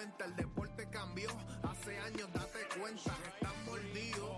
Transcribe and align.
cuenta, 0.00 0.24
el 0.24 0.36
deporte 0.36 0.88
cambió. 0.90 1.28
Hace 1.62 1.98
años, 1.98 2.32
date 2.32 2.60
cuenta, 2.78 3.14
están 3.34 3.64
mordidos. 3.66 4.30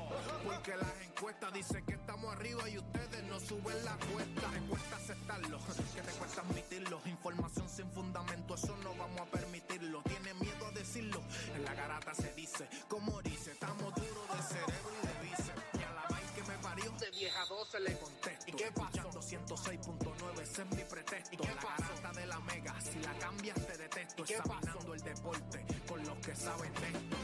Porque 0.42 0.77
las 0.77 1.00
encuestas 1.07 1.53
dicen 1.53 1.87
que 1.87 1.94
estamos 1.94 2.35
arriba 2.35 2.69
y 2.69 2.78
ustedes 2.78 3.23
no 3.25 3.39
suben 3.39 3.85
la 3.85 3.96
cuesta. 4.12 4.51
Te 4.51 4.60
cuesta 4.67 4.96
aceptarlo, 4.96 5.58
que 5.94 6.03
te 6.03 6.12
cuesta 6.19 6.41
admitirlo. 6.41 7.01
Información 7.05 7.69
sin 7.69 7.89
fundamento, 7.92 8.55
eso 8.57 8.77
no 8.79 8.93
vamos 8.96 9.21
a 9.21 9.27
permitirlo. 9.27 10.03
Tiene 10.03 10.35
miedo 10.35 10.67
a 10.67 10.71
decirlo, 10.73 11.23
en 11.55 11.65
la 11.65 11.75
garata 11.75 12.13
se 12.13 12.33
dice. 12.35 12.69
Como 12.89 13.23
dice, 13.23 13.53
estamos 13.53 13.95
duros 13.95 14.37
de 14.37 14.43
cerebro 14.43 14.91
y 15.01 15.07
de 15.07 15.31
bíceps. 15.31 15.63
Y 15.75 15.83
a 15.85 15.93
la 15.93 16.03
vaina 16.09 16.33
que 16.35 16.43
me 16.43 16.59
parió, 16.59 16.91
de 16.91 17.11
vieja 17.13 17.45
12 17.49 17.81
le 17.81 17.99
contesto. 18.01 18.45
¿Y 18.49 18.53
qué 18.53 18.73
pasó? 18.73 19.11
106.9, 19.13 20.43
ese 20.43 20.63
es 20.63 20.71
mi 20.77 20.83
pretexto. 20.83 21.35
¿Y 21.35 21.37
qué 21.37 21.55
la 21.55 21.63
garata 21.63 22.21
de 22.21 22.27
la 22.27 22.41
mega, 22.41 22.81
si 22.81 22.99
la 22.99 23.13
cambias 23.19 23.67
te 23.67 23.79
detesto. 23.79 24.23
¿Y 24.23 24.27
qué 24.27 24.35
Examinando 24.35 24.71
deporte 25.05 25.64
con 25.89 26.04
los 26.04 26.18
que 26.18 26.35
saben 26.35 26.72
de 26.75 26.86
esto. 26.89 27.17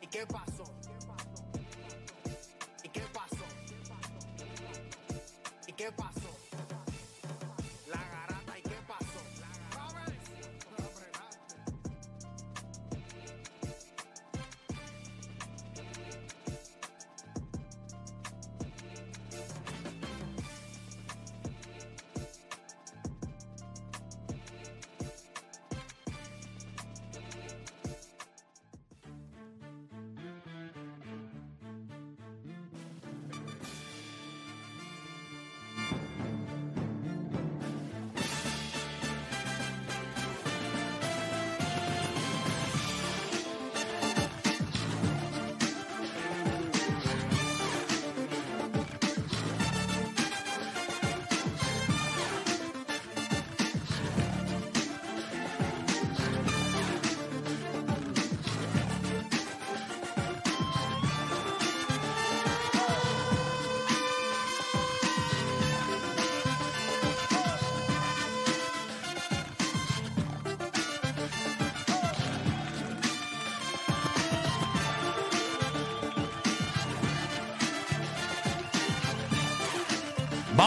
¿Y 0.00 0.06
qué 0.06 0.26
pasó? 0.26 0.64
¿Y 2.82 2.88
qué 2.88 3.02
pasó? 3.12 3.44
¿Y 5.66 5.72
qué 5.72 5.92
pasó? 5.92 6.27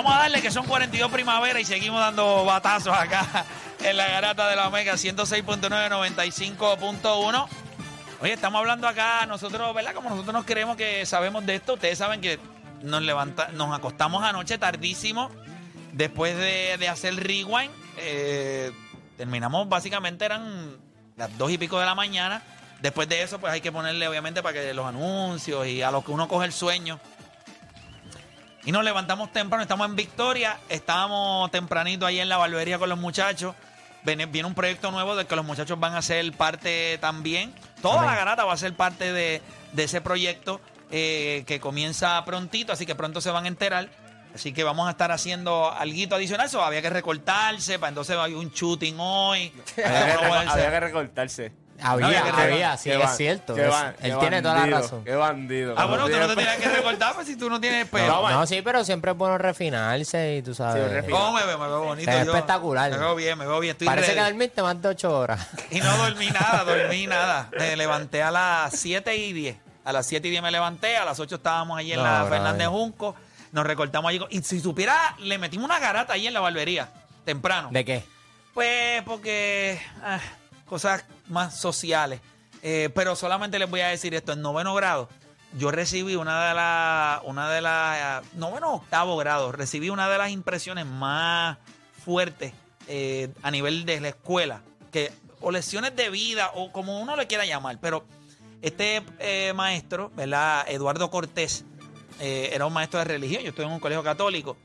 Vamos 0.03 0.17
a 0.17 0.23
darle 0.23 0.41
que 0.41 0.49
son 0.49 0.65
42 0.65 1.11
primavera 1.11 1.59
y 1.59 1.63
seguimos 1.63 1.99
dando 1.99 2.43
batazos 2.43 2.91
acá 2.91 3.45
en 3.83 3.95
la 3.95 4.07
garata 4.07 4.49
de 4.49 4.55
la 4.55 4.67
Omega 4.67 4.93
106.9, 4.93 5.69
95.1. 5.69 7.47
Oye, 8.19 8.33
estamos 8.33 8.57
hablando 8.57 8.87
acá, 8.87 9.27
nosotros, 9.27 9.75
¿verdad? 9.75 9.93
Como 9.93 10.09
nosotros 10.09 10.33
nos 10.33 10.45
creemos 10.45 10.75
que 10.75 11.05
sabemos 11.05 11.45
de 11.45 11.53
esto, 11.53 11.75
ustedes 11.75 11.99
saben 11.99 12.19
que 12.19 12.39
nos 12.81 13.03
levanta, 13.03 13.49
nos 13.49 13.77
acostamos 13.77 14.23
anoche 14.23 14.57
tardísimo 14.57 15.29
después 15.91 16.35
de, 16.35 16.77
de 16.79 16.89
hacer 16.89 17.15
rewind. 17.15 17.69
eh, 17.97 18.71
terminamos 19.17 19.69
básicamente 19.69 20.25
eran 20.25 20.77
las 21.15 21.37
dos 21.37 21.51
y 21.51 21.59
pico 21.59 21.79
de 21.79 21.85
la 21.85 21.93
mañana. 21.93 22.41
Después 22.81 23.07
de 23.07 23.21
eso, 23.21 23.37
pues 23.37 23.53
hay 23.53 23.61
que 23.61 23.71
ponerle, 23.71 24.07
obviamente, 24.07 24.41
para 24.41 24.59
que 24.59 24.73
los 24.73 24.87
anuncios 24.87 25.67
y 25.67 25.83
a 25.83 25.91
lo 25.91 26.03
que 26.03 26.09
uno 26.09 26.27
coge 26.27 26.47
el 26.47 26.53
sueño. 26.53 26.99
Y 28.65 28.71
nos 28.71 28.83
levantamos 28.83 29.31
temprano, 29.31 29.63
estamos 29.63 29.87
en 29.87 29.95
Victoria, 29.95 30.57
estábamos 30.69 31.49
tempranito 31.51 32.05
ahí 32.05 32.19
en 32.19 32.29
la 32.29 32.37
barbería 32.37 32.77
con 32.77 32.89
los 32.89 32.99
muchachos. 32.99 33.55
Viene, 34.03 34.25
viene 34.25 34.47
un 34.47 34.55
proyecto 34.55 34.91
nuevo 34.91 35.15
del 35.15 35.27
que 35.27 35.35
los 35.35 35.45
muchachos 35.45 35.79
van 35.79 35.95
a 35.95 36.01
ser 36.01 36.31
parte 36.33 36.97
también. 36.99 37.53
Toda 37.81 38.05
la 38.05 38.15
garata 38.15 38.45
va 38.45 38.53
a 38.53 38.57
ser 38.57 38.75
parte 38.75 39.13
de, 39.13 39.41
de 39.73 39.83
ese 39.83 40.01
proyecto 40.01 40.59
eh, 40.91 41.43
que 41.47 41.59
comienza 41.59 42.23
prontito, 42.25 42.73
así 42.73 42.85
que 42.85 42.95
pronto 42.95 43.21
se 43.21 43.31
van 43.31 43.45
a 43.45 43.47
enterar. 43.47 43.89
Así 44.33 44.53
que 44.53 44.63
vamos 44.63 44.87
a 44.87 44.91
estar 44.91 45.11
haciendo 45.11 45.71
algo 45.71 46.15
adicional. 46.15 46.45
Eso 46.45 46.63
había 46.63 46.81
que 46.81 46.89
recortarse, 46.89 47.79
para 47.79 47.89
entonces 47.89 48.17
hay 48.17 48.33
un 48.33 48.49
shooting 48.49 48.95
hoy. 48.99 49.51
Que, 49.75 49.83
había 49.83 50.69
que 50.69 50.79
recortarse. 50.79 51.51
Había, 51.83 52.23
No, 52.31 52.37
había, 52.37 52.77
sí, 52.77 52.91
es 52.91 53.15
cierto. 53.17 53.55
qué 53.55 53.63
es- 53.67 53.69
ban- 53.73 53.95
él 54.01 54.11
qué 54.13 54.17
tiene 54.19 54.41
toda 54.41 54.65
la 54.67 54.77
razón. 54.79 55.03
Qué 55.03 55.15
bandido. 55.15 55.73
Ah, 55.77 55.85
bueno, 55.85 56.07
tú 56.07 56.15
no 56.17 56.27
te 56.27 56.35
tienes- 56.35 56.57
que 56.57 56.69
recortar 56.69 57.13
pues, 57.15 57.27
si 57.27 57.35
tú 57.35 57.49
no 57.49 57.59
tienes 57.59 57.87
pelo. 57.87 58.07
No, 58.21 58.29
No, 58.29 58.45
sí, 58.45 58.61
pero 58.61 58.83
siempre 58.83 59.11
es 59.11 59.17
bueno 59.17 59.37
refinarse 59.37 60.37
y 60.37 60.41
tú 60.41 60.53
sabes. 60.53 60.91
refin- 60.91 61.11
¿Cómo 61.11 61.33
me 61.33 61.45
veo? 61.45 61.57
Me 61.57 61.67
veo 61.67 61.83
bonito. 61.83 62.11
Yo. 62.11 62.17
espectacular. 62.17 62.91
Me 62.91 62.97
veo 62.97 63.15
bien, 63.15 63.37
me 63.37 63.45
veo 63.47 63.59
bien. 63.59 63.71
Estoy 63.71 63.87
Parece 63.87 64.13
que 64.13 64.21
dormiste 64.21 64.61
más 64.61 64.81
de 64.81 64.87
ocho 64.89 65.17
horas. 65.17 65.47
Y 65.71 65.79
no 65.79 65.97
dormí 65.97 66.27
nada, 66.29 66.63
dormí 66.65 67.07
nada. 67.07 67.49
Me 67.57 67.75
levanté 67.75 68.21
a 68.23 68.31
las 68.31 68.73
7 68.79 69.15
y 69.15 69.33
10. 69.33 69.57
A 69.83 69.91
las 69.91 70.05
7 70.05 70.27
y 70.27 70.31
10 70.31 70.43
me 70.43 70.51
levanté, 70.51 70.95
a 70.97 71.05
las 71.05 71.19
8 71.19 71.35
estábamos 71.35 71.79
allí 71.79 71.91
en 71.93 71.97
No, 71.97 72.03
la. 72.03 72.25
Fernández 72.29 72.67
Junco. 72.67 73.15
Nos 73.51 73.65
recortamos 73.65 74.09
allí. 74.09 74.19
Y 74.29 74.41
si 74.43 74.59
supiera, 74.61 75.15
le 75.19 75.37
metimos 75.37 75.65
una 75.65 75.79
garata 75.79 76.13
ahí 76.13 76.27
en 76.27 76.33
la 76.33 76.39
barbería, 76.39 76.89
temprano. 77.25 77.69
¿De 77.71 77.83
qué? 77.83 78.03
Pues 78.53 79.01
porque 79.03 79.81
ah, 80.03 80.19
cosas 80.65 81.03
más 81.31 81.57
sociales. 81.57 82.21
Eh, 82.61 82.89
pero 82.93 83.15
solamente 83.15 83.57
les 83.57 83.69
voy 83.69 83.81
a 83.81 83.87
decir 83.87 84.13
esto, 84.13 84.33
en 84.33 84.41
noveno 84.41 84.75
grado, 84.75 85.09
yo 85.57 85.71
recibí 85.71 86.15
una 86.15 86.49
de 86.49 86.53
las, 86.53 87.21
una 87.25 87.49
de 87.49 87.61
las, 87.61 88.33
noveno 88.35 88.75
octavo 88.75 89.17
grado, 89.17 89.51
recibí 89.51 89.89
una 89.89 90.07
de 90.09 90.17
las 90.17 90.29
impresiones 90.29 90.85
más 90.85 91.57
fuertes 92.05 92.53
eh, 92.87 93.29
a 93.41 93.49
nivel 93.49 93.85
de 93.85 93.99
la 93.99 94.09
escuela, 94.09 94.61
que, 94.91 95.11
o 95.39 95.49
lecciones 95.49 95.95
de 95.95 96.09
vida, 96.09 96.51
o 96.53 96.71
como 96.71 96.99
uno 96.99 97.15
le 97.15 97.25
quiera 97.25 97.45
llamar, 97.45 97.79
pero 97.81 98.05
este 98.61 99.01
eh, 99.17 99.53
maestro, 99.55 100.11
¿verdad? 100.15 100.65
Eduardo 100.67 101.09
Cortés, 101.09 101.65
era 102.19 102.67
un 102.67 102.73
maestro 102.73 102.99
de 102.99 103.05
religión, 103.05 103.41
yo 103.41 103.49
estoy 103.49 103.65
en 103.65 103.71
un 103.71 103.79
colegio 103.79 104.03
católico, 104.03 104.55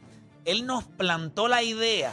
él 0.44 0.66
nos 0.66 0.84
plantó 0.84 1.48
la 1.48 1.62
idea 1.62 2.12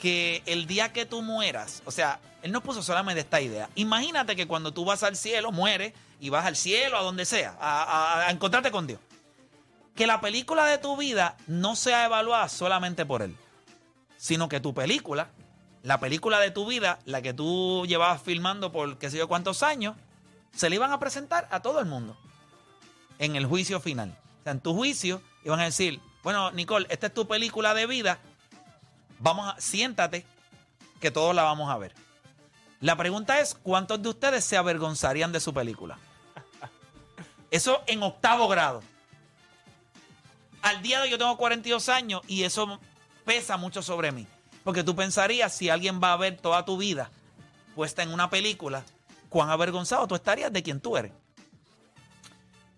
que 0.00 0.40
el 0.46 0.68
día 0.68 0.92
que 0.92 1.04
tú 1.04 1.20
mueras, 1.20 1.82
o 1.84 1.90
sea, 1.90 2.20
él 2.44 2.52
nos 2.52 2.62
puso 2.62 2.82
solamente 2.82 3.20
esta 3.22 3.40
idea. 3.40 3.68
Imagínate 3.74 4.36
que 4.36 4.46
cuando 4.46 4.72
tú 4.72 4.84
vas 4.84 5.02
al 5.02 5.16
cielo, 5.16 5.50
mueres 5.50 5.94
y 6.20 6.28
vas 6.28 6.44
al 6.44 6.56
cielo, 6.56 6.98
a 6.98 7.02
donde 7.02 7.24
sea, 7.24 7.56
a, 7.58 7.82
a- 7.82 8.28
a 8.28 8.30
encontrarte 8.30 8.70
con 8.70 8.86
Dios. 8.86 9.00
Que 9.96 10.06
la 10.06 10.20
película 10.20 10.66
de 10.66 10.76
tu 10.78 10.96
vida 10.96 11.36
no 11.46 11.74
sea 11.74 12.04
evaluada 12.04 12.48
solamente 12.50 13.06
por 13.06 13.22
él, 13.22 13.34
sino 14.18 14.48
que 14.48 14.60
tu 14.60 14.74
película, 14.74 15.28
la 15.82 16.00
película 16.00 16.38
de 16.38 16.50
tu 16.50 16.66
vida, 16.66 16.98
la 17.06 17.22
que 17.22 17.32
tú 17.32 17.86
llevabas 17.86 18.20
filmando 18.22 18.70
por 18.72 18.98
qué 18.98 19.10
sé 19.10 19.16
yo 19.18 19.26
cuántos 19.28 19.62
años, 19.62 19.96
se 20.54 20.68
le 20.68 20.76
iban 20.76 20.92
a 20.92 20.98
presentar 21.00 21.48
a 21.50 21.60
todo 21.60 21.80
el 21.80 21.86
mundo 21.86 22.16
en 23.18 23.36
el 23.36 23.46
juicio 23.46 23.80
final. 23.80 24.16
O 24.40 24.42
sea, 24.42 24.52
en 24.52 24.60
tu 24.60 24.74
juicio 24.74 25.22
iban 25.44 25.60
a 25.60 25.64
decir, 25.64 26.00
bueno, 26.22 26.50
Nicole, 26.52 26.86
esta 26.90 27.06
es 27.06 27.14
tu 27.14 27.26
película 27.26 27.72
de 27.72 27.86
vida, 27.86 28.18
vamos 29.18 29.52
a, 29.54 29.60
siéntate, 29.60 30.26
que 31.00 31.10
todos 31.10 31.34
la 31.34 31.42
vamos 31.44 31.70
a 31.70 31.78
ver. 31.78 31.94
La 32.80 32.96
pregunta 32.96 33.40
es, 33.40 33.54
¿cuántos 33.54 34.02
de 34.02 34.08
ustedes 34.08 34.44
se 34.44 34.56
avergonzarían 34.56 35.32
de 35.32 35.40
su 35.40 35.54
película? 35.54 35.98
Eso 37.50 37.82
en 37.86 38.02
octavo 38.02 38.48
grado. 38.48 38.82
Al 40.62 40.82
día 40.82 40.98
de 40.98 41.04
hoy 41.04 41.10
yo 41.10 41.18
tengo 41.18 41.36
42 41.36 41.88
años 41.88 42.22
y 42.26 42.42
eso 42.42 42.80
pesa 43.24 43.56
mucho 43.56 43.82
sobre 43.82 44.12
mí. 44.12 44.26
Porque 44.64 44.82
tú 44.82 44.96
pensarías, 44.96 45.54
si 45.54 45.68
alguien 45.68 46.00
va 46.02 46.12
a 46.12 46.16
ver 46.16 46.36
toda 46.36 46.64
tu 46.64 46.76
vida 46.76 47.10
puesta 47.74 48.02
en 48.02 48.12
una 48.12 48.30
película, 48.30 48.84
cuán 49.28 49.50
avergonzado 49.50 50.06
tú 50.06 50.14
estarías 50.14 50.52
de 50.52 50.62
quien 50.62 50.80
tú 50.80 50.96
eres. 50.96 51.12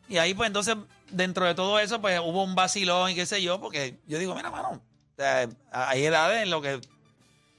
Y 0.09 0.19
ahí, 0.19 0.35
pues 0.35 0.47
entonces, 0.47 0.77
dentro 1.11 1.47
de 1.47 1.55
todo 1.55 1.79
eso, 1.79 2.01
pues 2.01 2.19
hubo 2.21 2.43
un 2.45 2.55
vacilón 2.55 3.11
y 3.11 3.15
qué 3.15 3.27
sé 3.27 3.43
yo, 3.43 3.61
porque 3.61 3.99
yo 4.07 4.19
digo, 4.19 4.35
mira, 4.35 4.51
mano, 4.51 4.81
hay 5.71 6.05
edades 6.05 6.43
en 6.43 6.51
lo 6.51 6.61
que, 6.61 6.81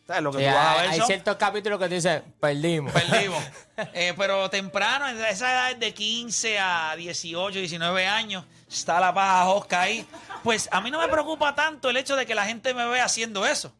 ¿sabes? 0.08 0.24
Lo 0.24 0.32
que 0.32 0.40
Sí, 0.40 0.46
tú 0.46 0.50
vas 0.52 0.58
a 0.58 0.72
hay, 0.74 0.82
ver 0.82 0.90
hay 0.92 0.98
son- 0.98 1.08
ciertos 1.08 1.36
capítulos 1.36 1.80
que 1.80 1.90
te 1.90 1.96
dicen, 1.96 2.24
perdimos. 2.40 2.94
Perdimos. 2.94 3.44
Eh, 3.94 4.16
pero 4.18 4.50
temprano, 4.50 5.08
en 5.08 5.24
esa 5.26 5.52
edad 5.70 5.76
de 5.76 5.94
15 5.94 6.58
a 6.58 6.96
18, 6.96 7.60
19 7.60 8.08
años, 8.08 8.44
está 8.68 9.00
la 9.00 9.14
paja 9.14 9.48
Oscar 9.50 9.82
ahí. 9.82 10.04
Pues 10.44 10.68
a 10.72 10.82
mí 10.82 10.90
no 10.90 11.00
me 11.00 11.08
preocupa 11.08 11.54
tanto 11.54 11.92
el 11.92 11.98
hecho 11.98 12.16
de 12.16 12.26
que 12.26 12.34
la 12.34 12.46
gente 12.48 12.74
me 12.74 12.88
vea 12.88 13.06
haciendo 13.06 13.46
eso. 13.46 13.72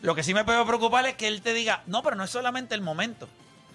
Lo 0.00 0.14
que 0.14 0.22
sí 0.22 0.32
me 0.32 0.42
puede 0.44 0.64
preocupar 0.64 1.04
es 1.06 1.16
que 1.16 1.28
él 1.28 1.42
te 1.42 1.52
diga, 1.52 1.82
no, 1.86 2.02
pero 2.02 2.16
no 2.16 2.24
es 2.24 2.30
solamente 2.30 2.74
el 2.74 2.80
momento. 2.80 3.28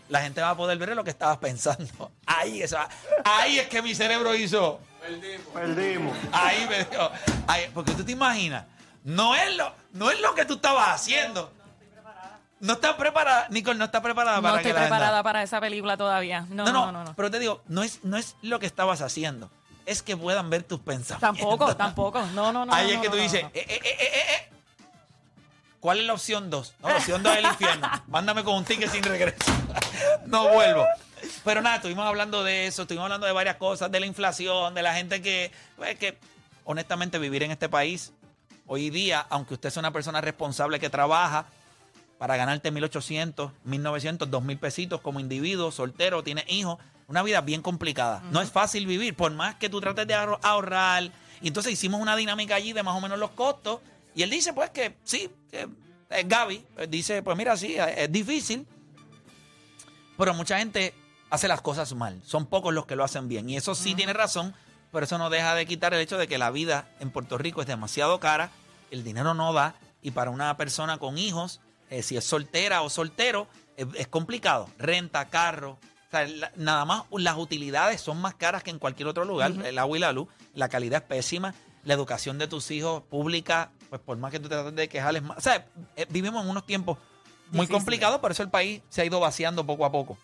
La 0.09 0.21
gente 0.21 0.41
va 0.41 0.49
a 0.49 0.57
poder 0.57 0.79
ver 0.79 0.95
lo 0.95 1.03
que 1.03 1.11
estabas 1.11 1.38
pensando. 1.38 2.11
Ahí, 2.25 2.61
esa, 2.63 2.89
ahí 3.23 3.59
es 3.59 3.67
que 3.67 3.81
mi 3.83 3.93
cerebro 3.93 4.33
hizo. 4.35 4.79
Perdimos. 5.53 6.17
Ahí 6.31 6.65
me 6.67 6.83
dio. 6.85 7.11
ahí- 7.47 7.69
porque 7.73 7.91
tú 7.93 8.03
te 8.03 8.11
imaginas, 8.13 8.65
no 9.03 9.35
es 9.35 9.55
lo, 9.55 9.73
no 9.93 10.09
es 10.09 10.19
lo 10.21 10.33
que 10.33 10.45
tú 10.45 10.55
estabas 10.55 10.89
haciendo. 10.89 11.53
No 12.62 12.74
estás 12.74 12.94
preparada, 12.94 13.48
Nicole, 13.50 13.78
no 13.78 13.86
está 13.86 14.02
preparada 14.02 14.38
No 14.38 14.44
para 14.44 14.58
estoy 14.58 14.72
que 14.72 14.74
la 14.75 14.81
preparada 14.81 15.24
para 15.24 15.44
esa 15.44 15.60
película 15.60 15.98
todavía. 15.98 16.46
No, 16.50 16.66
No, 16.66 16.92
no, 16.92 17.04
no, 17.04 17.16
pero 17.16 17.30
te 17.31 17.40
digo, 17.40 17.62
no 17.68 17.81
es, 17.84 18.04
no 18.04 18.18
es 18.18 18.36
lo 18.44 18.60
que 18.60 18.68
estabas 18.68 19.02
haciendo, 19.02 19.50
es 19.88 20.04
que 20.04 20.16
puedan 20.16 20.50
ver 20.52 20.63
tus 20.63 20.80
pensamientos. 20.80 21.40
Tampoco, 21.40 21.75
tampoco. 21.75 22.22
No, 22.34 22.52
no, 22.54 22.66
no. 22.66 22.74
Ahí 22.74 22.92
es 22.92 23.02
que 23.02 23.10
tú 23.10 23.18
dices, 23.18 23.44
eh, 23.44 23.50
eh, 23.54 23.66
eh, 23.68 23.81
eh, 23.84 23.98
eh, 24.00 24.24
eh. 24.36 24.50
¿cuál 25.80 26.00
es 26.00 26.06
la 26.06 26.13
opción 26.13 26.52
2? 26.52 26.75
No, 26.81 26.90
la 26.90 26.98
opción 26.98 27.24
2 27.24 27.34
es 27.34 27.40
el 27.40 27.46
infierno. 27.46 27.90
Mándame 28.08 28.44
con 28.44 28.56
un 28.56 28.63
ticket 28.63 28.92
sin 28.92 29.04
regreso. 29.04 29.38
no 30.28 30.48
vuelvo. 30.50 30.86
Pero 31.44 31.62
nada, 31.62 31.78
estuvimos 31.78 32.06
hablando 32.06 32.44
de 32.44 32.68
eso, 32.68 32.84
estuvimos 32.84 33.06
hablando 33.06 33.25
de 33.25 33.34
varias 33.34 33.56
cosas, 33.56 33.92
de 33.92 34.00
la 34.00 34.06
inflación, 34.06 34.75
de 34.75 34.84
la 34.84 34.94
gente 34.94 35.22
que, 35.22 35.52
pues, 35.78 35.98
que 35.98 36.18
honestamente 36.63 37.18
vivir 37.18 37.42
en 37.42 37.50
este 37.52 37.69
país 37.69 38.13
hoy 38.68 38.92
día, 38.92 39.25
aunque 39.30 39.56
usted 39.56 39.72
sea 39.72 39.80
una 39.80 39.92
persona 39.92 40.22
responsable 40.22 40.80
que 40.80 40.90
trabaja 40.92 41.46
para 42.21 42.38
ganarte 42.38 42.71
1.800, 42.71 43.50
1.900, 43.65 44.29
2.000 44.29 44.59
pesitos 44.59 45.01
como 45.01 45.19
individuo, 45.19 45.71
soltero, 45.71 46.21
tiene 46.21 46.45
hijos, 46.50 46.77
una 47.07 47.23
vida 47.23 47.41
bien 47.41 47.63
complicada. 47.63 48.21
No 48.29 48.41
es 48.41 48.51
fácil 48.51 48.85
vivir, 48.85 49.15
por 49.15 49.31
más 49.31 49.56
que 49.56 49.69
tú 49.69 49.81
trates 49.81 50.06
de 50.06 50.13
ahor- 50.13 50.38
ahorrar. 50.44 51.09
Y 51.41 51.47
entonces 51.47 51.73
hicimos 51.73 52.00
una 52.00 52.15
dinámica 52.15 52.53
allí 52.53 52.73
de 52.73 52.83
más 52.83 52.95
o 52.95 53.01
menos 53.01 53.18
los 53.18 53.31
costos. 53.31 53.79
Y 54.13 54.21
él 54.21 54.29
dice, 54.29 54.53
pues, 54.53 54.69
que 54.69 54.95
sí, 55.03 55.31
que, 55.50 55.68
eh, 56.12 56.23
Gaby 56.27 56.63
eh, 56.77 56.85
dice, 56.88 57.23
pues 57.23 57.35
mira, 57.35 57.57
sí, 57.57 57.73
eh, 57.75 58.03
es 58.03 58.12
difícil, 58.12 58.67
pero 60.15 60.35
mucha 60.35 60.59
gente 60.59 60.94
hace 61.31 61.47
las 61.47 61.62
cosas 61.62 61.91
mal. 61.95 62.21
Son 62.24 62.45
pocos 62.45 62.71
los 62.71 62.85
que 62.85 62.95
lo 62.95 63.03
hacen 63.03 63.29
bien. 63.29 63.50
Y 63.50 63.57
eso 63.57 63.74
sí 63.74 63.95
tiene 63.95 64.13
razón, 64.13 64.53
pero 64.91 65.06
eso 65.06 65.17
no 65.17 65.31
deja 65.31 65.56
de 65.56 65.65
quitar 65.65 65.95
el 65.95 66.01
hecho 66.01 66.19
de 66.19 66.27
que 66.27 66.38
la 66.38 66.51
vida 66.51 66.88
en 67.00 67.09
Puerto 67.09 67.39
Rico 67.39 67.62
es 67.62 67.67
demasiado 67.67 68.19
cara, 68.19 68.51
el 68.91 69.03
dinero 69.03 69.33
no 69.33 69.53
da, 69.53 69.74
y 70.03 70.12
para 70.12 70.29
una 70.29 70.56
persona 70.56 71.00
con 71.00 71.17
hijos, 71.17 71.62
eh, 71.91 72.01
si 72.01 72.17
es 72.17 72.23
soltera 72.25 72.81
o 72.81 72.89
soltero, 72.89 73.47
es, 73.77 73.85
es 73.95 74.07
complicado. 74.07 74.67
Renta, 74.79 75.29
carro. 75.29 75.73
O 76.07 76.09
sea, 76.11 76.25
la- 76.27 76.51
nada 76.55 76.83
más 76.85 77.03
las 77.11 77.38
utilidades 77.38 78.01
son 78.01 78.19
más 78.19 78.33
caras 78.33 78.63
que 78.63 78.71
en 78.71 78.79
cualquier 78.79 79.07
otro 79.07 79.23
lugar. 79.25 79.51
El 79.63 79.77
agua 79.77 79.95
y 79.97 80.01
la 80.01 80.11
luz, 80.11 80.27
la 80.55 80.67
calidad 80.69 81.03
es 81.03 81.07
pésima. 81.07 81.53
La 81.83 81.93
educación 81.93 82.38
de 82.39 82.47
tus 82.47 82.69
hijos 82.71 83.03
pública, 83.03 83.71
pues 83.89 84.01
por 84.01 84.17
más 84.17 84.31
que 84.31 84.39
tú 84.39 84.49
te 84.49 84.55
trates 84.55 84.75
de 84.75 84.89
quejarles 84.89 85.21
más. 85.23 85.38
O 85.38 85.41
sea, 85.41 85.65
eh, 85.95 86.05
vivimos 86.09 86.43
en 86.43 86.49
unos 86.49 86.65
tiempos 86.65 86.97
muy 87.51 87.67
complicados, 87.67 88.19
por 88.19 88.31
eso 88.31 88.43
el 88.43 88.49
país 88.49 88.81
se 88.89 89.01
ha 89.01 89.05
ido 89.05 89.19
vaciando 89.19 89.65
poco 89.65 89.85
a 89.85 89.91
poco 89.91 90.17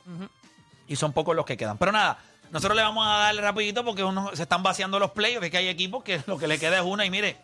y 0.87 0.95
son 0.95 1.13
pocos 1.13 1.35
los 1.35 1.45
que 1.45 1.57
quedan. 1.57 1.77
Pero 1.77 1.91
nada, 1.91 2.19
nosotros 2.51 2.77
le 2.77 2.83
vamos 2.83 3.05
a 3.05 3.17
dar 3.17 3.35
rapidito 3.35 3.83
porque 3.83 4.03
uno, 4.03 4.31
se 4.33 4.43
están 4.43 4.63
vaciando 4.63 4.97
los 4.99 5.11
playoffs, 5.11 5.45
es 5.45 5.51
que 5.51 5.57
hay 5.57 5.67
equipos 5.67 6.03
que 6.03 6.21
lo 6.27 6.37
que 6.37 6.47
le 6.47 6.57
queda 6.59 6.77
es 6.77 6.83
una 6.85 7.05
y 7.05 7.09
mire, 7.09 7.37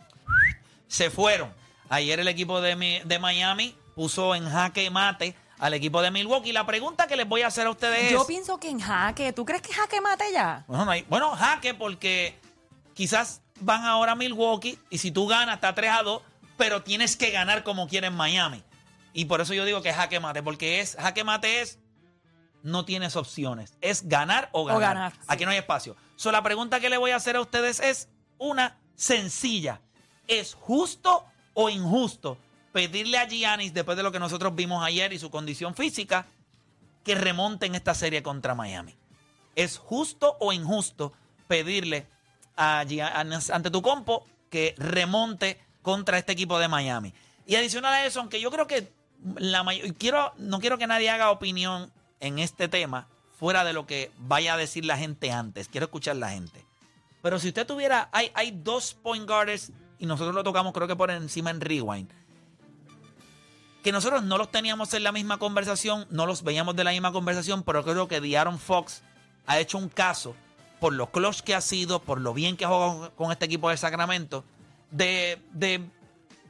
se 0.87 1.09
fueron. 1.09 1.51
Ayer 1.89 2.19
el 2.19 2.27
equipo 2.29 2.61
de, 2.61 2.75
Mi- 2.77 2.99
de 3.01 3.19
Miami 3.19 3.75
puso 3.95 4.35
en 4.35 4.49
jaque 4.49 4.89
mate 4.89 5.35
al 5.59 5.73
equipo 5.73 6.01
de 6.01 6.11
Milwaukee. 6.11 6.51
La 6.51 6.65
pregunta 6.65 7.07
que 7.07 7.15
les 7.15 7.27
voy 7.27 7.41
a 7.41 7.47
hacer 7.47 7.67
a 7.67 7.69
ustedes 7.69 8.11
Yo 8.11 8.21
es... 8.21 8.27
pienso 8.27 8.59
que 8.59 8.69
en 8.69 8.79
jaque. 8.79 9.33
¿Tú 9.33 9.45
crees 9.45 9.61
que 9.61 9.73
jaque 9.73 10.01
mate 10.01 10.25
ya? 10.31 10.63
Bueno, 10.67 10.85
no 10.85 10.91
hay- 10.91 11.05
bueno, 11.09 11.31
jaque 11.35 11.73
porque 11.73 12.37
quizás 12.93 13.41
van 13.59 13.85
ahora 13.85 14.13
a 14.13 14.15
Milwaukee 14.15 14.77
y 14.89 14.97
si 14.97 15.11
tú 15.11 15.27
ganas 15.27 15.55
está 15.55 15.73
3 15.73 15.91
a 15.91 16.03
2, 16.03 16.21
pero 16.57 16.83
tienes 16.83 17.15
que 17.15 17.31
ganar 17.31 17.63
como 17.63 17.87
quiere 17.87 18.07
en 18.07 18.15
Miami. 18.15 18.63
Y 19.13 19.25
por 19.25 19.41
eso 19.41 19.53
yo 19.53 19.63
digo 19.65 19.81
que 19.81 19.89
es 19.89 19.95
jaque 19.95 20.19
mate, 20.19 20.41
porque 20.43 20.79
es 20.79 20.95
jaque 20.99 21.23
mate 21.23 21.61
es 21.61 21.79
no 22.63 22.85
tienes 22.85 23.15
opciones, 23.15 23.73
es 23.81 24.07
ganar 24.07 24.49
o 24.53 24.63
ganar. 24.65 24.81
ganar, 24.81 25.11
sí. 25.11 25.19
Aquí 25.27 25.43
no 25.45 25.51
hay 25.51 25.57
espacio. 25.57 25.95
So, 26.15 26.31
la 26.31 26.41
pregunta 26.41 26.79
que 26.79 26.89
le 26.89 26.97
voy 26.97 27.11
a 27.11 27.17
hacer 27.17 27.35
a 27.35 27.41
ustedes 27.41 27.79
es 27.81 28.07
una 28.37 28.77
sencilla. 28.95 29.81
¿Es 30.27 30.53
justo 30.53 31.25
o 31.53 31.69
injusto 31.69 32.37
pedirle 32.73 33.17
a 33.17 33.27
Giannis, 33.27 33.73
después 33.73 33.95
de 33.95 34.03
lo 34.03 34.11
que 34.11 34.19
nosotros 34.19 34.53
vimos 34.53 34.83
ayer 34.83 35.13
y 35.13 35.19
su 35.19 35.29
condición 35.29 35.75
física, 35.75 36.25
que 37.05 37.15
remonte 37.15 37.67
en 37.67 37.75
esta 37.75 37.93
serie 37.93 38.21
contra 38.21 38.55
Miami? 38.55 38.95
¿Es 39.55 39.77
justo 39.77 40.35
o 40.41 40.51
injusto 40.51 41.13
pedirle 41.47 42.07
a 42.57 42.83
Giannis 42.83 43.49
ante 43.49 43.71
tu 43.71 43.81
compo 43.81 44.25
que 44.49 44.75
remonte 44.77 45.61
contra 45.81 46.17
este 46.17 46.33
equipo 46.33 46.59
de 46.59 46.67
Miami? 46.67 47.13
Y 47.45 47.55
adicional 47.55 47.93
a 47.93 48.05
eso, 48.05 48.19
aunque 48.19 48.41
yo 48.41 48.51
creo 48.51 48.67
que 48.67 48.91
la 49.37 49.65
quiero 49.97 50.33
no 50.37 50.59
quiero 50.59 50.77
que 50.77 50.87
nadie 50.87 51.09
haga 51.09 51.31
opinión 51.31 51.91
en 52.19 52.39
este 52.39 52.67
tema 52.67 53.07
fuera 53.37 53.63
de 53.63 53.73
lo 53.73 53.85
que 53.85 54.11
vaya 54.17 54.53
a 54.53 54.57
decir 54.57 54.85
la 54.85 54.97
gente 54.97 55.31
antes. 55.31 55.67
Quiero 55.67 55.85
escuchar 55.85 56.15
la 56.15 56.29
gente. 56.29 56.65
Pero 57.21 57.39
si 57.39 57.49
usted 57.49 57.67
tuviera, 57.67 58.09
hay, 58.11 58.31
hay 58.33 58.51
dos 58.51 58.93
point 58.95 59.27
guards 59.27 59.71
y 59.99 60.05
nosotros 60.05 60.35
lo 60.35 60.43
tocamos 60.43 60.73
creo 60.73 60.87
que 60.87 60.95
por 60.95 61.11
encima 61.11 61.51
en 61.51 61.61
Rewind. 61.61 62.11
Que 63.83 63.91
nosotros 63.91 64.23
no 64.23 64.37
los 64.37 64.49
teníamos 64.49 64.93
en 64.93 65.03
la 65.03 65.11
misma 65.11 65.37
conversación, 65.37 66.07
no 66.09 66.25
los 66.25 66.43
veíamos 66.43 66.75
de 66.75 66.83
la 66.83 66.91
misma 66.91 67.11
conversación, 67.11 67.63
pero 67.63 67.83
creo 67.83 68.07
que 68.07 68.21
Diaron 68.21 68.57
Fox 68.57 69.03
ha 69.45 69.59
hecho 69.59 69.77
un 69.77 69.89
caso 69.89 70.35
por 70.79 70.93
lo 70.93 71.11
close 71.11 71.43
que 71.43 71.55
ha 71.55 71.61
sido, 71.61 72.01
por 72.01 72.19
lo 72.19 72.33
bien 72.33 72.57
que 72.57 72.65
ha 72.65 72.69
jugado 72.69 73.11
con 73.15 73.31
este 73.31 73.45
equipo 73.45 73.69
de 73.69 73.77
Sacramento, 73.77 74.43
de, 74.91 75.41
de, 75.51 75.81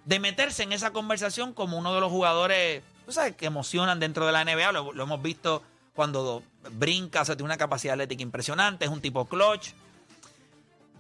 de 0.06 0.20
meterse 0.20 0.64
en 0.64 0.74
esa 0.74 0.92
conversación 0.92 1.54
como 1.54 1.78
uno 1.78 1.94
de 1.94 2.02
los 2.02 2.12
jugadores, 2.12 2.84
tú 3.06 3.12
sabes, 3.12 3.36
que 3.36 3.46
emocionan 3.46 4.00
dentro 4.00 4.26
de 4.26 4.32
la 4.32 4.44
NBA. 4.44 4.72
Lo, 4.72 4.92
lo 4.92 5.04
hemos 5.04 5.22
visto 5.22 5.62
cuando 5.96 6.44
brinca, 6.72 7.22
o 7.22 7.26
sea, 7.26 7.36
tiene 7.36 7.46
una 7.46 7.58
capacidad 7.58 7.94
atlética 7.94 8.24
impresionante, 8.24 8.86
es 8.86 8.92
un 8.92 9.02
tipo 9.02 9.26
clutch. 9.26 9.70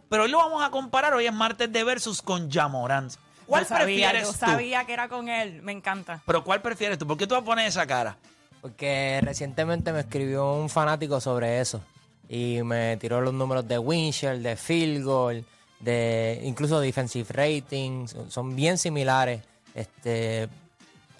Pero 0.09 0.24
hoy 0.24 0.30
lo 0.30 0.38
vamos 0.38 0.63
a 0.63 0.69
comparar, 0.69 1.13
hoy 1.15 1.25
es 1.25 1.33
martes 1.33 1.71
de 1.71 1.83
versus 1.83 2.21
con 2.21 2.51
Jamorant. 2.51 3.13
¿Cuál 3.45 3.63
yo 3.63 3.69
sabía, 3.69 4.10
prefieres 4.10 4.24
yo 4.24 4.31
tú? 4.34 4.38
sabía 4.40 4.86
que 4.86 4.94
era 4.94 5.07
con 5.07 5.30
él. 5.30 5.62
Me 5.62 5.72
encanta. 5.72 6.22
Pero 6.25 6.44
¿cuál 6.44 6.62
prefieres 6.62 6.98
tú? 6.98 7.07
¿Por 7.07 7.18
qué 7.18 7.28
tú 7.28 7.36
vas 7.36 7.44
a 7.44 7.45
poner 7.45 7.68
esa 7.68 7.86
cara? 7.86 8.18
Porque 8.62 9.19
recientemente 9.22 9.92
me 9.92 10.01
escribió 10.01 10.54
un 10.54 10.69
fanático 10.69 11.19
sobre 11.19 11.60
eso. 11.60 11.81
Y 12.30 12.62
me 12.63 12.98
tiró 12.98 13.22
los 13.22 13.34
números 13.34 13.68
de 13.68 13.78
Winchell, 13.78 14.42
de 14.42 14.56
field 14.56 15.04
goal, 15.04 15.45
de 15.80 16.40
incluso 16.44 16.80
defensive 16.80 17.28
rating. 17.31 18.07
Son, 18.07 18.31
son 18.31 18.56
bien 18.56 18.78
similares. 18.78 19.42
Este, 19.75 20.44
es 20.44 20.50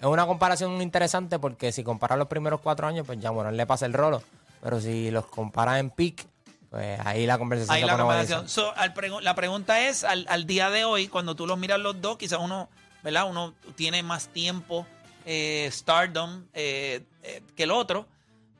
una 0.02 0.26
comparación 0.26 0.80
interesante 0.82 1.38
porque 1.38 1.72
si 1.72 1.84
comparas 1.84 2.18
los 2.18 2.28
primeros 2.28 2.60
cuatro 2.60 2.86
años, 2.86 3.06
pues 3.06 3.20
ya 3.20 3.32
Morán 3.32 3.56
le 3.56 3.66
pasa 3.66 3.86
el 3.86 3.92
rolo. 3.92 4.22
Pero 4.62 4.80
si 4.80 5.10
los 5.10 5.26
comparas 5.26 5.78
en 5.80 5.90
pick, 5.90 6.26
pues 6.74 6.98
ahí 7.06 7.24
la 7.24 7.38
conversación 7.38 7.72
Ahí 7.72 7.82
se 7.82 7.86
la 7.86 7.92
pone 7.92 8.02
conversación. 8.04 8.48
So, 8.48 8.76
al 8.76 8.92
pregu- 8.94 9.20
la 9.20 9.36
pregunta 9.36 9.86
es, 9.86 10.02
al, 10.02 10.26
al 10.28 10.44
día 10.44 10.70
de 10.70 10.84
hoy, 10.84 11.06
cuando 11.06 11.36
tú 11.36 11.46
los 11.46 11.56
miras 11.56 11.78
los 11.78 12.00
dos, 12.00 12.18
quizás 12.18 12.40
uno, 12.40 12.68
¿verdad? 13.04 13.30
Uno 13.30 13.54
tiene 13.76 14.02
más 14.02 14.26
tiempo, 14.26 14.84
eh, 15.24 15.68
stardom, 15.70 16.46
eh, 16.52 17.04
eh, 17.22 17.42
que 17.54 17.62
el 17.62 17.70
otro. 17.70 18.08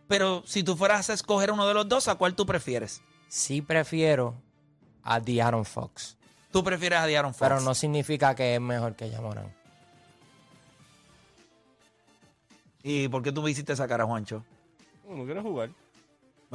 Pero 0.07 0.45
si 0.47 0.63
tú 0.63 0.77
fueras 0.77 1.11
a 1.11 1.15
escoger 1.15 1.51
uno 1.51 1.67
de 1.67 1.75
los 1.75 1.89
dos, 1.89 2.07
¿a 2.07 2.15
cuál 2.15 2.37
tú 2.37 2.47
prefieres? 2.47 3.03
Sí 3.27 3.63
prefiero 3.63 4.37
a 5.03 5.19
De'Aaron 5.19 5.65
Fox. 5.65 6.17
Tú 6.53 6.63
prefieres 6.63 7.01
a 7.01 7.07
De'Aaron 7.09 7.33
Fox. 7.35 7.41
Pero 7.41 7.61
no 7.63 7.75
significa 7.75 8.37
que 8.37 8.55
es 8.55 8.61
mejor 8.61 8.95
que 8.95 9.11
Jamoran. 9.11 9.53
¿Y 12.85 13.09
por 13.09 13.25
qué 13.25 13.33
tú 13.33 13.43
me 13.43 13.51
hiciste 13.51 13.73
esa 13.73 13.89
cara, 13.89 14.05
Juancho? 14.05 14.45
Uno 15.05 15.25
quiere 15.25 15.41
jugar. 15.41 15.71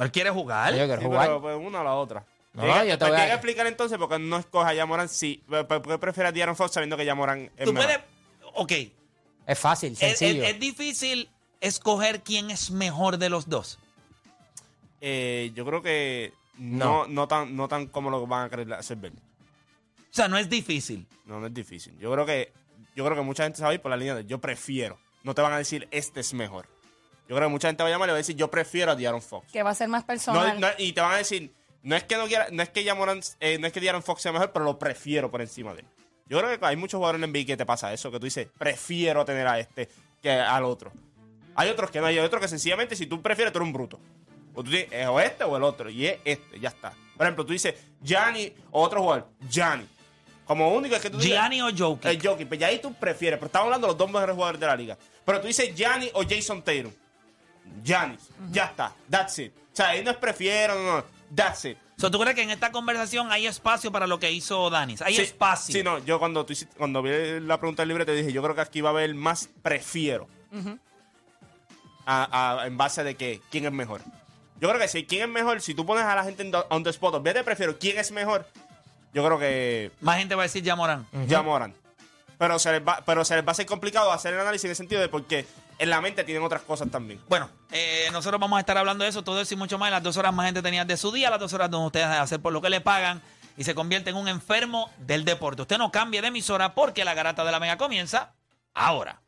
¿Él 0.04 0.12
quiere 0.12 0.30
jugar? 0.30 0.74
Yo 0.74 0.86
quiero 0.86 1.00
Sí, 1.00 1.06
jugar. 1.06 1.26
pero 1.26 1.40
pues, 1.40 1.56
una 1.56 1.80
a 1.80 1.84
la 1.84 1.94
otra. 1.94 2.24
No, 2.52 2.62
Tiene 2.62 2.80
que- 2.82 2.88
yo 2.88 2.98
te 2.98 2.98
pues 2.98 3.10
voy 3.10 3.14
a- 3.14 3.16
tiene 3.16 3.26
que 3.28 3.34
explicar 3.34 3.66
entonces 3.66 3.98
por 3.98 4.08
qué 4.08 4.18
no 4.18 4.36
escoja 4.38 4.68
a 4.70 4.74
Yamoran 4.74 5.08
si. 5.08 5.42
¿Por 5.48 5.66
por 5.66 5.82
qué 5.82 5.98
prefiere 5.98 6.28
a 6.28 6.32
Diaron 6.32 6.56
Fox 6.56 6.72
sabiendo 6.72 6.96
que 6.96 7.04
Yamoran 7.04 7.50
es 7.56 7.64
Tú 7.64 7.72
mejor? 7.72 7.86
puedes... 7.88 8.04
Ok. 8.54 8.92
Es 9.46 9.58
fácil, 9.58 9.92
Es, 9.92 10.02
es- 10.02 10.18
sencillo. 10.18 10.44
es 10.44 10.58
difícil 10.58 11.28
escoger 11.60 12.22
quién 12.22 12.50
es 12.50 12.70
mejor 12.70 13.18
de 13.18 13.28
los 13.30 13.48
dos. 13.48 13.78
Eh, 15.00 15.52
yo 15.54 15.64
creo 15.64 15.80
que 15.82 16.32
no, 16.58 17.06
no. 17.06 17.26
tan, 17.28 17.56
no 17.56 17.68
tan 17.68 17.86
como 17.86 18.10
lo 18.10 18.26
van 18.26 18.46
a 18.46 18.50
querer 18.50 18.72
hacer 18.74 18.96
ver. 18.98 19.12
O 19.12 20.12
sea, 20.12 20.28
no 20.28 20.36
es 20.36 20.50
difícil. 20.50 21.06
No, 21.24 21.40
no 21.40 21.46
es 21.46 21.54
difícil. 21.54 21.96
Yo 21.98 22.12
creo 22.12 22.26
que 22.26 22.52
yo 22.96 23.04
creo 23.04 23.16
que 23.16 23.22
mucha 23.22 23.44
gente 23.44 23.58
se 23.58 23.62
va 23.64 23.70
a 23.70 23.74
ir 23.74 23.80
por 23.80 23.90
la 23.90 23.96
línea 23.96 24.14
de 24.16 24.24
yo 24.26 24.38
prefiero. 24.40 24.98
No 25.22 25.34
te 25.34 25.42
van 25.42 25.52
a 25.52 25.58
decir 25.58 25.86
este 25.90 26.20
es 26.20 26.34
mejor. 26.34 26.66
Yo 27.30 27.36
creo 27.36 27.46
que 27.46 27.52
mucha 27.52 27.68
gente 27.68 27.84
va 27.84 27.88
a 27.88 27.92
llamar 27.92 28.08
y 28.08 28.10
va 28.10 28.16
a 28.16 28.18
decir 28.18 28.34
yo 28.34 28.50
prefiero 28.50 28.90
a 28.90 28.96
Diaron 28.96 29.22
Fox. 29.22 29.46
Que 29.52 29.62
va 29.62 29.70
a 29.70 29.74
ser 29.76 29.86
más 29.86 30.02
personal. 30.02 30.58
no, 30.58 30.66
y 30.78 30.92
te 30.92 31.00
van 31.00 31.12
a 31.12 31.18
decir, 31.18 31.54
no 31.84 31.94
es 31.94 32.02
que 32.02 32.16
no 32.16 32.26
quiera, 32.26 32.48
no 32.50 32.60
es 32.60 32.70
que 32.70 32.82
Yamoran, 32.82 33.20
eh, 33.38 33.56
no 33.60 33.68
es 33.68 33.72
que 33.72 33.78
Diaron 33.78 34.02
Fox 34.02 34.20
sea 34.22 34.32
mejor, 34.32 34.50
pero 34.50 34.64
lo 34.64 34.80
prefiero 34.80 35.30
por 35.30 35.40
encima 35.40 35.72
de 35.72 35.82
él. 35.82 35.86
Yo 36.26 36.38
creo 36.40 36.58
que 36.58 36.66
hay 36.66 36.74
muchos 36.74 36.98
jugadores 36.98 37.22
en 37.22 37.30
NBA 37.30 37.46
que 37.46 37.56
te 37.56 37.64
pasa 37.64 37.92
eso, 37.92 38.10
que 38.10 38.18
tú 38.18 38.24
dices, 38.24 38.48
prefiero 38.58 39.24
tener 39.24 39.46
a 39.46 39.60
este 39.60 39.88
que 40.20 40.32
al 40.32 40.64
otro. 40.64 40.90
Hay 41.54 41.68
otros 41.68 41.88
que 41.92 42.00
no, 42.00 42.06
hay 42.06 42.18
otros 42.18 42.42
que 42.42 42.48
sencillamente 42.48 42.96
si 42.96 43.06
tú 43.06 43.22
prefieres, 43.22 43.52
tú 43.52 43.60
eres 43.60 43.66
un 43.68 43.72
bruto. 43.74 44.00
O 44.52 44.64
tú 44.64 44.70
dices, 44.72 44.88
es 44.90 45.06
o 45.06 45.20
este 45.20 45.44
o 45.44 45.56
el 45.56 45.62
otro, 45.62 45.88
y 45.88 46.06
es 46.06 46.18
este, 46.24 46.58
ya 46.58 46.70
está. 46.70 46.92
Por 47.16 47.26
ejemplo, 47.26 47.46
tú 47.46 47.52
dices, 47.52 47.76
Gianni 48.02 48.52
o 48.72 48.82
otro 48.82 49.02
jugador, 49.02 49.28
Gianni. 49.48 49.86
Como 50.44 50.74
único 50.74 50.96
es 50.96 51.00
que 51.02 51.10
tú 51.10 51.18
digas- 51.18 51.48
Gianni 51.48 51.62
o 51.62 51.68
Jokic. 51.76 52.06
El 52.06 52.20
Jokic, 52.20 52.48
pues 52.48 52.58
ya 52.58 52.66
ahí 52.66 52.80
tú 52.80 52.92
prefieres, 52.92 53.38
pero 53.38 53.46
estamos 53.46 53.66
hablando 53.66 53.86
de 53.86 53.92
los 53.92 53.98
dos 53.98 54.10
mejores 54.10 54.34
jugadores 54.34 54.60
de 54.60 54.66
la 54.66 54.74
liga. 54.74 54.98
Pero 55.24 55.40
tú 55.40 55.46
dices 55.46 55.72
Gianni 55.76 56.10
o 56.14 56.24
Jason 56.28 56.60
Tatum. 56.62 56.90
Giannis, 57.82 58.28
ya 58.50 58.64
está, 58.66 58.92
that's 59.08 59.38
it. 59.38 59.52
O 59.72 59.76
sea, 59.76 59.90
ahí 59.90 60.02
no 60.04 60.10
es 60.10 60.16
prefiero, 60.16 60.74
no, 60.74 60.96
no, 60.98 61.04
that's 61.34 61.64
it. 61.64 61.78
So, 61.96 62.10
¿Tú 62.10 62.18
crees 62.18 62.34
que 62.34 62.42
en 62.42 62.50
esta 62.50 62.72
conversación 62.72 63.30
hay 63.30 63.46
espacio 63.46 63.92
para 63.92 64.06
lo 64.06 64.18
que 64.18 64.30
hizo 64.32 64.70
Danis? 64.70 65.02
Hay 65.02 65.14
Sí, 65.16 65.22
espacio. 65.22 65.72
Sí, 65.72 65.82
no, 65.82 65.98
yo 65.98 66.18
cuando, 66.18 66.46
tú 66.46 66.54
hiciste- 66.54 66.74
cuando 66.78 67.02
vi 67.02 67.40
la 67.40 67.58
pregunta 67.58 67.84
libre 67.84 68.06
te 68.06 68.14
dije, 68.14 68.32
yo 68.32 68.42
creo 68.42 68.54
que 68.54 68.62
aquí 68.62 68.80
va 68.80 68.88
a 68.88 68.92
haber 68.92 69.14
más 69.14 69.48
prefiero. 69.62 70.26
A- 72.06 72.60
a- 72.62 72.66
en 72.66 72.76
base 72.76 73.04
de 73.04 73.14
que 73.16 73.40
quién 73.50 73.66
es 73.66 73.72
mejor. 73.72 74.00
Yo 74.60 74.68
creo 74.68 74.80
que 74.80 74.88
si 74.88 75.04
quién 75.06 75.22
es 75.22 75.28
mejor, 75.28 75.60
si 75.60 75.74
tú 75.74 75.86
pones 75.86 76.04
a 76.04 76.14
la 76.14 76.24
gente 76.24 76.42
en 76.42 76.52
on 76.70 76.82
the 76.82 76.90
spot, 76.90 77.22
de 77.22 77.44
prefiero 77.44 77.78
quién 77.78 77.98
es 77.98 78.10
mejor, 78.12 78.46
yo 79.14 79.24
creo 79.24 79.38
que 79.38 79.90
Más 80.00 80.18
gente 80.18 80.34
va 80.34 80.42
a 80.42 80.46
decir 80.46 80.62
ya 80.62 80.74
Morán. 80.76 81.06
ya 81.26 81.42
Moran. 81.42 81.74
Pero 82.38 82.58
se, 82.58 82.72
les 82.72 82.82
va, 82.86 83.02
pero 83.04 83.24
se 83.24 83.36
les 83.36 83.44
va 83.44 83.48
a 83.48 83.52
hacer 83.52 83.66
complicado 83.66 84.10
hacer 84.10 84.32
el 84.32 84.40
análisis 84.40 84.64
en 84.64 84.70
el 84.70 84.76
sentido 84.76 85.00
de 85.02 85.08
porque 85.08 85.44
en 85.80 85.88
la 85.88 86.00
mente 86.02 86.24
tienen 86.24 86.44
otras 86.44 86.60
cosas 86.60 86.90
también. 86.90 87.20
Bueno, 87.26 87.48
eh, 87.72 88.08
nosotros 88.12 88.38
vamos 88.38 88.58
a 88.58 88.60
estar 88.60 88.76
hablando 88.76 89.02
de 89.02 89.10
eso, 89.10 89.24
todo 89.24 89.40
eso 89.40 89.54
y 89.54 89.56
mucho 89.56 89.78
más. 89.78 89.90
Las 89.90 90.02
dos 90.02 90.18
horas 90.18 90.32
más 90.32 90.44
gente 90.44 90.60
tenía 90.60 90.84
de 90.84 90.96
su 90.98 91.10
día, 91.10 91.30
las 91.30 91.40
dos 91.40 91.54
horas 91.54 91.70
donde 91.70 91.86
ustedes 91.86 92.06
hacer 92.06 92.38
por 92.40 92.52
lo 92.52 92.60
que 92.60 92.68
le 92.68 92.82
pagan 92.82 93.22
y 93.56 93.64
se 93.64 93.74
convierte 93.74 94.10
en 94.10 94.16
un 94.16 94.28
enfermo 94.28 94.90
del 94.98 95.24
deporte. 95.24 95.62
Usted 95.62 95.78
no 95.78 95.90
cambie 95.90 96.20
de 96.20 96.28
emisora 96.28 96.74
porque 96.74 97.02
la 97.02 97.14
garata 97.14 97.44
de 97.44 97.52
la 97.52 97.60
mega 97.60 97.78
comienza 97.78 98.34
ahora. 98.74 99.22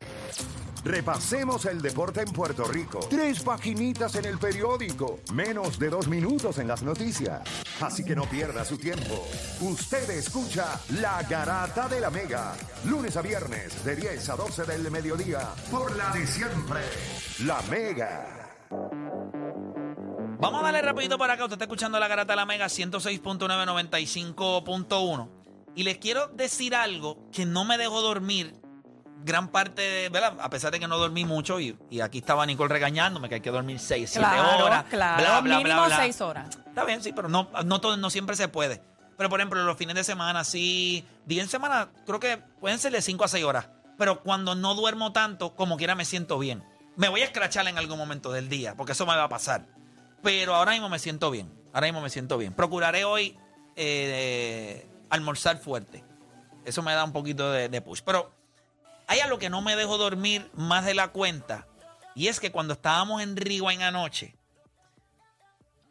Repasemos 0.83 1.65
el 1.65 1.81
deporte 1.81 2.21
en 2.21 2.31
Puerto 2.33 2.65
Rico. 2.65 2.99
Tres 3.09 3.41
paginitas 3.41 4.15
en 4.15 4.25
el 4.25 4.37
periódico. 4.37 5.21
Menos 5.33 5.79
de 5.79 5.89
dos 5.89 6.09
minutos 6.09 6.57
en 6.57 6.67
las 6.67 6.83
noticias. 6.83 7.41
Así 7.79 8.03
que 8.03 8.13
no 8.15 8.25
pierda 8.25 8.65
su 8.65 8.77
tiempo. 8.77 9.25
Usted 9.61 10.09
escucha 10.09 10.77
La 10.99 11.23
Garata 11.23 11.87
de 11.87 12.01
la 12.01 12.09
Mega. 12.09 12.53
Lunes 12.83 13.15
a 13.15 13.21
viernes 13.21 13.85
de 13.85 13.95
10 13.95 14.29
a 14.29 14.35
12 14.35 14.65
del 14.65 14.91
mediodía. 14.91 15.47
Por 15.71 15.95
la 15.95 16.11
de 16.11 16.27
siempre. 16.27 16.81
La 17.45 17.61
Mega. 17.69 18.57
Vamos 20.39 20.59
a 20.59 20.63
darle 20.63 20.81
rapidito 20.81 21.17
por 21.17 21.31
acá. 21.31 21.45
Usted 21.45 21.53
está 21.53 21.63
escuchando 21.63 21.97
la 21.97 22.09
garata 22.09 22.33
de 22.33 22.37
la 22.37 22.45
Mega 22.45 22.65
106.995.1. 22.65 25.29
Y 25.75 25.83
les 25.83 25.97
quiero 25.97 26.27
decir 26.27 26.75
algo 26.75 27.29
que 27.31 27.45
no 27.45 27.63
me 27.63 27.77
dejó 27.77 28.01
dormir 28.01 28.61
gran 29.23 29.47
parte 29.49 29.81
de, 29.81 30.09
¿verdad? 30.09 30.37
A 30.41 30.49
pesar 30.49 30.71
de 30.71 30.79
que 30.79 30.87
no 30.87 30.97
dormí 30.97 31.25
mucho 31.25 31.59
y, 31.59 31.77
y 31.89 32.01
aquí 32.01 32.19
estaba 32.19 32.45
Nicole 32.45 32.69
regañándome 32.73 33.29
que 33.29 33.35
hay 33.35 33.41
que 33.41 33.49
dormir 33.51 33.79
6, 33.79 34.09
7 34.09 34.19
Claro, 34.27 34.65
horas. 34.65 34.85
claro. 34.89 35.21
bla, 35.23 35.41
bla, 35.41 35.57
Mínimo 35.57 35.75
bla, 35.79 35.87
bla. 35.87 35.97
seis 35.97 36.21
horas. 36.21 36.49
Está 36.67 36.83
bien, 36.85 37.01
sí, 37.03 37.13
pero 37.13 37.29
no, 37.29 37.49
no, 37.65 37.81
todo, 37.81 37.97
no 37.97 38.09
siempre 38.09 38.35
se 38.35 38.47
puede. 38.47 38.81
Pero 39.17 39.29
por 39.29 39.39
ejemplo, 39.39 39.63
los 39.63 39.77
fines 39.77 39.95
de 39.95 40.03
semana, 40.03 40.43
sí, 40.43 41.05
día 41.25 41.41
en 41.43 41.49
semana, 41.49 41.89
creo 42.05 42.19
que 42.19 42.37
pueden 42.59 42.79
ser 42.79 42.91
de 42.91 43.01
5 43.01 43.23
a 43.23 43.27
6 43.27 43.43
horas. 43.45 43.67
Pero 43.97 44.21
cuando 44.23 44.55
no 44.55 44.73
duermo 44.73 45.13
tanto, 45.13 45.55
como 45.55 45.77
quiera 45.77 45.93
me 45.95 46.03
siento 46.03 46.39
bien. 46.39 46.63
Me 46.95 47.09
voy 47.09 47.21
a 47.21 47.25
escrachar 47.25 47.67
en 47.67 47.77
algún 47.77 47.97
momento 47.99 48.31
del 48.31 48.49
día, 48.49 48.75
porque 48.75 48.93
eso 48.93 49.05
me 49.05 49.15
va 49.15 49.23
a 49.25 49.29
pasar. 49.29 49.67
Pero 50.23 50.55
ahora 50.55 50.71
mismo 50.71 50.89
me 50.89 50.97
siento 50.99 51.29
bien. 51.29 51.53
Ahora 51.73 51.87
mismo 51.87 52.01
me 52.01 52.09
siento 52.09 52.37
bien. 52.39 52.53
Procuraré 52.53 53.03
hoy 53.05 53.37
eh, 53.75 54.87
almorzar 55.09 55.57
fuerte. 55.57 56.03
Eso 56.65 56.81
me 56.81 56.93
da 56.93 57.03
un 57.03 57.11
poquito 57.13 57.51
de, 57.51 57.69
de 57.69 57.81
push. 57.81 58.01
Pero 58.05 58.31
hay 59.13 59.19
algo 59.19 59.37
que 59.37 59.51
no 59.51 59.61
me 59.61 59.75
dejó 59.75 59.99
dormir 59.99 60.49
más 60.55 60.85
de 60.85 60.95
la 60.95 61.09
cuenta. 61.09 61.67
Y 62.15 62.29
es 62.29 62.39
que 62.39 62.51
cuando 62.51 62.73
estábamos 62.73 63.21
en 63.21 63.37
Rewind 63.37 63.83
anoche, 63.83 64.35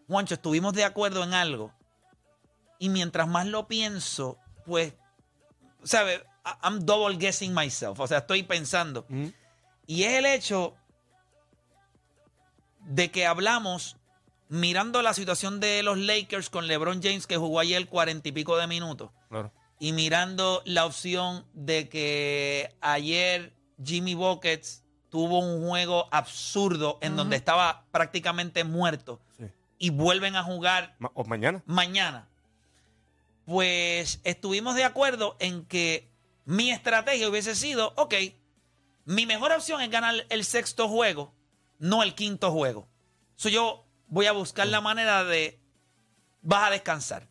Juancho, 0.08 0.34
estuvimos 0.34 0.74
de 0.74 0.82
acuerdo 0.82 1.22
en 1.22 1.32
algo. 1.32 1.72
Y 2.80 2.88
mientras 2.88 3.28
más 3.28 3.46
lo 3.46 3.68
pienso, 3.68 4.38
pues, 4.66 4.94
¿sabes? 5.84 6.20
I'm 6.64 6.84
double 6.84 7.16
guessing 7.16 7.54
myself. 7.54 8.00
O 8.00 8.08
sea, 8.08 8.18
estoy 8.18 8.42
pensando. 8.42 9.06
Y 9.86 10.02
es 10.02 10.14
el 10.14 10.26
hecho 10.26 10.74
de 12.80 13.12
que 13.12 13.24
hablamos 13.24 13.98
mirando 14.48 15.00
la 15.00 15.14
situación 15.14 15.60
de 15.60 15.84
los 15.84 15.96
Lakers 15.96 16.50
con 16.50 16.66
LeBron 16.66 17.00
James, 17.00 17.28
que 17.28 17.36
jugó 17.36 17.60
ayer 17.60 17.86
cuarenta 17.86 18.30
y 18.30 18.32
pico 18.32 18.56
de 18.56 18.66
minutos. 18.66 19.12
Y 19.82 19.90
mirando 19.92 20.62
la 20.64 20.86
opción 20.86 21.44
de 21.54 21.88
que 21.88 22.72
ayer 22.80 23.52
Jimmy 23.84 24.14
Buckets 24.14 24.84
tuvo 25.10 25.40
un 25.40 25.66
juego 25.68 26.06
absurdo 26.12 26.98
en 27.02 27.16
donde 27.16 27.34
estaba 27.34 27.84
prácticamente 27.90 28.62
muerto 28.62 29.20
Sí. 29.36 29.46
y 29.78 29.90
vuelven 29.90 30.36
a 30.36 30.44
jugar 30.44 30.94
Ma- 31.00 31.10
o 31.14 31.24
mañana. 31.24 31.64
mañana. 31.66 32.28
Pues 33.44 34.20
estuvimos 34.22 34.76
de 34.76 34.84
acuerdo 34.84 35.36
en 35.40 35.64
que 35.64 36.08
mi 36.44 36.70
estrategia 36.70 37.28
hubiese 37.28 37.56
sido, 37.56 37.92
ok, 37.96 38.14
mi 39.04 39.26
mejor 39.26 39.50
opción 39.50 39.80
es 39.80 39.90
ganar 39.90 40.14
el 40.28 40.44
sexto 40.44 40.88
juego, 40.88 41.34
no 41.80 42.04
el 42.04 42.14
quinto 42.14 42.52
juego. 42.52 42.86
So 43.34 43.48
yo 43.48 43.84
voy 44.06 44.26
a 44.26 44.32
buscar 44.32 44.68
la 44.68 44.80
manera 44.80 45.24
de, 45.24 45.58
vas 46.40 46.68
a 46.68 46.70
descansar. 46.70 47.26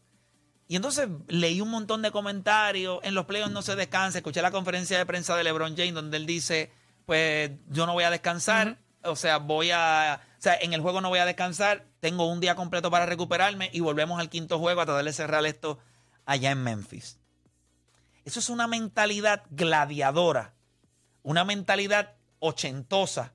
Y 0.72 0.78
entonces 0.78 1.10
leí 1.28 1.60
un 1.60 1.70
montón 1.70 2.02
de 2.02 2.12
comentarios, 2.12 3.00
en 3.04 3.14
los 3.14 3.26
playoffs 3.26 3.52
no 3.52 3.62
se 3.62 3.76
descansa, 3.76 4.20
escuché 4.20 4.42
la 4.42 4.52
conferencia 4.52 4.98
de 4.98 5.06
prensa 5.06 5.36
de 5.36 5.44
LeBron 5.44 5.76
James 5.76 5.94
donde 5.94 6.16
él 6.16 6.26
dice, 6.26 6.72
pues 7.06 7.52
yo 7.68 7.86
no 7.86 7.92
voy 7.92 8.06
a 8.06 8.10
descansar, 8.10 8.78
o 9.04 9.18
sea, 9.18 9.40
voy 9.40 9.72
a, 9.72 10.22
o 10.22 10.42
sea, 10.42 10.56
en 10.56 10.72
el 10.72 10.80
juego 10.80 11.02
no 11.02 11.10
voy 11.10 11.20
a 11.20 11.26
descansar, 11.26 11.88
tengo 12.00 12.26
un 12.26 12.40
día 12.40 12.56
completo 12.56 12.90
para 12.90 13.06
recuperarme 13.06 13.70
y 13.74 13.82
volvemos 13.82 14.18
al 14.18 14.30
quinto 14.30 14.60
juego 14.60 14.80
a 14.80 14.86
tratar 14.86 15.04
de 15.04 15.12
cerrar 15.12 15.46
esto 15.46 15.78
allá 16.26 16.52
en 16.52 16.64
Memphis. 16.64 17.20
Eso 18.24 18.40
es 18.40 18.48
una 18.48 18.68
mentalidad 18.68 19.44
gladiadora, 19.50 20.54
una 21.22 21.44
mentalidad 21.44 22.14
ochentosa, 22.40 23.34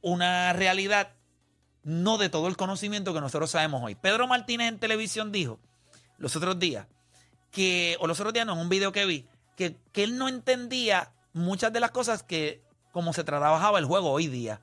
una 0.00 0.54
realidad 0.54 1.12
no 1.82 2.16
de 2.16 2.30
todo 2.30 2.48
el 2.48 2.56
conocimiento 2.56 3.12
que 3.12 3.20
nosotros 3.20 3.50
sabemos 3.50 3.82
hoy. 3.82 3.96
Pedro 3.96 4.26
Martínez 4.26 4.68
en 4.68 4.78
televisión 4.78 5.30
dijo 5.30 5.60
los 6.18 6.36
otros 6.36 6.58
días 6.58 6.86
que, 7.50 7.96
o 8.00 8.06
los 8.06 8.18
otros 8.20 8.32
días 8.32 8.46
no, 8.46 8.54
en 8.54 8.58
un 8.60 8.68
video 8.68 8.90
que 8.92 9.04
vi, 9.06 9.26
que, 9.56 9.76
que 9.92 10.02
él 10.04 10.18
no 10.18 10.28
entendía 10.28 11.12
muchas 11.32 11.72
de 11.72 11.80
las 11.80 11.90
cosas 11.92 12.22
que, 12.22 12.62
como 12.92 13.12
se 13.12 13.22
trabajaba 13.24 13.78
el 13.78 13.84
juego 13.84 14.10
hoy 14.10 14.26
día. 14.26 14.60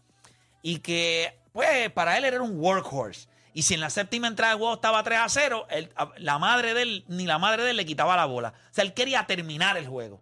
Y 0.62 0.80
que, 0.80 1.40
pues, 1.54 1.90
para 1.92 2.18
él 2.18 2.26
era 2.26 2.42
un 2.42 2.60
workhorse. 2.60 3.28
Y 3.54 3.64
si 3.64 3.74
en 3.74 3.80
la 3.80 3.90
séptima 3.90 4.28
entrada 4.28 4.54
del 4.54 4.60
juego 4.60 4.76
estaba 4.76 5.04
3 5.04 5.20
a 5.20 5.30
0, 5.30 5.68
él- 5.70 5.92
la 6.18 6.38
madre 6.40 6.74
de 6.74 6.82
él, 6.84 7.06
ni 7.08 7.26
la 7.26 7.38
madre 7.38 7.64
de 7.64 7.72
él 7.72 7.78
le 7.78 7.86
quitaba 7.86 8.16
la 8.16 8.26
bola. 8.26 8.54
O 8.70 8.74
sea, 8.74 8.84
él 8.84 8.94
quería 8.94 9.26
terminar 9.26 9.78
el 9.78 9.88
juego. 9.88 10.22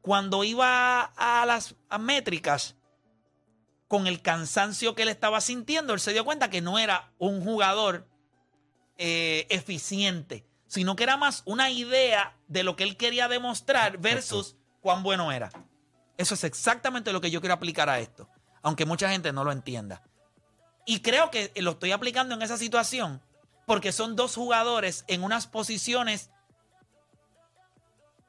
Cuando 0.00 0.44
iba 0.44 1.02
a 1.16 1.46
las 1.46 1.74
métricas, 2.00 2.74
con 3.88 4.06
el 4.06 4.20
cansancio 4.22 4.94
que 4.94 5.02
él 5.02 5.08
estaba 5.08 5.40
sintiendo, 5.42 5.92
él 5.94 6.00
se 6.00 6.12
dio 6.12 6.24
cuenta 6.24 6.48
que 6.50 6.60
no 6.62 6.78
era 6.78 7.12
un 7.18 7.42
jugador 7.44 8.08
eh, 8.98 9.46
eficiente, 9.50 10.46
sino 10.66 10.96
que 10.96 11.02
era 11.02 11.16
más 11.16 11.42
una 11.44 11.70
idea 11.70 12.36
de 12.48 12.62
lo 12.62 12.76
que 12.76 12.84
él 12.84 12.96
quería 12.96 13.28
demostrar 13.28 13.98
versus 13.98 14.56
cuán 14.80 15.02
bueno 15.02 15.32
era. 15.32 15.50
Eso 16.18 16.34
es 16.34 16.44
exactamente 16.44 17.12
lo 17.12 17.20
que 17.20 17.30
yo 17.30 17.40
quiero 17.40 17.54
aplicar 17.54 17.88
a 17.88 17.98
esto, 17.98 18.28
aunque 18.62 18.86
mucha 18.86 19.10
gente 19.10 19.32
no 19.32 19.44
lo 19.44 19.52
entienda. 19.52 20.02
Y 20.84 21.00
creo 21.00 21.30
que 21.30 21.52
lo 21.56 21.72
estoy 21.72 21.92
aplicando 21.92 22.34
en 22.34 22.42
esa 22.42 22.56
situación 22.56 23.22
porque 23.66 23.92
son 23.92 24.16
dos 24.16 24.34
jugadores 24.34 25.04
en 25.08 25.22
unas 25.22 25.46
posiciones 25.46 26.30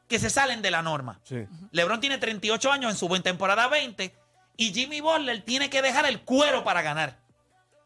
que 0.08 0.20
se 0.20 0.30
salen 0.30 0.62
de 0.62 0.72
la 0.72 0.82
norma. 0.82 1.20
Sí. 1.24 1.46
LeBron 1.72 2.00
tiene 2.00 2.18
38 2.18 2.72
años 2.72 2.92
en 2.92 2.98
su 2.98 3.08
buena 3.08 3.24
temporada 3.24 3.68
20 3.68 4.16
y 4.58 4.74
Jimmy 4.74 5.02
Butler 5.02 5.44
tiene 5.44 5.70
que 5.70 5.82
dejar 5.82 6.06
el 6.06 6.22
cuero 6.22 6.64
para 6.64 6.82
ganar. 6.82 7.20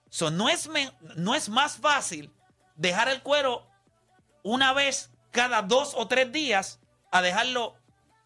So, 0.10 0.31
no, 0.31 0.50
es 0.50 0.69
no 1.15 1.36
es 1.36 1.50
más 1.50 1.77
fácil 1.77 2.31
dejar 2.77 3.10
el 3.10 3.22
cuero 3.22 3.67
una 4.43 4.74
vez 4.74 5.12
cada 5.31 5.62
dos 5.62 5.93
o 5.96 6.07
tres 6.07 6.31
días 6.31 6.79
a 7.12 7.22
dejarlo 7.22 7.75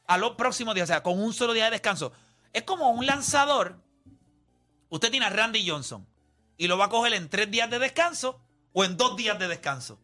a 0.08 0.18
los 0.18 0.36
próximos 0.36 0.76
días, 0.76 0.90
o 0.90 0.94
sea, 0.94 1.04
con 1.04 1.22
un 1.22 1.34
solo 1.34 1.54
día 1.54 1.66
de 1.66 1.72
descanso. 1.72 2.12
Es 2.54 2.64
como 2.64 2.90
un 2.92 3.06
lanzador. 3.06 3.82
Usted 4.90 5.10
tiene 5.10 5.26
a 5.26 5.30
Randy 5.30 5.68
Johnson 5.68 6.06
y 6.58 6.68
lo 6.68 6.78
va 6.78 6.86
a 6.86 6.90
coger 6.90 7.14
en 7.14 7.30
tres 7.30 7.50
días 7.50 7.70
de 7.70 7.80
descanso 7.80 8.40
o 8.74 8.84
en 8.84 8.98
dos 8.98 9.16
días 9.16 9.40
de 9.40 9.48
descanso. 9.48 10.00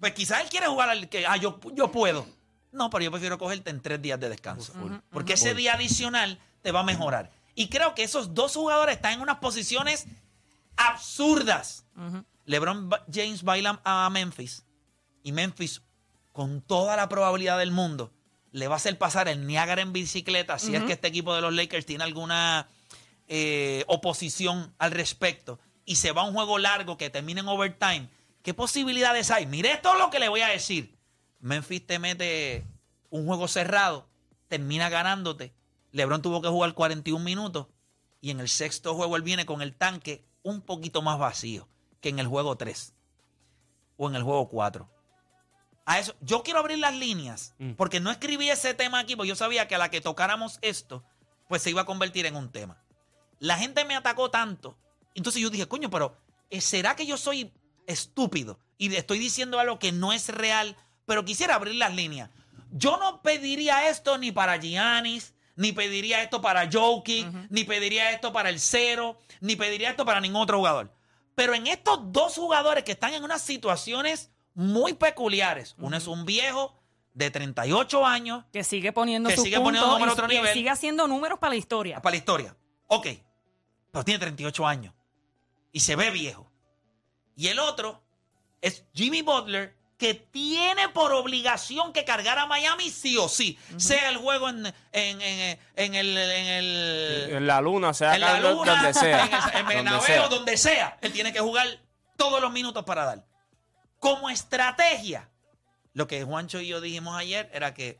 Pues 0.00 0.12
quizás 0.12 0.42
él 0.42 0.48
quiere 0.48 0.66
jugar 0.66 0.90
al 0.90 1.08
que, 1.08 1.26
ah, 1.26 1.36
yo, 1.36 1.60
yo 1.72 1.90
puedo. 1.90 2.26
No, 2.72 2.90
pero 2.90 3.04
yo 3.04 3.10
prefiero 3.10 3.38
cogerte 3.38 3.70
en 3.70 3.80
tres 3.80 4.02
días 4.02 4.20
de 4.20 4.28
descanso. 4.28 4.72
Porque 5.10 5.34
ese 5.34 5.54
día 5.54 5.74
adicional 5.74 6.38
te 6.62 6.72
va 6.72 6.80
a 6.80 6.84
mejorar. 6.84 7.30
Y 7.54 7.68
creo 7.68 7.94
que 7.94 8.02
esos 8.02 8.34
dos 8.34 8.54
jugadores 8.54 8.96
están 8.96 9.14
en 9.14 9.20
unas 9.20 9.38
posiciones 9.38 10.06
absurdas. 10.76 11.86
LeBron 12.48 12.88
James 13.12 13.42
baila 13.42 13.80
a 13.84 14.08
Memphis. 14.10 14.64
Y 15.22 15.32
Memphis, 15.32 15.82
con 16.32 16.62
toda 16.62 16.96
la 16.96 17.08
probabilidad 17.08 17.58
del 17.58 17.70
mundo, 17.70 18.10
le 18.52 18.68
va 18.68 18.74
a 18.74 18.76
hacer 18.76 18.96
pasar 18.96 19.28
el 19.28 19.46
Niágara 19.46 19.82
en 19.82 19.92
bicicleta 19.92 20.58
si 20.58 20.74
es 20.74 20.82
que 20.84 20.94
este 20.94 21.08
equipo 21.08 21.34
de 21.34 21.42
los 21.42 21.52
Lakers 21.52 21.84
tiene 21.84 22.04
alguna 22.04 22.66
eh, 23.26 23.84
oposición 23.86 24.74
al 24.78 24.92
respecto. 24.92 25.60
Y 25.84 25.96
se 25.96 26.12
va 26.12 26.22
a 26.22 26.24
un 26.24 26.32
juego 26.32 26.58
largo 26.58 26.96
que 26.96 27.10
termine 27.10 27.40
en 27.40 27.48
overtime. 27.48 28.08
¿Qué 28.42 28.54
posibilidades 28.54 29.30
hay? 29.30 29.44
Mire 29.44 29.72
esto 29.72 29.92
es 29.92 29.98
lo 29.98 30.08
que 30.08 30.18
le 30.18 30.30
voy 30.30 30.40
a 30.40 30.48
decir. 30.48 30.96
Memphis 31.40 31.86
te 31.86 31.98
mete 31.98 32.64
un 33.10 33.26
juego 33.26 33.46
cerrado, 33.46 34.08
termina 34.48 34.88
ganándote. 34.88 35.52
LeBron 35.92 36.22
tuvo 36.22 36.40
que 36.40 36.48
jugar 36.48 36.72
41 36.72 37.22
minutos 37.22 37.66
y 38.22 38.30
en 38.30 38.40
el 38.40 38.48
sexto 38.48 38.94
juego 38.94 39.16
él 39.16 39.22
viene 39.22 39.44
con 39.44 39.60
el 39.60 39.74
tanque 39.74 40.24
un 40.42 40.62
poquito 40.62 41.02
más 41.02 41.18
vacío 41.18 41.68
que 42.00 42.08
en 42.08 42.18
el 42.18 42.26
juego 42.26 42.56
3 42.56 42.94
o 43.96 44.08
en 44.08 44.14
el 44.16 44.22
juego 44.22 44.48
4. 44.48 44.88
A 45.84 45.98
eso, 45.98 46.14
yo 46.20 46.42
quiero 46.42 46.60
abrir 46.60 46.78
las 46.78 46.94
líneas 46.94 47.54
Mm. 47.58 47.72
porque 47.72 47.98
no 48.00 48.10
escribí 48.10 48.50
ese 48.50 48.74
tema 48.74 48.98
aquí 48.98 49.16
porque 49.16 49.30
yo 49.30 49.36
sabía 49.36 49.66
que 49.68 49.74
a 49.74 49.78
la 49.78 49.90
que 49.90 50.00
tocáramos 50.00 50.58
esto, 50.62 51.02
pues 51.48 51.62
se 51.62 51.70
iba 51.70 51.82
a 51.82 51.86
convertir 51.86 52.26
en 52.26 52.36
un 52.36 52.50
tema. 52.52 52.82
La 53.38 53.56
gente 53.56 53.84
me 53.84 53.96
atacó 53.96 54.30
tanto. 54.30 54.76
Entonces 55.14 55.40
yo 55.40 55.48
dije, 55.50 55.66
coño, 55.66 55.88
pero 55.90 56.16
eh, 56.50 56.60
¿será 56.60 56.94
que 56.94 57.06
yo 57.06 57.16
soy 57.16 57.52
estúpido? 57.86 58.58
Y 58.76 58.94
estoy 58.94 59.18
diciendo 59.18 59.58
algo 59.58 59.78
que 59.78 59.90
no 59.92 60.12
es 60.12 60.28
real, 60.28 60.76
pero 61.06 61.24
quisiera 61.24 61.54
abrir 61.54 61.74
las 61.76 61.94
líneas. 61.94 62.30
Yo 62.70 62.98
no 62.98 63.22
pediría 63.22 63.88
esto 63.88 64.18
ni 64.18 64.30
para 64.30 64.58
Giannis, 64.58 65.32
ni 65.56 65.72
pediría 65.72 66.22
esto 66.22 66.42
para 66.42 66.68
Jokic, 66.70 67.26
ni 67.50 67.64
pediría 67.64 68.10
esto 68.12 68.32
para 68.32 68.50
el 68.50 68.60
Cero, 68.60 69.18
ni 69.40 69.56
pediría 69.56 69.88
esto 69.90 70.04
para 70.04 70.20
ningún 70.20 70.42
otro 70.42 70.58
jugador. 70.58 70.92
Pero 71.38 71.54
en 71.54 71.68
estos 71.68 72.00
dos 72.12 72.34
jugadores 72.34 72.82
que 72.82 72.90
están 72.92 73.14
en 73.14 73.22
unas 73.22 73.40
situaciones 73.42 74.32
muy 74.54 74.92
peculiares, 74.94 75.76
uno 75.78 75.96
es 75.96 76.08
un 76.08 76.24
viejo 76.24 76.74
de 77.14 77.30
38 77.30 78.04
años, 78.04 78.44
Que 78.52 78.64
sigue 78.64 78.92
poniendo 78.92 79.30
Que 79.30 79.36
sigue 79.36 79.60
poniendo 79.60 79.86
número 79.88 80.06
a 80.06 80.08
y 80.08 80.12
otro 80.14 80.26
que 80.26 80.34
nivel. 80.34 80.52
sigue 80.52 80.68
haciendo 80.68 81.06
números 81.06 81.38
para 81.38 81.50
la 81.50 81.56
historia. 81.56 82.02
para 82.02 82.10
la 82.10 82.16
historia. 82.16 82.56
Ok, 82.88 83.06
pero 83.92 84.04
tiene 84.04 84.18
38 84.18 84.66
años 84.66 84.92
y 85.70 85.78
se 85.78 85.94
ve 85.94 86.10
viejo. 86.10 86.50
Y 87.36 87.46
el 87.46 87.60
otro 87.60 88.02
es 88.60 88.84
Jimmy 88.92 89.22
Butler, 89.22 89.77
que 89.98 90.14
tiene 90.14 90.88
por 90.90 91.12
obligación 91.12 91.92
que 91.92 92.04
cargar 92.04 92.38
a 92.38 92.46
Miami 92.46 92.88
sí 92.88 93.16
o 93.18 93.28
sí, 93.28 93.58
sea 93.76 94.08
el 94.08 94.16
juego 94.16 94.48
en, 94.48 94.64
en, 94.92 95.20
en- 95.20 95.58
en 95.74 95.94
el, 95.96 96.16
en 96.16 96.46
el- 96.46 97.28
En 97.32 97.46
la 97.48 97.60
luna, 97.60 97.92
sea 97.92 98.14
en 98.14 98.20
la 98.20 98.38
luna, 98.40 98.74
donde 98.76 98.94
sea. 98.94 99.24
en 99.54 99.70
el, 99.70 99.84
Donde 99.84 100.06
sea. 100.06 100.28
donde 100.28 100.56
sea. 100.56 100.98
Él 101.00 101.12
tiene 101.12 101.32
que 101.32 101.40
jugar 101.40 101.66
todos 102.16 102.40
los 102.40 102.52
minutos 102.52 102.84
para 102.84 103.04
dar. 103.04 103.24
Como 103.98 104.30
estrategia, 104.30 105.28
lo 105.94 106.06
que 106.06 106.22
Juancho 106.22 106.60
y 106.60 106.68
yo 106.68 106.80
dijimos 106.80 107.16
ayer 107.18 107.50
era 107.52 107.74
que 107.74 107.98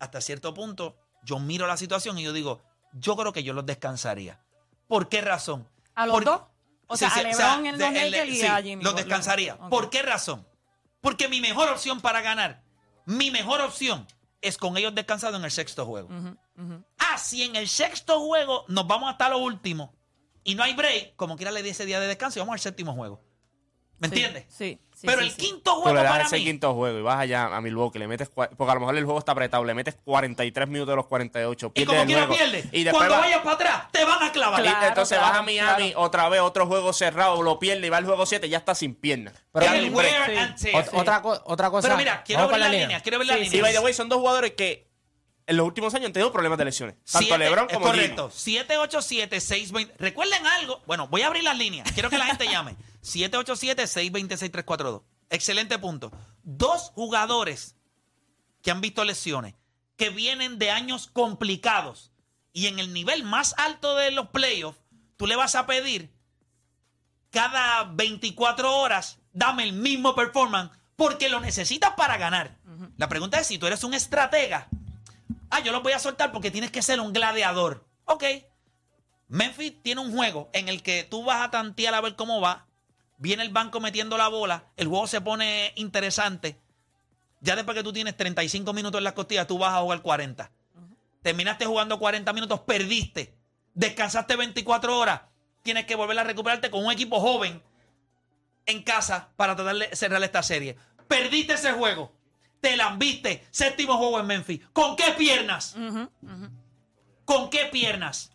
hasta 0.00 0.20
cierto 0.20 0.52
punto 0.52 0.96
yo 1.22 1.38
miro 1.38 1.66
la 1.68 1.76
situación 1.76 2.18
y 2.18 2.24
yo 2.24 2.32
digo, 2.32 2.60
yo 2.92 3.16
creo 3.16 3.32
que 3.32 3.44
yo 3.44 3.52
los 3.52 3.64
descansaría. 3.64 4.40
¿Por 4.88 5.08
qué 5.08 5.20
razón? 5.20 5.68
¿A 5.94 6.06
los 6.06 6.14
Por- 6.14 6.24
dos? 6.24 6.40
O 6.88 6.96
Sí, 6.96 7.04
sea, 7.04 7.10
sí, 7.10 7.20
a 7.20 7.22
LeBron 7.22 7.66
en 7.66 7.78
de- 7.78 7.84
los 7.90 8.02
el- 8.02 8.10
Lakers 8.10 8.30
y 8.32 8.40
sí, 8.40 8.46
a 8.46 8.56
Jimmy 8.62 8.82
los 8.84 8.96
descansaría. 8.96 9.56
¿Por 9.58 9.90
qué 9.90 10.02
razón? 10.02 10.46
Porque 11.00 11.28
mi 11.28 11.40
mejor 11.40 11.68
opción 11.68 12.00
para 12.00 12.20
ganar, 12.20 12.62
mi 13.04 13.30
mejor 13.30 13.60
opción 13.60 14.06
es 14.40 14.56
con 14.58 14.76
ellos 14.76 14.94
descansados 14.94 15.38
en 15.38 15.44
el 15.44 15.50
sexto 15.50 15.86
juego. 15.86 16.08
Ah, 16.98 17.18
si 17.18 17.42
en 17.42 17.56
el 17.56 17.68
sexto 17.68 18.20
juego 18.20 18.64
nos 18.68 18.86
vamos 18.86 19.10
hasta 19.10 19.28
lo 19.28 19.38
último 19.38 19.94
y 20.44 20.54
no 20.54 20.62
hay 20.62 20.74
break, 20.74 21.16
como 21.16 21.36
quiera 21.36 21.50
le 21.52 21.62
di 21.62 21.70
ese 21.70 21.84
día 21.86 22.00
de 22.00 22.06
descanso 22.06 22.38
y 22.38 22.40
vamos 22.40 22.54
al 22.54 22.60
séptimo 22.60 22.92
juego. 22.94 23.22
¿Me 23.98 24.08
Sí, 24.08 24.14
entiendes? 24.14 24.46
Sí. 24.48 24.80
Sí, 24.96 25.06
Pero 25.06 25.20
sí, 25.20 25.26
el 25.26 25.30
sí. 25.32 25.36
quinto 25.36 25.74
juego 25.76 25.94
le 25.96 26.02
das 26.02 26.10
para 26.12 26.24
ese 26.24 26.36
mí. 26.38 26.44
quinto 26.44 26.74
juego 26.74 26.98
y 26.98 27.02
vas 27.02 27.18
allá 27.20 27.54
a 27.54 27.60
Milwaukee, 27.60 27.98
le 27.98 28.08
metes. 28.08 28.28
Porque 28.30 28.48
a 28.52 28.74
lo 28.74 28.80
mejor 28.80 28.96
el 28.96 29.04
juego 29.04 29.18
está 29.18 29.32
apretado, 29.32 29.62
le 29.64 29.74
metes 29.74 29.96
43 30.04 30.66
minutos 30.68 30.92
de 30.92 30.96
los 30.96 31.06
48. 31.06 31.66
Y 31.66 31.70
pierdes 31.70 31.86
como 31.88 32.00
el 32.00 32.06
quiera 32.06 32.26
juego. 32.26 32.36
pierde. 32.42 32.68
Y 32.72 32.82
después 32.84 32.92
Cuando 33.00 33.14
va- 33.14 33.20
vayas 33.20 33.40
para 33.42 33.52
atrás, 33.54 33.92
te 33.92 34.04
van 34.04 34.22
a 34.22 34.32
clavar. 34.32 34.64
y 34.64 34.68
entonces 34.88 35.18
claro, 35.18 35.32
vas 35.32 35.40
a 35.40 35.42
Miami, 35.42 35.90
claro. 35.92 36.06
otra 36.06 36.28
vez 36.28 36.40
otro 36.40 36.66
juego 36.66 36.92
cerrado, 36.92 37.42
lo 37.42 37.58
pierde 37.58 37.86
y 37.86 37.90
va 37.90 37.98
al 37.98 38.04
juego 38.06 38.26
7 38.26 38.46
y 38.46 38.50
ya 38.50 38.58
está 38.58 38.74
sin 38.74 38.94
piernas. 38.94 39.34
Pero- 39.52 39.72
El 39.72 39.94
wear 39.94 40.26
tear. 40.26 40.56
Ot- 40.56 40.88
otra, 40.92 41.22
co- 41.22 41.42
otra 41.44 41.70
cosa. 41.70 41.88
Pero 41.88 41.98
mira, 41.98 42.22
quiero 42.24 42.48
ver 42.48 42.58
la 42.58 42.68
línea, 42.68 43.00
quiero 43.02 43.18
ver 43.18 43.26
la 43.26 43.34
Sí, 43.34 43.40
línea. 43.44 43.58
Y 43.58 43.62
by 43.62 43.72
the 43.72 43.78
way, 43.80 43.92
son 43.94 44.08
dos 44.08 44.18
jugadores 44.18 44.52
que 44.52 44.86
en 45.48 45.56
los 45.56 45.64
últimos 45.66 45.94
años 45.94 46.06
han 46.06 46.12
tenido 46.12 46.32
problemas 46.32 46.58
de 46.58 46.64
lesiones. 46.64 46.96
Tanto 47.04 47.18
Siete- 47.28 47.38
LeBron 47.38 47.68
como 47.68 47.86
correcto. 47.86 48.30
787-620. 48.30 49.92
Recuerden 49.98 50.44
algo. 50.46 50.82
Bueno, 50.86 51.06
voy 51.08 51.22
a 51.22 51.28
abrir 51.28 51.44
las 51.44 51.56
líneas. 51.56 51.90
Quiero 51.92 52.10
que 52.10 52.18
la 52.18 52.26
gente 52.26 52.46
llame. 52.48 52.74
787-626-342. 53.06 55.02
Excelente 55.30 55.78
punto. 55.78 56.12
Dos 56.42 56.90
jugadores 56.94 57.76
que 58.62 58.70
han 58.70 58.80
visto 58.80 59.04
lesiones, 59.04 59.54
que 59.96 60.10
vienen 60.10 60.58
de 60.58 60.70
años 60.70 61.08
complicados 61.12 62.10
y 62.52 62.66
en 62.66 62.78
el 62.78 62.92
nivel 62.92 63.22
más 63.22 63.54
alto 63.58 63.96
de 63.96 64.10
los 64.10 64.28
playoffs, 64.28 64.80
tú 65.16 65.26
le 65.26 65.36
vas 65.36 65.54
a 65.54 65.66
pedir 65.66 66.10
cada 67.30 67.84
24 67.84 68.76
horas, 68.76 69.18
dame 69.32 69.62
el 69.64 69.72
mismo 69.72 70.14
performance 70.14 70.76
porque 70.96 71.28
lo 71.28 71.40
necesitas 71.40 71.92
para 71.96 72.16
ganar. 72.16 72.56
La 72.96 73.08
pregunta 73.08 73.38
es 73.38 73.46
si 73.46 73.58
tú 73.58 73.66
eres 73.66 73.84
un 73.84 73.94
estratega. 73.94 74.68
Ah, 75.50 75.60
yo 75.60 75.70
los 75.70 75.82
voy 75.82 75.92
a 75.92 75.98
soltar 75.98 76.32
porque 76.32 76.50
tienes 76.50 76.70
que 76.70 76.82
ser 76.82 77.00
un 77.00 77.12
gladiador. 77.12 77.86
Ok. 78.06 78.24
Memphis 79.28 79.74
tiene 79.82 80.00
un 80.00 80.12
juego 80.12 80.48
en 80.52 80.68
el 80.68 80.82
que 80.82 81.04
tú 81.04 81.24
vas 81.24 81.42
a 81.42 81.50
tantear 81.50 81.94
a 81.94 82.00
ver 82.00 82.16
cómo 82.16 82.40
va. 82.40 82.66
Viene 83.18 83.42
el 83.42 83.50
banco 83.50 83.80
metiendo 83.80 84.18
la 84.18 84.28
bola. 84.28 84.64
El 84.76 84.88
juego 84.88 85.06
se 85.06 85.20
pone 85.20 85.72
interesante. 85.76 86.58
Ya 87.40 87.56
después 87.56 87.76
que 87.76 87.82
tú 87.82 87.92
tienes 87.92 88.16
35 88.16 88.72
minutos 88.72 88.98
en 88.98 89.04
las 89.04 89.12
costillas, 89.12 89.46
tú 89.46 89.58
vas 89.58 89.74
a 89.74 89.80
jugar 89.80 90.02
40. 90.02 90.50
Terminaste 91.22 91.64
jugando 91.64 91.98
40 91.98 92.32
minutos, 92.32 92.60
perdiste. 92.60 93.34
Descansaste 93.74 94.36
24 94.36 94.98
horas. 94.98 95.22
Tienes 95.62 95.86
que 95.86 95.96
volver 95.96 96.18
a 96.18 96.24
recuperarte 96.24 96.70
con 96.70 96.84
un 96.84 96.92
equipo 96.92 97.20
joven 97.20 97.62
en 98.66 98.82
casa 98.82 99.30
para 99.36 99.56
tratar 99.56 99.76
de 99.76 99.96
cerrar 99.96 100.22
esta 100.22 100.42
serie. 100.42 100.76
Perdiste 101.08 101.54
ese 101.54 101.72
juego. 101.72 102.12
Te 102.60 102.76
lambiste. 102.76 103.46
Séptimo 103.50 103.96
juego 103.96 104.20
en 104.20 104.26
Memphis. 104.26 104.60
¿Con 104.72 104.96
qué 104.96 105.12
piernas? 105.16 105.76
¿Con 107.24 107.50
qué 107.50 107.66
piernas? 107.66 108.32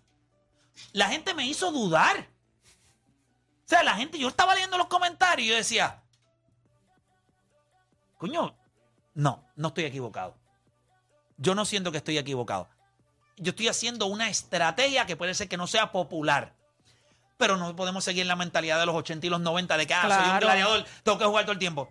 La 0.94 1.08
gente 1.10 1.34
me 1.34 1.46
hizo 1.46 1.72
dudar. 1.72 2.28
O 3.72 3.74
sea, 3.74 3.84
la 3.84 3.96
gente, 3.96 4.20
yo 4.20 4.28
estaba 4.28 4.54
leyendo 4.54 4.78
los 4.78 4.88
comentarios 4.88 5.46
y 5.46 5.50
yo 5.50 5.56
decía, 5.56 6.02
coño, 8.18 8.54
no, 9.14 9.48
no 9.56 9.70
estoy 9.70 9.86
equivocado. 9.86 10.36
Yo 11.38 11.56
no 11.56 11.64
siento 11.64 11.90
que 11.90 12.00
estoy 12.00 12.18
equivocado. 12.18 12.68
Yo 13.38 13.52
estoy 13.52 13.70
haciendo 13.70 14.08
una 14.08 14.28
estrategia 14.28 15.06
que 15.06 15.16
puede 15.16 15.34
ser 15.36 15.48
que 15.48 15.56
no 15.56 15.68
sea 15.68 15.94
popular. 15.94 16.54
Pero 17.38 17.56
no 17.56 17.74
podemos 17.74 18.04
seguir 18.04 18.26
la 18.26 18.36
mentalidad 18.36 18.78
de 18.78 18.86
los 18.88 18.94
80 18.94 19.26
y 19.28 19.30
los 19.30 19.40
90 19.40 19.78
de 19.78 19.88
que 19.88 19.94
ah, 19.94 20.02
soy 20.02 20.10
un 20.18 20.22
Claro. 20.24 20.40
gladiador, 20.48 20.86
tengo 21.04 21.18
que 21.18 21.24
jugar 21.24 21.46
todo 21.46 21.54
el 21.54 21.60
tiempo. 21.60 21.88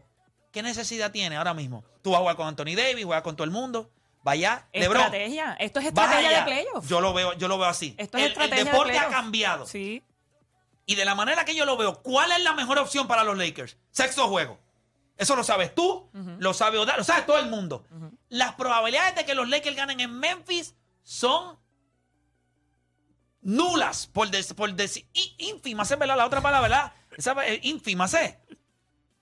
¿Qué 0.52 0.62
necesidad 0.62 1.10
tiene 1.10 1.38
ahora 1.38 1.54
mismo? 1.54 1.82
Tú 2.02 2.10
vas 2.10 2.18
a 2.18 2.20
jugar 2.20 2.36
con 2.36 2.46
Anthony 2.46 2.76
Davis, 2.76 3.06
juegas 3.06 3.22
con 3.22 3.36
todo 3.36 3.46
el 3.46 3.52
mundo. 3.52 3.90
Vaya, 4.22 4.68
LeBron. 4.74 5.00
Estrategia. 5.04 5.56
Esto 5.58 5.80
es 5.80 5.86
estrategia 5.86 6.40
de 6.40 6.42
playoff. 6.42 6.86
Yo 6.86 7.00
lo 7.00 7.14
veo, 7.14 7.32
yo 7.38 7.48
lo 7.48 7.56
veo 7.56 7.68
así. 7.68 7.94
Esto 7.96 8.18
es 8.18 8.24
el, 8.24 8.26
el 8.26 8.32
estrategia 8.32 8.64
de 8.64 8.70
deporte 8.70 8.98
ha 8.98 9.08
cambiado. 9.08 9.64
Sí. 9.66 10.04
Y 10.90 10.96
de 10.96 11.04
la 11.04 11.14
manera 11.14 11.44
que 11.44 11.54
yo 11.54 11.64
lo 11.66 11.76
veo, 11.76 12.02
¿cuál 12.02 12.32
es 12.32 12.42
la 12.42 12.52
mejor 12.52 12.76
opción 12.80 13.06
para 13.06 13.22
los 13.22 13.38
Lakers? 13.38 13.76
Sexto 13.92 14.26
juego. 14.26 14.58
Eso 15.16 15.36
lo 15.36 15.44
sabes 15.44 15.72
tú, 15.72 16.10
lo 16.40 16.52
sabe 16.52 16.78
Odal, 16.78 16.96
lo 16.98 17.04
sabe 17.04 17.22
todo 17.22 17.38
el 17.38 17.48
mundo. 17.48 17.84
Las 18.28 18.54
probabilidades 18.56 19.14
de 19.14 19.24
que 19.24 19.36
los 19.36 19.48
Lakers 19.48 19.76
ganen 19.76 20.00
en 20.00 20.18
Memphis 20.18 20.74
son 21.04 21.56
nulas, 23.40 24.08
por, 24.08 24.30
des- 24.30 24.52
por 24.52 24.72
decir, 24.74 25.06
ínfimas, 25.38 25.90
es 25.92 25.98
verdad, 25.98 26.16
la 26.16 26.26
otra 26.26 26.40
palabra, 26.40 26.68
¿verdad? 26.68 26.92
Esa, 27.16 27.46
eh, 27.46 27.60
ínfimas, 27.62 28.12
¿eh? 28.14 28.40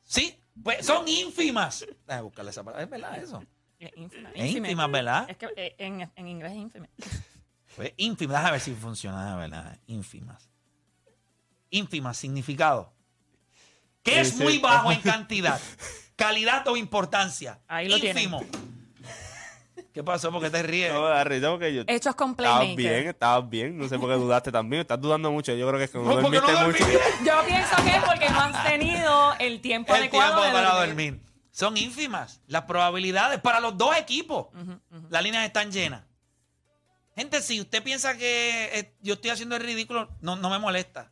¿Sí? 0.05 0.41
Pues 0.63 0.87
son 0.87 1.07
ínfimas. 1.07 1.85
Déjame 2.07 2.23
buscarle 2.23 2.51
esa 2.51 2.65
palabra, 2.65 2.85
es 2.85 2.91
verdad 2.91 3.19
eso. 3.19 3.43
Es 3.79 3.93
ínfima. 3.95 4.31
Es 4.35 4.55
ínfima, 4.55 4.87
¿verdad? 4.87 5.27
Es 5.31 5.37
que 5.37 5.47
eh, 5.55 5.75
en, 5.79 6.11
en 6.17 6.29
inglés 6.29 6.53
es 6.53 6.59
ínfima. 6.59 6.89
Pues 7.77 7.93
ínfimas, 7.99 8.37
déjame 8.39 8.53
ver 8.53 8.61
si 8.61 8.75
funciona, 8.75 9.23
déjame 9.25 9.41
ver, 9.43 9.51
déjame 9.51 9.71
ver. 9.71 9.81
ínfimas. 9.87 10.48
Ínfimas, 11.71 12.17
significado. 12.17 12.93
Que 14.03 14.21
es 14.21 14.37
muy 14.37 14.59
bajo 14.59 14.91
en 14.91 15.01
cantidad, 15.01 15.61
calidad 16.17 16.67
o 16.69 16.77
importancia. 16.77 17.61
Ahí 17.69 17.89
lo 17.89 17.99
tienen. 17.99 18.25
Ínfimo. 18.25 18.45
¿Qué 19.93 20.05
pasó? 20.05 20.31
¿Por 20.31 20.43
qué 20.43 20.51
te 20.51 20.63
ríes? 20.63 20.93
No, 20.93 21.03
me 21.03 21.09
da 21.09 21.25
risa 21.25 21.51
porque 21.51 21.75
yo. 21.75 21.83
Hechos 21.87 22.15
con 22.15 22.31
Estabas 22.31 22.77
bien, 22.77 23.09
estabas 23.09 23.49
bien. 23.49 23.77
No 23.77 23.89
sé 23.89 23.99
por 23.99 24.09
qué 24.09 24.15
dudaste 24.15 24.53
también. 24.53 24.83
Estás 24.83 25.01
dudando 25.01 25.33
mucho. 25.33 25.53
Yo 25.55 25.67
creo 25.67 25.79
que 25.79 25.85
es 25.85 25.91
que 25.91 25.99
no, 25.99 26.05
No, 26.05 26.21
porque 26.21 26.41
no 26.41 26.47
dormiste 26.47 26.85
mucho. 26.85 26.99
Yo 27.25 27.45
pienso 27.47 27.77
que 27.83 27.91
es 27.97 28.03
porque 28.05 28.29
no 28.29 28.41
has 28.41 28.65
tenido 28.65 29.35
el 29.41 29.61
tiempo 29.61 29.95
El 29.95 30.03
adecuado 30.03 30.41
tiempo 30.41 30.47
de 30.47 30.53
para 30.53 30.75
dormir. 30.75 31.13
dormir. 31.15 31.29
Son 31.51 31.77
ínfimas 31.77 32.41
las 32.47 32.63
probabilidades 32.63 33.41
para 33.41 33.59
los 33.59 33.77
dos 33.77 33.97
equipos. 33.97 34.47
Las 35.11 35.23
líneas 35.23 35.45
están 35.45 35.73
llenas. 35.73 36.05
Gente, 37.17 37.43
si 37.43 37.61
usted 37.61 37.83
piensa 37.83 38.17
que 38.17 38.71
eh, 38.79 38.95
yo 39.01 39.15
estoy 39.15 39.31
haciendo 39.31 39.57
el 39.57 39.63
ridículo, 39.63 40.09
no, 40.21 40.37
no 40.37 40.51
me 40.51 40.61
molesta. 40.61 41.11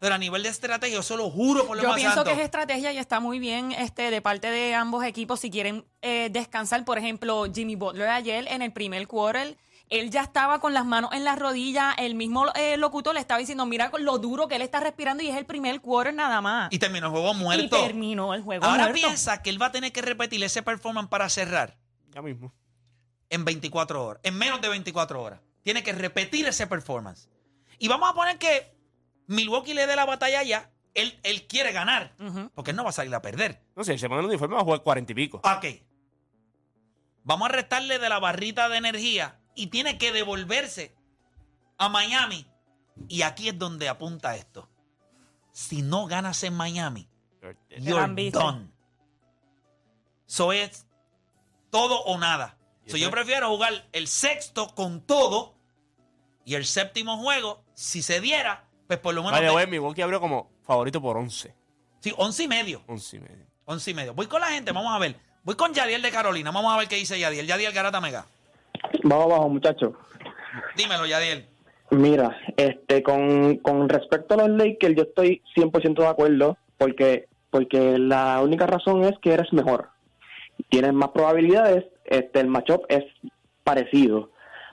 Pero 0.00 0.14
a 0.14 0.18
nivel 0.18 0.42
de 0.42 0.48
estrategia, 0.48 0.96
yo 0.96 1.02
se 1.02 1.14
lo 1.16 1.30
juro 1.30 1.66
por 1.66 1.76
lo 1.76 1.82
Yo 1.82 1.90
más 1.90 1.96
pienso 1.98 2.14
santo. 2.16 2.30
que 2.30 2.36
es 2.38 2.42
estrategia 2.44 2.90
y 2.92 2.96
está 2.98 3.20
muy 3.20 3.38
bien 3.38 3.70
este, 3.72 4.10
de 4.10 4.20
parte 4.22 4.50
de 4.50 4.74
ambos 4.74 5.04
equipos 5.04 5.38
si 5.40 5.50
quieren 5.50 5.84
eh, 6.02 6.30
descansar. 6.32 6.84
Por 6.86 6.96
ejemplo, 6.98 7.44
Jimmy 7.54 7.76
Butler 7.76 8.08
ayer 8.08 8.46
en 8.48 8.62
el 8.62 8.72
primer 8.72 9.06
quarter, 9.06 9.58
él 9.90 10.10
ya 10.10 10.22
estaba 10.22 10.58
con 10.58 10.72
las 10.72 10.86
manos 10.86 11.10
en 11.12 11.22
las 11.24 11.38
rodillas. 11.38 11.94
El 11.98 12.14
mismo 12.14 12.46
eh, 12.54 12.78
locutor 12.78 13.12
le 13.12 13.20
estaba 13.20 13.38
diciendo, 13.40 13.66
mira 13.66 13.92
lo 13.98 14.16
duro 14.18 14.48
que 14.48 14.56
él 14.56 14.62
está 14.62 14.80
respirando 14.80 15.22
y 15.22 15.28
es 15.28 15.36
el 15.36 15.44
primer 15.44 15.82
quarter 15.82 16.14
nada 16.14 16.40
más. 16.40 16.72
Y 16.72 16.78
terminó 16.78 17.06
el 17.08 17.12
juego 17.12 17.32
Y 17.32 17.36
muerto. 17.36 17.76
terminó 17.82 18.32
el 18.32 18.40
juego 18.42 18.64
Ahora 18.64 18.84
muerto. 18.84 18.94
piensa 19.06 19.42
que 19.42 19.50
él 19.50 19.60
va 19.60 19.66
a 19.66 19.72
tener 19.72 19.92
que 19.92 20.00
repetir 20.00 20.42
ese 20.42 20.62
performance 20.62 21.08
para 21.10 21.28
cerrar. 21.28 21.76
Ya 22.14 22.22
mismo. 22.22 22.52
en 23.28 23.44
24 23.44 24.02
horas, 24.04 24.20
en 24.24 24.34
menos 24.38 24.60
de 24.62 24.68
24 24.70 25.22
horas. 25.22 25.40
Tiene 25.62 25.82
que 25.82 25.92
repetir 25.92 26.46
ese 26.46 26.66
performance. 26.66 27.28
Y 27.78 27.86
vamos 27.88 28.08
a 28.10 28.14
poner 28.14 28.38
que 28.38 28.74
Milwaukee 29.30 29.74
le 29.74 29.86
dé 29.86 29.94
la 29.94 30.04
batalla 30.06 30.42
ya. 30.42 30.72
Él, 30.92 31.20
él 31.22 31.46
quiere 31.46 31.70
ganar, 31.70 32.16
porque 32.52 32.72
él 32.72 32.76
no 32.76 32.82
va 32.82 32.90
a 32.90 32.92
salir 32.92 33.14
a 33.14 33.22
perder. 33.22 33.62
No 33.76 33.84
sé, 33.84 33.96
se 33.96 34.08
pone 34.08 34.22
el 34.22 34.26
uniforme 34.26 34.56
va 34.56 34.62
a 34.62 34.64
jugar 34.64 34.82
cuarenta 34.82 35.12
y 35.12 35.14
pico. 35.14 35.40
Ok. 35.44 35.66
Vamos 37.22 37.48
a 37.48 37.52
restarle 37.52 38.00
de 38.00 38.08
la 38.08 38.18
barrita 38.18 38.68
de 38.68 38.78
energía 38.78 39.40
y 39.54 39.68
tiene 39.68 39.98
que 39.98 40.10
devolverse 40.10 40.96
a 41.78 41.88
Miami. 41.88 42.44
Y 43.08 43.22
aquí 43.22 43.48
es 43.48 43.56
donde 43.56 43.88
apunta 43.88 44.34
esto. 44.34 44.68
Si 45.52 45.82
no 45.82 46.06
ganas 46.06 46.42
en 46.42 46.54
Miami, 46.54 47.08
you're 47.78 48.30
done. 48.32 48.72
So 50.26 50.52
es 50.52 50.88
todo 51.70 52.02
o 52.02 52.18
nada. 52.18 52.58
¿Y 52.84 52.90
So 52.90 52.96
eso 52.96 53.06
yo 53.06 53.10
prefiero 53.12 53.48
jugar 53.48 53.88
el 53.92 54.08
sexto 54.08 54.74
con 54.74 55.06
todo 55.06 55.54
y 56.44 56.56
el 56.56 56.64
séptimo 56.64 57.16
juego, 57.18 57.64
si 57.74 58.02
se 58.02 58.20
diera, 58.20 58.68
pues 58.90 58.98
por 58.98 59.14
lo 59.14 59.20
menos. 59.22 59.34
Vale, 59.38 59.46
te- 59.46 59.52
güey, 59.52 59.66
Milwaukee 59.68 60.02
abrió 60.02 60.20
como 60.20 60.50
favorito 60.64 61.00
por 61.00 61.16
11. 61.16 61.54
sí, 62.00 62.12
once 62.16 62.42
y 62.42 62.48
medio. 62.48 62.82
11 62.88 63.16
y 63.16 63.20
medio. 63.20 63.46
Once 63.66 63.88
y 63.88 63.94
medio. 63.94 64.14
Voy 64.14 64.26
con 64.26 64.40
la 64.40 64.48
gente, 64.48 64.72
vamos 64.72 64.92
a 64.92 64.98
ver. 64.98 65.14
Voy 65.44 65.54
con 65.54 65.72
Yadiel 65.72 66.02
de 66.02 66.10
Carolina. 66.10 66.50
Vamos 66.50 66.74
a 66.74 66.76
ver 66.78 66.88
qué 66.88 66.96
dice 66.96 67.16
Yadiel. 67.20 67.46
Yadiel 67.46 67.72
Garata 67.72 68.00
Mega. 68.00 68.26
Vamos 69.04 69.26
abajo, 69.26 69.48
muchachos. 69.48 69.92
Dímelo, 70.76 71.06
Yadiel. 71.06 71.46
Mira, 71.90 72.36
este, 72.56 73.02
con, 73.04 73.58
con 73.58 73.88
respecto 73.88 74.34
a 74.34 74.38
los 74.38 74.50
Lakers, 74.50 74.96
yo 74.96 75.02
estoy 75.04 75.40
100% 75.56 75.94
de 76.00 76.06
acuerdo, 76.08 76.58
porque, 76.78 77.28
porque 77.50 77.96
la 77.96 78.40
única 78.42 78.66
razón 78.66 79.04
es 79.04 79.12
que 79.22 79.32
eres 79.34 79.52
mejor. 79.52 79.90
Tienes 80.68 80.92
más 80.92 81.10
probabilidades, 81.10 81.84
este, 82.06 82.40
el 82.40 82.48
matchup 82.48 82.82
es 82.88 83.04
parecido. 83.62 84.30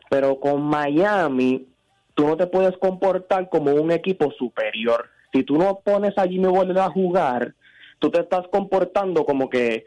Pero 0.10 0.40
con 0.40 0.64
Miami, 0.64 1.68
tú 2.18 2.26
no 2.28 2.36
te 2.36 2.48
puedes 2.48 2.76
comportar 2.80 3.48
como 3.48 3.72
un 3.74 3.92
equipo 3.92 4.32
superior. 4.38 5.08
Si 5.32 5.44
tú 5.44 5.56
no 5.58 5.80
pones 5.86 6.18
a 6.18 6.24
Jimmy 6.28 6.48
Butler 6.48 6.80
a 6.80 6.90
jugar, 6.90 7.54
tú 8.00 8.10
te 8.10 8.20
estás 8.22 8.46
comportando 8.52 9.24
como 9.24 9.50
que 9.50 9.86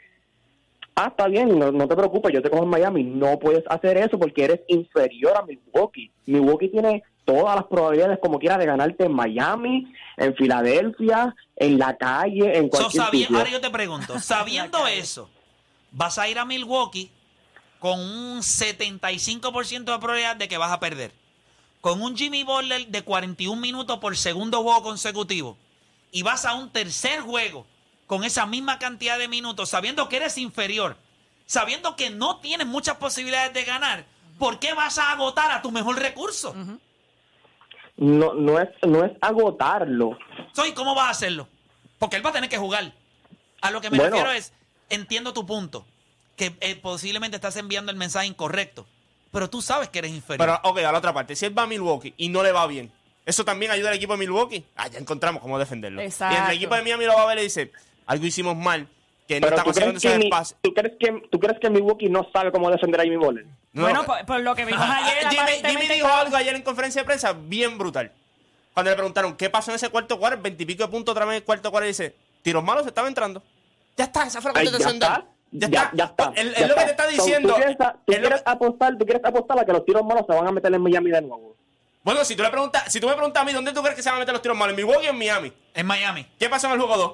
Ah, 0.97 1.07
está 1.09 1.29
bien, 1.29 1.59
no, 1.59 1.71
no 1.73 1.89
te 1.89 1.97
preocupes, 1.97 2.31
yo 2.33 2.43
te 2.43 2.51
cojo 2.51 2.65
en 2.65 2.69
Miami. 2.69 3.03
No 3.05 3.39
puedes 3.39 3.65
hacer 3.71 3.97
eso 3.97 4.19
porque 4.19 4.45
eres 4.45 4.61
inferior 4.69 5.35
a 5.37 5.43
Milwaukee. 5.47 6.11
Milwaukee 6.27 6.69
tiene 6.69 7.03
todas 7.25 7.57
las 7.57 7.65
probabilidades 7.67 8.19
como 8.21 8.39
quiera 8.39 8.59
de 8.59 8.67
ganarte 8.67 9.05
en 9.05 9.13
Miami, 9.13 9.91
en 10.19 10.35
Filadelfia, 10.35 11.35
en 11.57 11.79
la 11.79 11.97
calle, 11.97 12.55
en 12.59 12.65
So, 12.65 12.71
cualquier 12.71 13.03
sabi- 13.05 13.19
sitio. 13.21 13.37
ahora 13.39 13.51
yo 13.51 13.61
te 13.63 13.71
pregunto, 13.71 14.19
sabiendo 14.21 14.87
eso, 14.89 15.31
vas 15.93 16.19
a 16.19 16.29
ir 16.29 16.39
a 16.39 16.45
Milwaukee 16.45 17.11
con 17.79 17.99
un 17.99 18.41
75% 18.43 19.85
de 19.93 19.99
probabilidad 19.99 20.37
de 20.37 20.49
que 20.49 20.59
vas 20.59 20.73
a 20.73 20.81
perder. 20.81 21.13
Con 21.81 22.03
un 22.03 22.17
Jimmy 22.17 22.45
Butler 22.45 22.87
de 22.89 23.03
41 23.03 23.61
minutos 23.61 23.99
por 23.99 24.17
segundo 24.17 24.63
juego 24.63 24.83
consecutivo. 24.83 25.57
Y 26.13 26.23
vas 26.23 26.45
a 26.45 26.55
un 26.55 26.71
tercer 26.71 27.21
juego 27.21 27.67
con 28.07 28.25
esa 28.25 28.45
misma 28.45 28.79
cantidad 28.79 29.19
de 29.19 29.29
minutos, 29.29 29.69
sabiendo 29.69 30.09
que 30.09 30.17
eres 30.17 30.37
inferior, 30.37 30.97
sabiendo 31.47 31.95
que 31.97 32.11
no 32.11 32.39
tienes 32.41 32.67
muchas 32.67 32.97
posibilidades 32.97 33.55
de 33.55 33.65
ganar. 33.65 34.05
¿Por 34.39 34.59
qué 34.59 34.75
vas 34.75 34.99
a 34.99 35.13
agotar 35.13 35.53
a 35.53 35.63
tu 35.63 35.71
mejor 35.71 35.99
recurso? 35.99 36.55
No, 37.97 38.35
no, 38.35 38.59
es, 38.59 38.69
no 38.87 39.05
es 39.05 39.13
agotarlo. 39.21 40.19
Soy, 40.55 40.73
¿cómo 40.73 40.95
vas 40.95 41.07
a 41.07 41.11
hacerlo? 41.11 41.49
Porque 41.99 42.17
él 42.17 42.25
va 42.25 42.31
a 42.31 42.33
tener 42.33 42.49
que 42.51 42.57
jugar. 42.59 42.93
A 43.61 43.71
lo 43.71 43.81
que 43.81 43.91
me 43.91 43.99
Bueno. 43.99 44.17
refiero 44.17 44.33
es, 44.33 44.53
entiendo 44.89 45.33
tu 45.33 45.45
punto, 45.47 45.87
que 46.37 46.57
eh, 46.61 46.77
posiblemente 46.77 47.37
estás 47.37 47.57
enviando 47.57 47.93
el 47.93 47.99
mensaje 47.99 48.27
incorrecto, 48.27 48.87
pero 49.31 49.49
tú 49.51 49.63
sabes 49.63 49.89
que 49.89 49.99
eres 50.01 50.11
inferior. 50.13 50.39
Pero, 50.61 50.71
ok, 50.71 50.79
a 50.79 50.93
la 50.93 50.99
otra 50.99 51.13
parte. 51.13 51.37
Si 51.37 51.47
él 51.47 51.57
va 51.57 51.63
a 51.63 51.67
Milwaukee 51.67 52.15
y 52.17 52.29
no 52.29 52.43
le 52.43 52.53
va 52.53 52.67
bien, 52.67 52.91
¿eso 53.27 53.45
también 53.45 53.71
ayuda 53.71 53.91
al 53.91 53.97
equipo 53.97 54.13
de 54.15 54.19
Milwaukee? 54.19 54.65
Ah, 54.77 54.89
ya 54.89 54.99
encontramos 54.99 55.41
cómo 55.43 55.59
defenderlo. 55.59 56.01
Exacto. 56.03 56.37
Y 56.37 56.51
el 56.51 56.57
equipo 56.57 56.75
de 56.75 56.83
Miami 56.83 57.05
lo 57.05 57.15
va 57.15 57.23
a 57.23 57.27
ver 57.27 57.39
y 57.39 57.43
dice, 57.43 57.71
algo 58.07 58.27
hicimos 58.27 58.57
mal, 58.57 58.89
que 59.29 59.41
no 59.41 59.47
Pero 59.47 59.57
está 59.57 59.65
¿tú 59.65 59.71
crees, 59.73 59.91
consiguiendo 59.93 59.99
ese 59.99 60.19
mi- 60.19 60.25
espacio. 60.27 60.57
¿tú, 60.63 60.75
crees 60.75 60.95
que, 60.99 61.23
¿tú 61.31 61.39
crees 61.39 61.61
que 61.61 61.71
Milwaukee 61.71 62.09
no 62.09 62.27
sabe 62.33 62.51
cómo 62.51 62.71
defender 62.71 63.01
a 63.01 63.05
Jimmy 63.05 63.17
Butler? 63.17 63.47
No, 63.73 63.83
bueno, 63.83 64.01
no, 64.01 64.07
por, 64.07 64.27
por 64.27 64.41
lo 64.41 64.55
que 64.57 64.65
vimos 64.65 64.83
ayer, 64.85 65.29
Jimmy, 65.29 65.53
Jimmy 65.71 65.83
dijo 65.83 66.07
estaba- 66.07 66.21
algo 66.23 66.37
ayer 66.37 66.57
en 66.57 66.63
conferencia 66.63 67.03
de 67.03 67.07
prensa 67.07 67.33
bien 67.33 67.79
brutal. 67.79 68.11
Cuando 68.75 68.91
le 68.91 68.97
preguntaron 68.97 69.37
qué 69.37 69.49
pasó 69.51 69.71
en 69.71 69.77
ese 69.77 69.91
cuarto 69.91 70.19
cuarto, 70.19 70.43
veintipico 70.43 70.83
de 70.85 70.89
puntos 70.91 71.13
otra 71.13 71.25
vez 71.25 71.33
en 71.35 71.37
el 71.39 71.45
cuarto 71.45 71.71
cuarto, 71.71 71.87
dice, 71.87 72.17
tiros 72.43 72.65
malos 72.65 72.83
se 72.83 72.89
estaba 72.89 73.07
entrando. 73.07 73.43
Ya 73.97 74.05
está, 74.05 74.27
esa 74.27 74.41
fue 74.41 74.53
la 74.53 74.55
contestación 74.63 74.99
de. 74.99 75.07
Ya, 75.53 75.69
Ya, 75.69 75.83
está. 75.83 75.97
ya 75.97 76.05
está. 76.05 76.33
Él- 76.37 76.53
ya 76.55 76.59
es 76.61 76.69
lo 76.69 76.75
que 76.77 76.85
te 76.85 76.91
está 76.91 77.05
So, 77.05 77.11
diciendo. 77.11 77.49
¿Tú 77.49 77.55
quieres, 77.57 77.77
tú 77.77 78.13
que- 78.13 78.43
apostar, 78.45 78.97
tú 78.99 79.05
quieres 79.05 79.25
apostar 79.25 79.59
a 79.59 79.65
que 79.65 79.73
los 79.73 79.85
tiros 79.85 80.05
malos 80.05 80.25
se 80.29 80.35
van 80.35 80.47
a 80.47 80.53
meter 80.53 80.73
en 80.73 80.81
Miami 80.81 81.11
de 81.11 81.23
nuevo? 81.23 81.57
Bueno, 82.05 82.25
si 82.25 82.35
tú, 82.37 82.43
le 82.43 82.51
preguntas, 82.51 82.85
si 82.87 83.01
tú 83.01 83.09
me 83.09 83.15
preguntas 83.15 83.43
a 83.43 83.45
mí, 83.45 83.53
¿dónde 83.53 83.73
tú 83.73 83.83
crees 83.83 83.97
que 83.97 84.03
se 84.03 84.09
van 84.09 84.17
a 84.17 84.21
meter 84.21 84.33
los 84.33 84.43
tiros 84.43 84.57
malos? 84.57 84.73
¿En 84.73 84.77
Milwaukee 84.77 85.09
o 85.09 85.11
en 85.11 85.19
Miami? 85.19 85.53
en 85.75 85.87
Miami. 85.87 86.27
¿Qué 86.39 86.49
pasó 86.49 86.67
en 86.69 86.75
el 86.75 86.79
juego 86.81 86.97
2? 86.97 87.13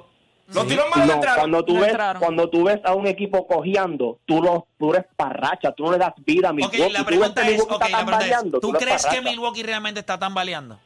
Los 0.54 0.68
tiros 0.68 0.84
malos 0.90 1.06
No, 1.08 1.14
entraron. 1.14 1.38
cuando 1.40 1.64
tú 1.64 1.74
No 1.74 1.80
ves 1.80 1.88
entraron. 1.90 2.22
cuando 2.22 2.48
tú 2.50 2.62
ves 2.64 2.80
a 2.84 2.94
un 2.94 3.06
equipo 3.08 3.48
cojeando, 3.48 4.20
tú 4.26 4.40
lo 4.40 4.68
tú 4.78 4.92
eres 4.94 5.06
parracha, 5.16 5.72
tú 5.72 5.84
no 5.86 5.92
le 5.92 5.98
das 5.98 6.12
vida 6.18 6.48
a 6.48 6.50
Ok, 6.52 6.56
Milwaukee. 6.56 6.78
la 6.78 6.86
Tú 6.86 6.92
ves 6.92 7.04
pregunta 7.04 7.42
que 7.42 7.48
es, 7.48 7.52
Milwaukee 7.54 7.74
ok, 7.74 7.82
está 7.84 7.98
la 7.98 8.06
pregunta 8.06 8.26
es, 8.56 8.60
¿tú 8.60 8.72
crees 8.72 9.06
que. 9.06 9.20
Milwaukee 9.22 9.62
realmente 9.64 9.98
está 10.00 10.18
tambaleando? 10.18 10.78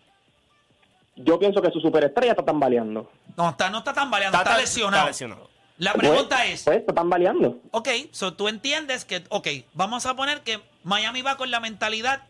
Yo 1.17 1.39
pienso 1.39 1.61
que 1.61 1.71
su 1.71 1.81
superestrella 1.81 2.33
está 2.33 2.45
tambaleando. 2.45 3.11
No, 3.37 3.51
está, 3.51 3.69
no 3.69 3.79
está 3.79 3.93
tambaleando, 3.93 4.39
está, 4.39 4.51
Está- 4.53 4.61
lesionado. 4.63 4.97
está 4.97 5.07
lesionado. 5.11 5.50
La 5.81 5.95
pregunta 5.95 6.37
Pues- 6.37 6.51
es, 6.53 6.63
Pues 6.65 6.77
está 6.77 6.93
tambaleando. 6.93 7.59
ok, 7.71 7.89
so 8.13 8.35
tú 8.35 8.49
entiendes 8.49 9.07
que, 9.07 9.25
ok, 9.31 9.49
vamos 9.73 10.05
a 10.05 10.15
poner 10.15 10.43
que 10.43 10.61
Miami 10.85 11.23
va 11.23 11.39
con 11.39 11.51
la 11.51 11.59
mentalidad 11.59 12.23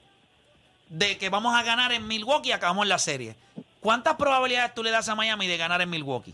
de 0.89 1.19
que 1.19 1.31
vamos 1.31 1.55
a 1.57 1.65
ganar 1.65 1.91
en 1.91 2.07
Milwaukee 2.07 2.51
y 2.51 2.53
acabamos 2.53 2.87
la 2.87 2.99
serie. 2.99 3.35
¿Cuántas 3.81 4.15
probabilidades 4.15 4.73
tú 4.73 4.85
le 4.85 4.93
das 4.93 5.09
a 5.09 5.17
Miami 5.17 5.49
de 5.49 5.57
ganar 5.57 5.81
en 5.83 5.91
Milwaukee? 5.91 6.33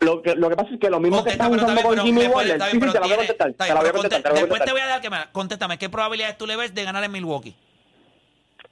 Lo 0.00 0.22
que, 0.22 0.34
lo 0.34 0.48
que 0.48 0.56
pasa 0.56 0.70
es 0.72 0.80
que 0.80 0.88
lo 0.88 0.98
mismo 0.98 1.18
que 1.22 1.36
Contesta, 1.36 1.44
están 1.44 1.54
usando 1.64 1.82
con 1.82 1.98
Jimmy 2.06 2.22
Sí, 2.22 2.26
sí, 2.26 2.32
te 2.32 2.56
la 2.56 3.00
voy 3.00 3.12
a 3.12 3.16
contestar. 3.16 3.52
Te 3.52 3.68
la 3.68 3.74
voy 3.80 3.88
a 3.88 3.92
contestar. 3.92 4.32
Después 4.34 4.64
te 4.64 4.72
voy 4.72 4.80
a 4.80 4.86
dar 4.86 5.00
que 5.02 5.10
me 5.10 5.18
contéstame, 5.30 5.76
¿qué 5.78 5.90
probabilidades 5.90 6.38
tú 6.38 6.46
le 6.46 6.56
ves 6.56 6.74
de 6.74 6.84
ganar 6.84 7.04
en 7.04 7.12
Milwaukee? 7.12 7.54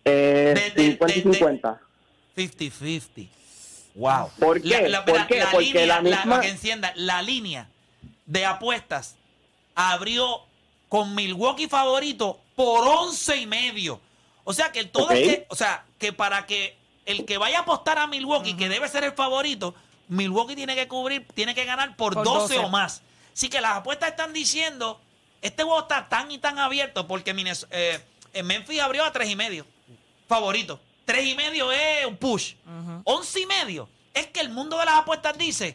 Eh, 0.06 0.54
de- 0.74 0.82
de- 0.82 0.90
50 0.92 1.14
y 1.18 1.20
de- 1.22 1.28
de- 1.28 1.34
50. 1.36 1.80
50-50. 2.34 3.28
Wow. 3.96 4.30
¿Por 4.38 4.60
qué? 4.62 4.68
¿Por 5.04 5.26
qué? 5.26 5.44
Porque 5.50 5.66
línea, 5.66 5.86
la 5.86 6.02
misma- 6.02 6.40
que 6.40 6.48
encienda, 6.48 6.92
la 6.96 7.22
línea 7.22 7.68
de 8.26 8.44
apuestas 8.44 9.16
abrió 9.74 10.40
con 10.88 11.14
Milwaukee 11.14 11.66
favorito 11.68 12.38
por 12.54 12.86
11 12.86 13.36
y 13.36 13.46
medio. 13.46 14.00
O 14.44 14.52
sea 14.52 14.70
que 14.70 14.80
el 14.80 14.90
todo 14.90 15.08
o 15.48 15.56
sea, 15.56 15.84
que 15.98 16.12
para 16.12 16.46
que 16.46 16.76
el 17.04 17.24
que 17.24 17.38
vaya 17.38 17.58
a 17.58 17.62
apostar 17.62 17.98
a 17.98 18.06
Milwaukee, 18.06 18.54
que 18.54 18.68
debe 18.68 18.88
ser 18.88 19.04
el 19.04 19.12
favorito, 19.12 19.74
Milwaukee 20.08 20.54
tiene 20.56 20.74
que 20.74 20.86
cubrir, 20.88 21.26
tiene 21.34 21.54
que 21.54 21.64
ganar 21.64 21.96
por, 21.96 22.14
Por 22.14 22.24
12, 22.24 22.54
12. 22.54 22.58
o 22.66 22.68
más. 22.68 23.02
Así 23.34 23.48
que 23.48 23.60
las 23.60 23.76
apuestas 23.76 24.10
están 24.10 24.32
diciendo, 24.32 25.00
este 25.42 25.62
juego 25.62 25.80
está 25.80 26.08
tan 26.08 26.30
y 26.30 26.38
tan 26.38 26.58
abierto 26.58 27.06
porque 27.06 27.34
Minnes- 27.34 27.66
eh, 27.70 28.00
en 28.32 28.46
Memphis 28.46 28.80
abrió 28.80 29.04
a 29.04 29.12
tres 29.12 29.28
y 29.30 29.36
medio. 29.36 29.66
Favorito. 30.28 30.80
Tres 31.06 31.24
y 31.24 31.34
medio 31.34 31.72
es 31.72 32.04
un 32.06 32.16
push. 32.18 32.54
Once 33.04 33.40
y 33.40 33.46
medio. 33.46 33.88
Es 34.12 34.26
que 34.26 34.40
el 34.40 34.50
mundo 34.50 34.78
de 34.78 34.84
las 34.84 34.96
apuestas 34.96 35.36
dice 35.38 35.72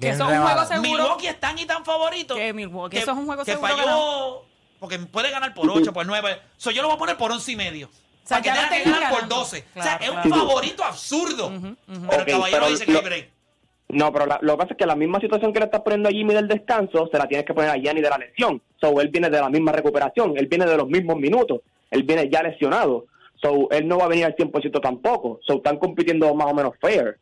Que 0.00 0.06
Bien 0.06 0.14
eso 0.14 0.28
es 0.28 0.36
un 0.38 0.44
juego 0.44 0.64
seguro. 0.64 0.82
Milwaukee 0.90 1.26
es 1.28 1.38
tan 1.38 1.56
y 1.58 1.66
tan 1.66 1.84
favorito. 1.84 2.34
Que 2.34 2.52
Milwaukee, 2.52 2.96
eso 2.96 3.12
es 3.12 3.16
un 3.16 3.26
juego 3.26 3.44
que 3.44 3.52
seguro 3.52 3.76
falló. 3.76 4.42
Porque 4.80 4.98
puede 4.98 5.30
ganar 5.30 5.54
por 5.54 5.70
8, 5.70 5.92
por 5.92 6.04
9. 6.04 6.38
So, 6.56 6.70
yo 6.72 6.82
lo 6.82 6.88
voy 6.88 6.96
a 6.96 6.98
poner 6.98 7.16
por 7.16 7.30
11 7.30 7.52
y 7.52 7.56
medio. 7.56 7.86
O 7.88 8.26
sea, 8.26 8.40
para 8.40 8.42
que 8.42 8.48
ya 8.48 8.68
tenga 8.68 8.84
que 8.84 8.90
ganar 8.90 9.08
por 9.10 9.18
ganando. 9.20 9.36
12. 9.36 9.58
o 9.58 9.72
Claro, 9.74 9.88
sea, 9.88 10.08
es 10.08 10.26
un 10.26 10.30
favorito 10.32 10.84
absurdo. 10.84 11.52
Pero 11.86 12.20
el 12.22 12.26
caballero 12.26 12.42
pero 12.50 12.68
dice 12.70 12.84
que 12.84 12.90
hay 12.90 12.96
lo- 12.96 13.02
break. 13.02 13.30
No, 13.88 14.12
pero 14.12 14.26
la- 14.26 14.38
lo 14.42 14.54
que 14.54 14.58
pasa 14.58 14.72
es 14.72 14.78
que 14.78 14.86
la 14.86 14.96
misma 14.96 15.20
situación 15.20 15.52
que 15.52 15.58
le 15.60 15.66
estás 15.66 15.82
poniendo 15.82 16.08
a 16.08 16.12
Jimmy 16.12 16.34
del 16.34 16.48
descanso, 16.48 17.08
se 17.12 17.18
la 17.18 17.28
tienes 17.28 17.46
que 17.46 17.54
poner 17.54 17.70
a 17.70 17.76
Gianni 17.76 18.00
de 18.00 18.10
la 18.10 18.18
lesión. 18.18 18.60
So, 18.80 18.98
él 19.00 19.08
viene 19.08 19.30
de 19.30 19.38
la 19.40 19.48
misma 19.50 19.72
recuperación, 19.72 20.36
él 20.36 20.46
viene 20.46 20.64
de 20.66 20.76
los 20.76 20.88
mismos 20.88 21.16
minutos, 21.16 21.60
él 21.90 22.02
viene 22.02 22.28
ya 22.28 22.42
lesionado. 22.42 23.04
So, 23.40 23.70
él 23.70 23.86
no 23.86 23.98
va 23.98 24.04
a 24.06 24.08
venir 24.08 24.24
al 24.24 24.36
100% 24.36 24.80
tampoco. 24.80 25.40
So, 25.46 25.54
están 25.54 25.78
compitiendo 25.78 26.34
más 26.34 26.50
o 26.50 26.54
menos 26.54 26.72
fair. 26.80 27.18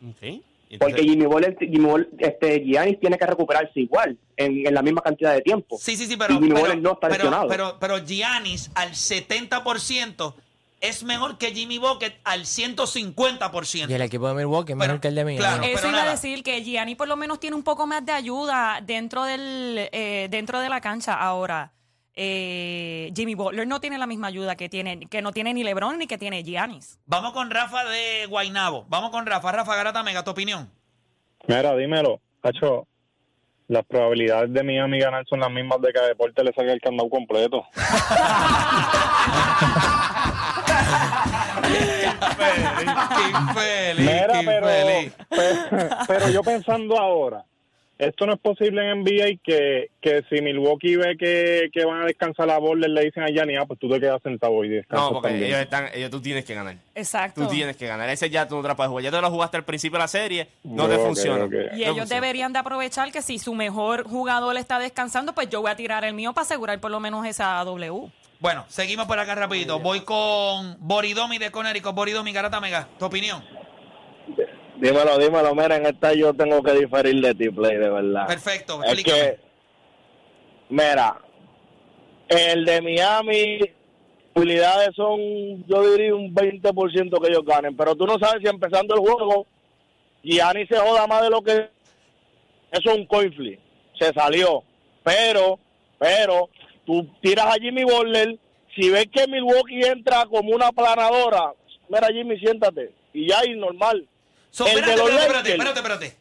Entonces- 0.00 0.42
Porque 0.78 1.02
Jimmy 1.02 1.26
Jimmy 1.58 2.06
este, 2.18 2.60
Giannis 2.60 3.00
tiene 3.00 3.18
que 3.18 3.26
recuperarse 3.26 3.80
igual, 3.80 4.16
en, 4.36 4.66
en 4.66 4.72
la 4.74 4.82
misma 4.82 5.00
cantidad 5.02 5.34
de 5.34 5.42
tiempo. 5.42 5.76
Sí, 5.80 5.96
sí, 5.96 6.06
sí, 6.06 6.16
pero, 6.16 6.34
Jimmy 6.34 6.52
pero, 6.52 6.76
no 6.76 6.92
está 6.92 7.08
pero, 7.08 7.14
lesionado. 7.14 7.48
pero, 7.48 7.76
pero 7.80 7.98
Giannis 8.06 8.70
al 8.74 8.90
70% 8.90 10.34
es 10.80 11.02
mejor 11.02 11.38
que 11.38 11.52
Jimmy 11.52 11.78
Bucket 11.78 12.14
al 12.24 12.42
150%. 12.42 13.90
Y 13.90 13.92
el 13.92 14.02
equipo 14.02 14.28
de 14.28 14.34
Milwaukee 14.34 14.72
es 14.72 14.78
mejor 14.78 15.00
que 15.00 15.08
el 15.08 15.14
de 15.14 15.24
Miami. 15.24 15.38
claro. 15.38 15.62
Eso 15.64 15.88
iba 15.88 16.02
a 16.04 16.10
decir 16.10 16.42
que 16.42 16.62
Gianni 16.62 16.94
por 16.94 17.08
lo 17.08 17.16
menos 17.16 17.40
tiene 17.40 17.56
un 17.56 17.62
poco 17.62 17.86
más 17.86 18.04
de 18.06 18.12
ayuda 18.12 18.80
dentro 18.82 19.24
del 19.24 19.88
eh, 19.92 20.28
dentro 20.30 20.60
de 20.60 20.68
la 20.68 20.80
cancha 20.80 21.14
ahora. 21.14 21.72
Eh, 22.14 23.12
Jimmy 23.14 23.34
Butler 23.34 23.66
no 23.66 23.80
tiene 23.80 23.98
la 23.98 24.06
misma 24.06 24.26
ayuda 24.28 24.56
que 24.56 24.68
tiene 24.68 25.00
que 25.08 25.22
no 25.22 25.32
tiene 25.32 25.54
ni 25.54 25.62
LeBron 25.64 25.98
ni 25.98 26.06
que 26.06 26.18
tiene 26.18 26.42
Giannis. 26.42 26.98
Vamos 27.06 27.32
con 27.32 27.50
Rafa 27.50 27.84
de 27.84 28.26
Guainabo. 28.26 28.84
Vamos 28.88 29.10
con 29.10 29.26
Rafa. 29.26 29.52
Rafa 29.52 29.74
Garata 29.76 30.02
Mega, 30.02 30.22
tu 30.24 30.30
opinión. 30.32 30.70
Mira, 31.46 31.74
dímelo, 31.76 32.20
Cacho. 32.42 32.86
las 33.68 33.84
probabilidades 33.86 34.52
de 34.52 34.62
Miami 34.64 34.98
ganar 34.98 35.24
son 35.28 35.40
las 35.40 35.50
mismas 35.50 35.80
de 35.80 35.92
que 35.92 35.98
a 36.00 36.02
Deporte 36.06 36.42
le 36.44 36.52
salga 36.52 36.72
el 36.72 36.80
candado 36.80 37.08
completo. 37.08 37.64
Qué 41.70 43.30
infeliz, 43.30 44.06
Mira, 44.06 44.40
qué 44.40 44.46
pero, 44.46 44.68
infeliz. 44.70 45.12
pe- 45.28 45.88
pero 46.06 46.28
yo 46.30 46.42
pensando 46.42 46.98
ahora, 46.98 47.44
esto 48.00 48.26
no 48.26 48.32
es 48.34 48.40
posible 48.40 48.82
en 48.90 49.00
NBA 49.00 49.40
que, 49.44 49.90
que 50.00 50.24
si 50.28 50.40
Milwaukee 50.42 50.96
ve 50.96 51.16
que, 51.18 51.68
que 51.72 51.84
van 51.84 52.02
a 52.02 52.06
descansar 52.06 52.46
la 52.46 52.58
bola, 52.58 52.88
le 52.88 53.04
dicen 53.04 53.22
a 53.22 53.28
Gianni, 53.28 53.56
ah, 53.56 53.64
pues 53.66 53.78
tú 53.78 53.88
te 53.88 54.00
quedas 54.00 54.20
sentado 54.22 54.64
y 54.64 54.68
descansas 54.70 55.06
No, 55.06 55.12
porque 55.14 55.28
también. 55.28 55.48
ellos 55.48 55.60
están, 55.60 55.88
ellos, 55.94 56.10
tú 56.10 56.20
tienes 56.20 56.44
que 56.44 56.54
ganar. 56.54 56.76
Exacto. 56.94 57.42
Tú 57.42 57.48
tienes 57.48 57.76
que 57.76 57.86
ganar. 57.86 58.08
Ese 58.08 58.30
ya 58.30 58.48
tú 58.48 58.56
no 58.56 58.62
te 58.62 58.68
la 58.68 58.76
puedes 58.76 58.88
jugar. 58.88 59.04
Ya 59.04 59.10
te 59.10 59.20
lo 59.20 59.30
jugaste 59.30 59.56
al 59.58 59.64
principio 59.64 59.98
de 59.98 60.02
la 60.04 60.08
serie, 60.08 60.48
no, 60.64 60.84
No, 60.84 60.88
te 60.88 60.96
funciona. 60.96 61.44
Y 61.44 61.48
No 61.48 61.56
ellos 61.56 61.86
funciona. 61.98 62.06
deberían 62.06 62.52
de 62.52 62.58
aprovechar 62.58 63.12
que 63.12 63.22
si 63.22 63.38
su 63.38 63.54
mejor 63.54 64.04
jugador 64.04 64.56
está 64.56 64.78
descansando, 64.78 65.34
pues 65.34 65.48
yo 65.50 65.60
voy 65.60 65.70
a 65.70 65.76
tirar 65.76 66.04
el 66.04 66.14
mío 66.14 66.32
para 66.32 66.44
asegurar 66.44 66.80
por 66.80 66.90
lo 66.90 67.00
menos 67.00 67.26
esa 67.26 67.62
W. 67.64 68.10
Bueno, 68.38 68.64
seguimos 68.68 69.06
por 69.06 69.18
acá 69.18 69.34
rapidito. 69.34 69.78
Voy 69.80 70.00
con 70.00 70.76
Boridomi 70.80 71.36
de 71.36 71.50
Conérico. 71.50 71.92
Boridomi, 71.92 72.32
Garata 72.32 72.58
Mega. 72.60 72.88
¿Tu 72.98 73.04
opinión? 73.04 73.44
Dímelo, 74.80 75.18
dímelo, 75.18 75.54
mira, 75.54 75.76
en 75.76 75.86
esta 75.86 76.14
yo 76.14 76.32
tengo 76.32 76.62
que 76.62 76.72
diferir 76.72 77.20
de 77.20 77.34
ti, 77.34 77.50
Play, 77.50 77.76
de 77.76 77.90
verdad. 77.90 78.26
Perfecto, 78.26 78.82
Es 78.82 78.92
explícame. 78.92 79.20
que, 79.20 79.38
mira, 80.70 81.20
el 82.28 82.64
de 82.64 82.80
Miami, 82.80 83.58
probabilidades 84.32 84.94
son, 84.96 85.18
yo 85.66 85.90
diría 85.92 86.14
un 86.14 86.34
20% 86.34 87.20
que 87.20 87.28
ellos 87.28 87.44
ganen, 87.44 87.76
pero 87.76 87.94
tú 87.94 88.06
no 88.06 88.18
sabes 88.18 88.42
si 88.42 88.48
empezando 88.48 88.94
el 88.94 89.00
juego, 89.00 89.46
Gianni 90.22 90.66
se 90.66 90.76
joda 90.78 91.06
más 91.06 91.22
de 91.22 91.30
lo 91.30 91.42
que... 91.42 91.52
Eso 92.72 92.90
es 92.92 92.96
un 92.96 93.06
coin 93.06 93.32
flip, 93.34 93.60
se 93.98 94.12
salió, 94.14 94.62
pero, 95.02 95.58
pero, 95.98 96.48
tú 96.86 97.06
tiras 97.20 97.46
a 97.46 97.60
Jimmy 97.60 97.84
Butler, 97.84 98.38
si 98.76 98.88
ves 98.88 99.08
que 99.12 99.26
Milwaukee 99.26 99.82
entra 99.84 100.24
como 100.26 100.54
una 100.54 100.70
planadora, 100.72 101.52
mira 101.88 102.06
Jimmy, 102.12 102.38
siéntate, 102.38 102.92
y 103.12 103.28
ya 103.28 103.40
es 103.40 103.56
normal. 103.56 104.06
So, 104.50 104.66
el 104.66 104.78
espérate, 104.78 104.90
de 104.92 104.96
los 104.96 105.10
espérate, 105.10 105.50
espérate, 105.50 105.78
espérate, 105.78 105.78
espérate. 105.78 106.16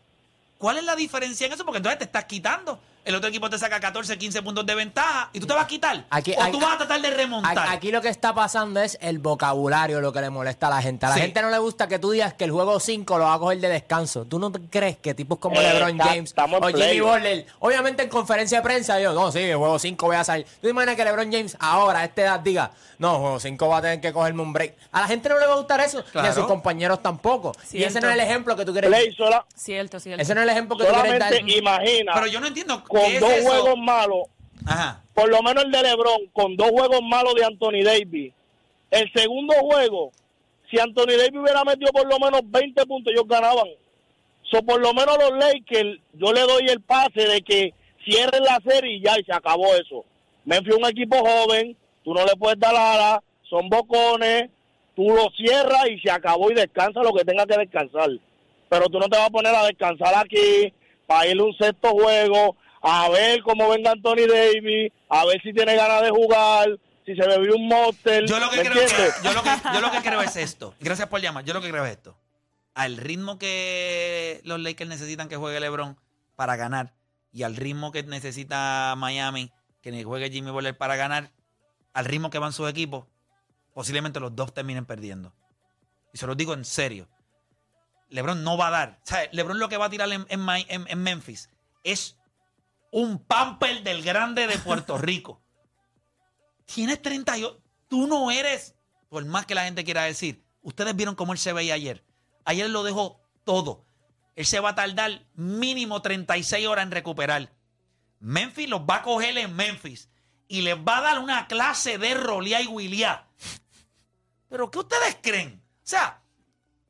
¿Cuál 0.57 0.77
es 0.77 0.83
la 0.83 0.95
diferencia 0.95 1.47
en 1.47 1.53
eso? 1.53 1.65
Porque 1.65 1.77
entonces 1.77 1.99
te 1.99 2.05
estás 2.05 2.25
quitando. 2.25 2.79
El 3.05 3.15
otro 3.15 3.29
equipo 3.29 3.49
te 3.49 3.57
saca 3.57 3.79
14, 3.79 4.17
15 4.17 4.41
puntos 4.43 4.65
de 4.65 4.75
ventaja 4.75 5.29
y 5.33 5.39
tú 5.39 5.47
te 5.47 5.53
vas 5.53 5.63
a 5.63 5.67
quitar. 5.67 6.05
Aquí- 6.09 6.33
o 6.37 6.41
aquí- 6.43 6.51
tú 6.51 6.59
vas 6.59 6.73
a 6.75 6.77
tratar 6.77 7.01
de 7.01 7.09
remontar. 7.09 7.67
Aquí 7.69 7.91
lo 7.91 8.01
que 8.01 8.09
está 8.09 8.35
pasando 8.35 8.81
es 8.81 8.97
el 9.01 9.17
vocabulario 9.19 9.99
lo 10.01 10.11
que 10.13 10.21
le 10.21 10.29
molesta 10.29 10.67
a 10.67 10.69
la 10.69 10.81
gente. 10.81 11.05
A 11.05 11.09
la 11.09 11.15
Sí. 11.15 11.21
gente 11.21 11.41
no 11.41 11.49
le 11.49 11.57
gusta 11.57 11.87
que 11.87 11.97
tú 11.97 12.11
digas 12.11 12.33
que 12.35 12.43
el 12.43 12.51
juego 12.51 12.79
5 12.79 13.17
lo 13.17 13.23
va 13.25 13.33
a 13.35 13.39
coger 13.39 13.59
de 13.61 13.69
descanso. 13.69 14.25
¿Tú 14.25 14.37
no 14.37 14.51
te 14.51 14.59
crees 14.69 14.97
que 14.97 15.13
tipos 15.15 15.39
como 15.39 15.55
Eh, 15.59 15.63
LeBron 15.73 15.91
está- 15.91 16.03
James 16.05 16.33
o 16.37 16.67
Jimmy. 16.67 16.99
Butler, 16.99 17.45
obviamente 17.59 18.03
en 18.03 18.09
conferencia 18.09 18.59
de 18.59 18.63
prensa, 18.63 18.99
yo, 18.99 19.13
no, 19.13 19.31
sí, 19.31 19.39
el 19.39 19.55
juego 19.57 19.79
5 19.79 20.05
voy 20.05 20.15
a 20.17 20.23
salir. 20.23 20.45
¿Tú 20.45 20.61
te 20.61 20.69
imaginas 20.69 20.95
que 20.95 21.05
LeBron 21.05 21.31
James 21.31 21.57
ahora, 21.59 21.99
a 21.99 22.03
esta 22.05 22.21
edad, 22.21 22.39
diga, 22.41 22.71
no, 22.99 23.17
juego 23.19 23.39
5 23.39 23.67
va 23.69 23.77
a 23.77 23.81
tener 23.81 24.01
que 24.01 24.13
cogerme 24.13 24.41
un 24.43 24.53
break? 24.53 24.75
A 24.91 25.01
la 25.01 25.07
gente 25.07 25.29
no 25.29 25.39
le 25.39 25.47
va 25.47 25.53
a 25.53 25.57
gustar 25.57 25.79
eso, 25.79 26.03
ni 26.13 26.21
a 26.27 26.33
sus 26.33 26.45
compañeros 26.45 27.01
tampoco. 27.01 27.53
Y 27.71 27.81
ese 27.83 28.01
no 28.01 28.07
es 28.09 28.13
el 28.13 28.19
ejemplo 28.19 28.55
que 28.55 28.65
tú 28.65 28.71
quieres 28.73 28.89
Play 28.89 29.13
sola, 29.15 29.45
Cierto, 29.55 29.99
cierto. 29.99 30.21
Ese 30.21 30.35
no 30.35 30.41
es 30.41 30.43
el 30.45 30.49
ejemplo 30.49 30.77
que 30.77 30.83
tú 30.85 30.91
quieres 30.93 31.19
dar. 31.19 31.29
solamente 31.29 31.57
imagina, 31.57 32.11
Pero 32.13 32.27
yo 32.27 32.39
no 32.39 32.47
entiendo 32.47 32.83
con 32.89 33.01
es 33.01 33.19
dos 33.21 33.31
eso. 33.31 33.49
juegos 33.49 33.77
malos, 33.77 34.23
Ajá. 34.65 35.01
por 35.13 35.29
lo 35.29 35.41
menos 35.41 35.63
el 35.63 35.71
de 35.71 35.81
LeBron, 35.83 36.27
con 36.33 36.57
dos 36.57 36.69
juegos 36.71 37.01
malos 37.03 37.35
de 37.35 37.45
Anthony 37.45 37.83
Davis. 37.83 38.33
El 38.91 39.11
segundo 39.13 39.53
juego, 39.61 40.11
si 40.69 40.79
Anthony 40.79 41.15
Davis 41.17 41.39
hubiera 41.39 41.63
metido 41.63 41.91
por 41.91 42.07
lo 42.07 42.19
menos 42.19 42.41
20 42.43 42.85
puntos, 42.85 43.13
ellos 43.13 43.27
ganaban. 43.27 43.67
So, 44.51 44.63
por 44.63 44.81
lo 44.81 44.93
menos 44.93 45.15
los 45.19 45.37
Lakers, 45.37 45.99
yo 46.13 46.33
le 46.33 46.41
doy 46.41 46.65
el 46.69 46.81
pase 46.81 47.27
de 47.27 47.41
que 47.41 47.73
cierren 48.03 48.43
la 48.43 48.59
serie 48.67 48.95
y 48.95 49.01
ya, 49.01 49.17
y 49.19 49.23
se 49.23 49.33
acabó 49.33 49.75
eso. 49.75 50.03
Memphis 50.45 50.73
es 50.73 50.79
un 50.79 50.87
equipo 50.89 51.17
joven, 51.17 51.77
tú 52.03 52.13
no 52.13 52.25
le 52.25 52.35
puedes 52.35 52.59
dar 52.59 52.75
ala, 52.75 53.21
son 53.43 53.69
bocones, 53.69 54.49
tú 54.95 55.03
lo 55.03 55.29
cierras 55.37 55.87
y 55.91 55.99
se 55.99 56.09
acabó 56.09 56.49
y 56.49 56.55
descansa 56.55 57.03
lo 57.03 57.13
que 57.13 57.23
tenga 57.23 57.45
que 57.45 57.57
descansar. 57.57 58.09
Pero 58.67 58.85
tú 58.87 58.99
no 58.99 59.07
te 59.07 59.17
vas 59.17 59.27
a 59.27 59.31
poner 59.31 59.53
a 59.53 59.65
descansar 59.65 60.15
aquí 60.15 60.73
para 61.05 61.27
irle 61.27 61.43
un 61.43 61.57
sexto 61.57 61.89
juego, 61.89 62.55
a 62.81 63.09
ver 63.09 63.41
cómo 63.43 63.69
venga 63.69 63.91
Anthony 63.91 64.27
Davis, 64.27 64.91
a 65.09 65.25
ver 65.25 65.41
si 65.41 65.53
tiene 65.53 65.75
ganas 65.75 66.01
de 66.03 66.09
jugar, 66.09 66.69
si 67.05 67.15
se 67.15 67.27
bebió 67.27 67.55
un 67.55 67.67
monster. 67.67 68.25
Yo 68.25 68.39
lo 68.39 68.49
que 68.49 68.57
¿me 68.57 68.63
creo 68.69 68.73
que, 68.87 69.09
yo 69.23 69.33
lo 69.33 69.43
que 69.43 69.49
yo 69.73 69.81
lo 69.81 69.91
que 69.91 70.01
creo 70.01 70.21
es 70.21 70.35
esto. 70.35 70.73
Gracias 70.79 71.07
por 71.07 71.21
llamar. 71.21 71.43
Yo 71.45 71.53
lo 71.53 71.61
que 71.61 71.69
creo 71.69 71.85
es 71.85 71.91
esto. 71.91 72.15
Al 72.75 72.97
ritmo 72.97 73.37
que 73.39 74.41
los 74.43 74.59
Lakers 74.59 74.89
necesitan 74.89 75.27
que 75.27 75.35
juegue 75.35 75.59
LeBron 75.59 75.97
para 76.35 76.55
ganar 76.55 76.93
y 77.33 77.43
al 77.43 77.55
ritmo 77.55 77.91
que 77.91 78.03
necesita 78.03 78.93
Miami 78.97 79.51
que 79.81 80.03
juegue 80.03 80.29
Jimmy 80.29 80.51
Butler 80.51 80.77
para 80.77 80.95
ganar, 80.95 81.31
al 81.93 82.05
ritmo 82.05 82.29
que 82.29 82.37
van 82.39 82.53
sus 82.53 82.69
equipos, 82.69 83.05
posiblemente 83.73 84.19
los 84.19 84.35
dos 84.35 84.53
terminen 84.53 84.85
perdiendo. 84.85 85.33
Y 86.13 86.17
se 86.17 86.27
los 86.27 86.35
digo 86.37 86.53
en 86.53 86.65
serio. 86.65 87.07
LeBron 88.09 88.43
no 88.43 88.57
va 88.57 88.67
a 88.67 88.71
dar. 88.71 88.89
O 89.03 89.05
sea, 89.07 89.27
LeBron 89.31 89.59
lo 89.59 89.69
que 89.69 89.77
va 89.77 89.85
a 89.85 89.89
tirar 89.89 90.11
en, 90.11 90.25
en- 90.29 90.87
en 90.87 91.03
Memphis 91.03 91.49
es 91.83 92.17
un 92.91 93.23
pamper 93.23 93.83
del 93.83 94.03
grande 94.03 94.47
de 94.47 94.57
Puerto 94.57 94.97
Rico. 94.97 95.41
Tienes 96.65 97.01
38. 97.01 97.61
Tú 97.87 98.07
no 98.07 98.31
eres, 98.31 98.75
por 99.09 99.25
más 99.25 99.45
que 99.45 99.55
la 99.55 99.65
gente 99.65 99.83
quiera 99.83 100.03
decir, 100.03 100.45
ustedes 100.61 100.95
vieron 100.95 101.15
cómo 101.15 101.33
él 101.33 101.39
se 101.39 101.53
veía 101.53 101.73
ayer. 101.73 102.05
Ayer 102.45 102.69
lo 102.69 102.83
dejó 102.83 103.21
todo. 103.43 103.85
Él 104.35 104.45
se 104.45 104.59
va 104.59 104.69
a 104.69 104.75
tardar 104.75 105.25
mínimo 105.33 106.01
36 106.01 106.67
horas 106.67 106.85
en 106.85 106.91
recuperar. 106.91 107.51
Memphis 108.19 108.69
los 108.69 108.81
va 108.81 108.97
a 108.97 109.01
coger 109.01 109.37
en 109.37 109.55
Memphis 109.55 110.09
y 110.47 110.61
les 110.61 110.75
va 110.75 110.97
a 110.97 111.01
dar 111.01 111.19
una 111.19 111.47
clase 111.47 111.97
de 111.97 112.13
rolía 112.13 112.61
y 112.61 112.67
William. 112.67 113.19
Pero 114.49 114.71
¿qué 114.71 114.79
ustedes 114.79 115.17
creen? 115.21 115.61
O 115.77 115.87
sea, 115.89 116.21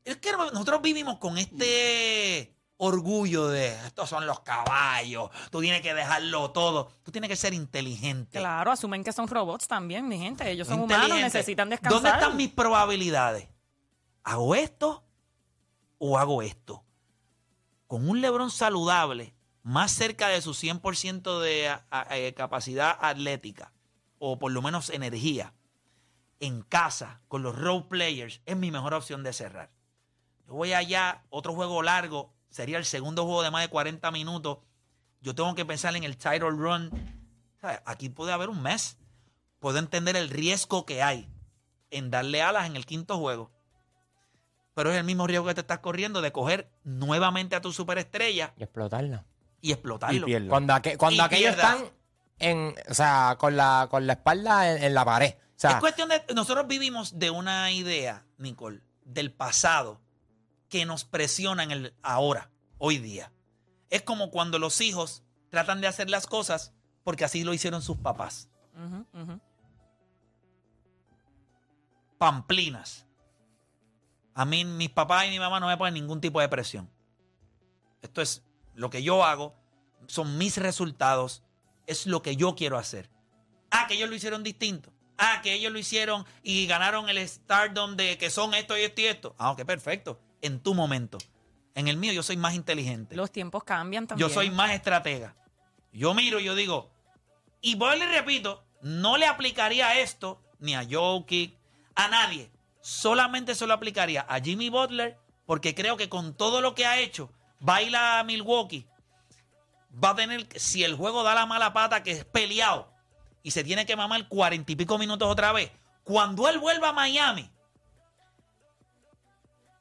es 0.03 0.17
que 0.17 0.31
nosotros 0.31 0.81
vivimos 0.81 1.17
con 1.17 1.37
este 1.37 2.55
orgullo 2.81 3.49
de 3.49 3.67
estos 3.85 4.07
son 4.09 4.25
los 4.25 4.39
caballos, 4.39 5.29
tú 5.51 5.59
tienes 5.59 5.81
que 5.81 5.93
dejarlo 5.93 6.51
todo, 6.51 6.87
tú 7.03 7.11
tienes 7.11 7.29
que 7.29 7.35
ser 7.35 7.53
inteligente. 7.53 8.39
Claro, 8.39 8.71
asumen 8.71 9.03
que 9.03 9.11
son 9.11 9.27
robots 9.27 9.67
también, 9.67 10.07
mi 10.07 10.17
gente. 10.17 10.49
Ellos 10.49 10.67
son 10.67 10.79
humanos, 10.81 11.09
necesitan 11.19 11.69
descansar. 11.69 12.01
¿Dónde 12.01 12.09
están 12.17 12.37
mis 12.37 12.49
probabilidades? 12.49 13.49
¿Hago 14.23 14.55
esto 14.55 15.03
o 15.97 16.17
hago 16.17 16.41
esto? 16.41 16.83
Con 17.87 18.07
un 18.09 18.21
Lebron 18.21 18.49
saludable, 18.49 19.35
más 19.63 19.91
cerca 19.91 20.29
de 20.29 20.41
su 20.41 20.53
100% 20.53 21.41
de 21.41 21.67
a- 21.67 21.85
a- 21.91 22.17
eh, 22.17 22.33
capacidad 22.33 22.97
atlética, 23.01 23.73
o 24.19 24.39
por 24.39 24.51
lo 24.53 24.61
menos 24.61 24.89
energía, 24.89 25.53
en 26.39 26.61
casa, 26.61 27.19
con 27.27 27.43
los 27.43 27.57
role 27.57 27.85
players, 27.89 28.41
es 28.45 28.55
mi 28.55 28.71
mejor 28.71 28.93
opción 28.93 29.21
de 29.23 29.33
cerrar. 29.33 29.69
Yo 30.47 30.53
voy 30.53 30.71
allá, 30.71 31.23
otro 31.29 31.53
juego 31.53 31.81
largo, 31.83 32.33
sería 32.49 32.77
el 32.77 32.85
segundo 32.85 33.25
juego 33.25 33.43
de 33.43 33.51
más 33.51 33.61
de 33.63 33.69
40 33.69 34.11
minutos. 34.11 34.59
Yo 35.21 35.35
tengo 35.35 35.53
que 35.55 35.65
pensar 35.65 35.95
en 35.95 36.03
el 36.03 36.17
title 36.17 36.51
run. 36.51 36.89
¿Sabes? 37.61 37.79
Aquí 37.85 38.09
puede 38.09 38.31
haber 38.31 38.49
un 38.49 38.61
mes. 38.61 38.97
Puedo 39.59 39.77
entender 39.79 40.15
el 40.15 40.29
riesgo 40.29 40.85
que 40.85 41.03
hay 41.03 41.29
en 41.91 42.09
darle 42.11 42.41
alas 42.41 42.65
en 42.67 42.75
el 42.75 42.85
quinto 42.85 43.17
juego. 43.17 43.51
Pero 44.73 44.91
es 44.91 44.97
el 44.97 45.03
mismo 45.03 45.27
riesgo 45.27 45.45
que 45.47 45.55
te 45.55 45.61
estás 45.61 45.79
corriendo 45.79 46.21
de 46.21 46.31
coger 46.31 46.71
nuevamente 46.83 47.55
a 47.55 47.61
tu 47.61 47.73
superestrella 47.73 48.53
Y 48.57 48.63
explotarla. 48.63 49.25
y 49.61 49.71
explotarlo. 49.73 50.27
Y. 50.27 50.47
Cuando, 50.47 50.73
aqu- 50.73 50.95
cuando 50.97 51.17
Y 51.17 51.25
aquellos 51.25 51.55
pierdas. 51.55 51.73
están 51.75 51.91
en, 52.39 52.75
o 52.89 52.93
sea, 52.93 53.35
con 53.37 53.57
la, 53.57 53.87
con 53.91 54.07
la 54.07 54.13
espalda 54.13 54.71
en, 54.71 54.83
en 54.83 54.93
la 54.93 55.03
pared. 55.03 55.33
O 55.33 55.37
sea, 55.59 55.71
es 55.71 55.75
cuestión 55.77 56.07
de. 56.07 56.23
Nosotros 56.33 56.65
vivimos 56.67 57.19
de 57.19 57.29
una 57.29 57.69
idea, 57.71 58.23
Nicole, 58.37 58.79
del 59.03 59.33
pasado 59.33 59.99
que 60.69 60.85
nos 60.85 61.03
presiona 61.03 61.63
en 61.63 61.71
el 61.71 61.93
ahora, 62.01 62.51
hoy 62.77 62.97
día. 62.99 63.31
Es 63.89 64.03
como 64.03 64.29
cuando 64.29 64.59
los 64.59 64.81
hijos 64.81 65.23
tratan 65.49 65.81
de 65.81 65.87
hacer 65.87 66.09
las 66.09 66.27
cosas 66.27 66.73
porque 67.03 67.25
así 67.25 67.43
lo 67.43 67.53
hicieron 67.53 67.81
sus 67.81 67.97
papás. 67.97 68.49
Pamplinas. 72.17 73.07
A 74.35 74.45
mí, 74.45 74.63
mis 74.63 74.89
papás 74.89 75.25
y 75.25 75.29
mi 75.29 75.39
mamá 75.39 75.59
no 75.59 75.67
me 75.67 75.77
ponen 75.77 75.95
ningún 75.95 76.21
tipo 76.21 76.39
de 76.39 76.47
presión. 76.47 76.89
Esto 78.01 78.21
es 78.21 78.43
lo 78.73 78.89
que 78.89 79.03
yo 79.03 79.25
hago, 79.25 79.55
son 80.07 80.37
mis 80.37 80.57
resultados, 80.57 81.43
es 81.87 82.05
lo 82.05 82.21
que 82.21 82.35
yo 82.35 82.55
quiero 82.55 82.77
hacer. 82.77 83.09
Ah, 83.71 83.85
que 83.87 83.95
ellos 83.95 84.09
lo 84.09 84.15
hicieron 84.15 84.43
distinto. 84.43 84.93
Ah, 85.17 85.41
que 85.43 85.53
ellos 85.53 85.73
lo 85.73 85.79
hicieron 85.79 86.25
y 86.43 86.65
ganaron 86.67 87.09
el 87.09 87.17
Stardom 87.27 87.97
de 87.97 88.17
que 88.17 88.29
son 88.29 88.53
esto 88.53 88.77
y 88.77 88.83
esto 88.83 89.01
y 89.01 89.05
esto. 89.05 89.35
Ah, 89.37 89.51
ok, 89.51 89.65
perfecto. 89.65 90.21
En 90.41 90.59
tu 90.59 90.73
momento. 90.73 91.17
En 91.75 91.87
el 91.87 91.97
mío 91.97 92.13
yo 92.13 92.23
soy 92.23 92.37
más 92.37 92.55
inteligente. 92.55 93.15
Los 93.15 93.31
tiempos 93.31 93.63
cambian 93.63 94.07
también. 94.07 94.27
Yo 94.27 94.33
soy 94.33 94.49
más 94.49 94.71
estratega. 94.71 95.35
Yo 95.91 96.13
miro 96.13 96.39
y 96.39 96.45
yo 96.45 96.55
digo, 96.55 96.91
y 97.61 97.75
voy 97.75 97.97
y 97.97 97.99
le 97.99 98.07
repito, 98.07 98.63
no 98.81 99.17
le 99.17 99.25
aplicaría 99.25 99.99
esto 99.99 100.41
ni 100.59 100.75
a 100.75 100.85
Jokic, 100.89 101.57
a 101.95 102.07
nadie. 102.07 102.51
Solamente 102.81 103.55
se 103.55 103.67
lo 103.67 103.73
aplicaría 103.73 104.21
a 104.21 104.39
Jimmy 104.39 104.69
Butler 104.69 105.17
porque 105.45 105.73
creo 105.73 105.97
que 105.97 106.09
con 106.09 106.35
todo 106.35 106.61
lo 106.61 106.75
que 106.75 106.85
ha 106.85 106.99
hecho, 106.99 107.31
va 107.67 107.79
a 108.19 108.23
Milwaukee 108.23 108.87
va 110.03 110.11
a 110.11 110.15
tener, 110.15 110.47
si 110.55 110.83
el 110.83 110.95
juego 110.95 111.23
da 111.23 111.35
la 111.35 111.45
mala 111.45 111.73
pata, 111.73 112.03
que 112.03 112.11
es 112.11 112.25
peleado, 112.25 112.91
y 113.41 113.51
se 113.51 113.63
tiene 113.63 113.85
que 113.85 113.95
mamar 113.95 114.27
cuarenta 114.27 114.71
y 114.71 114.75
pico 114.75 114.97
minutos 114.97 115.27
otra 115.27 115.51
vez, 115.51 115.71
cuando 116.03 116.47
él 116.47 116.59
vuelva 116.59 116.89
a 116.89 116.93
Miami, 116.93 117.49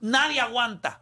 nadie 0.01 0.41
aguanta 0.41 1.01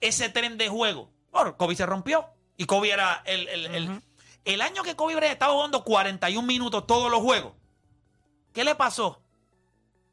ese 0.00 0.28
tren 0.28 0.58
de 0.58 0.68
juego. 0.68 1.10
Bueno, 1.32 1.56
Kobe 1.56 1.74
se 1.76 1.86
rompió. 1.86 2.26
Y 2.56 2.66
Kobe 2.66 2.90
era 2.92 3.22
el, 3.26 3.48
el, 3.48 3.66
el- 3.66 4.02
el 4.44 4.60
año 4.60 4.82
que 4.82 4.94
Kobe 4.94 5.16
Bryant 5.16 5.32
estaba 5.32 5.54
jugando 5.54 5.82
41 5.84 6.46
minutos 6.46 6.86
todos 6.86 7.10
los 7.10 7.20
juegos. 7.20 7.54
¿Qué 8.52 8.62
le 8.62 8.74
pasó 8.74 9.22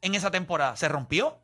en 0.00 0.14
esa 0.14 0.30
temporada? 0.30 0.74
¿Se 0.76 0.88
rompió? 0.88 1.38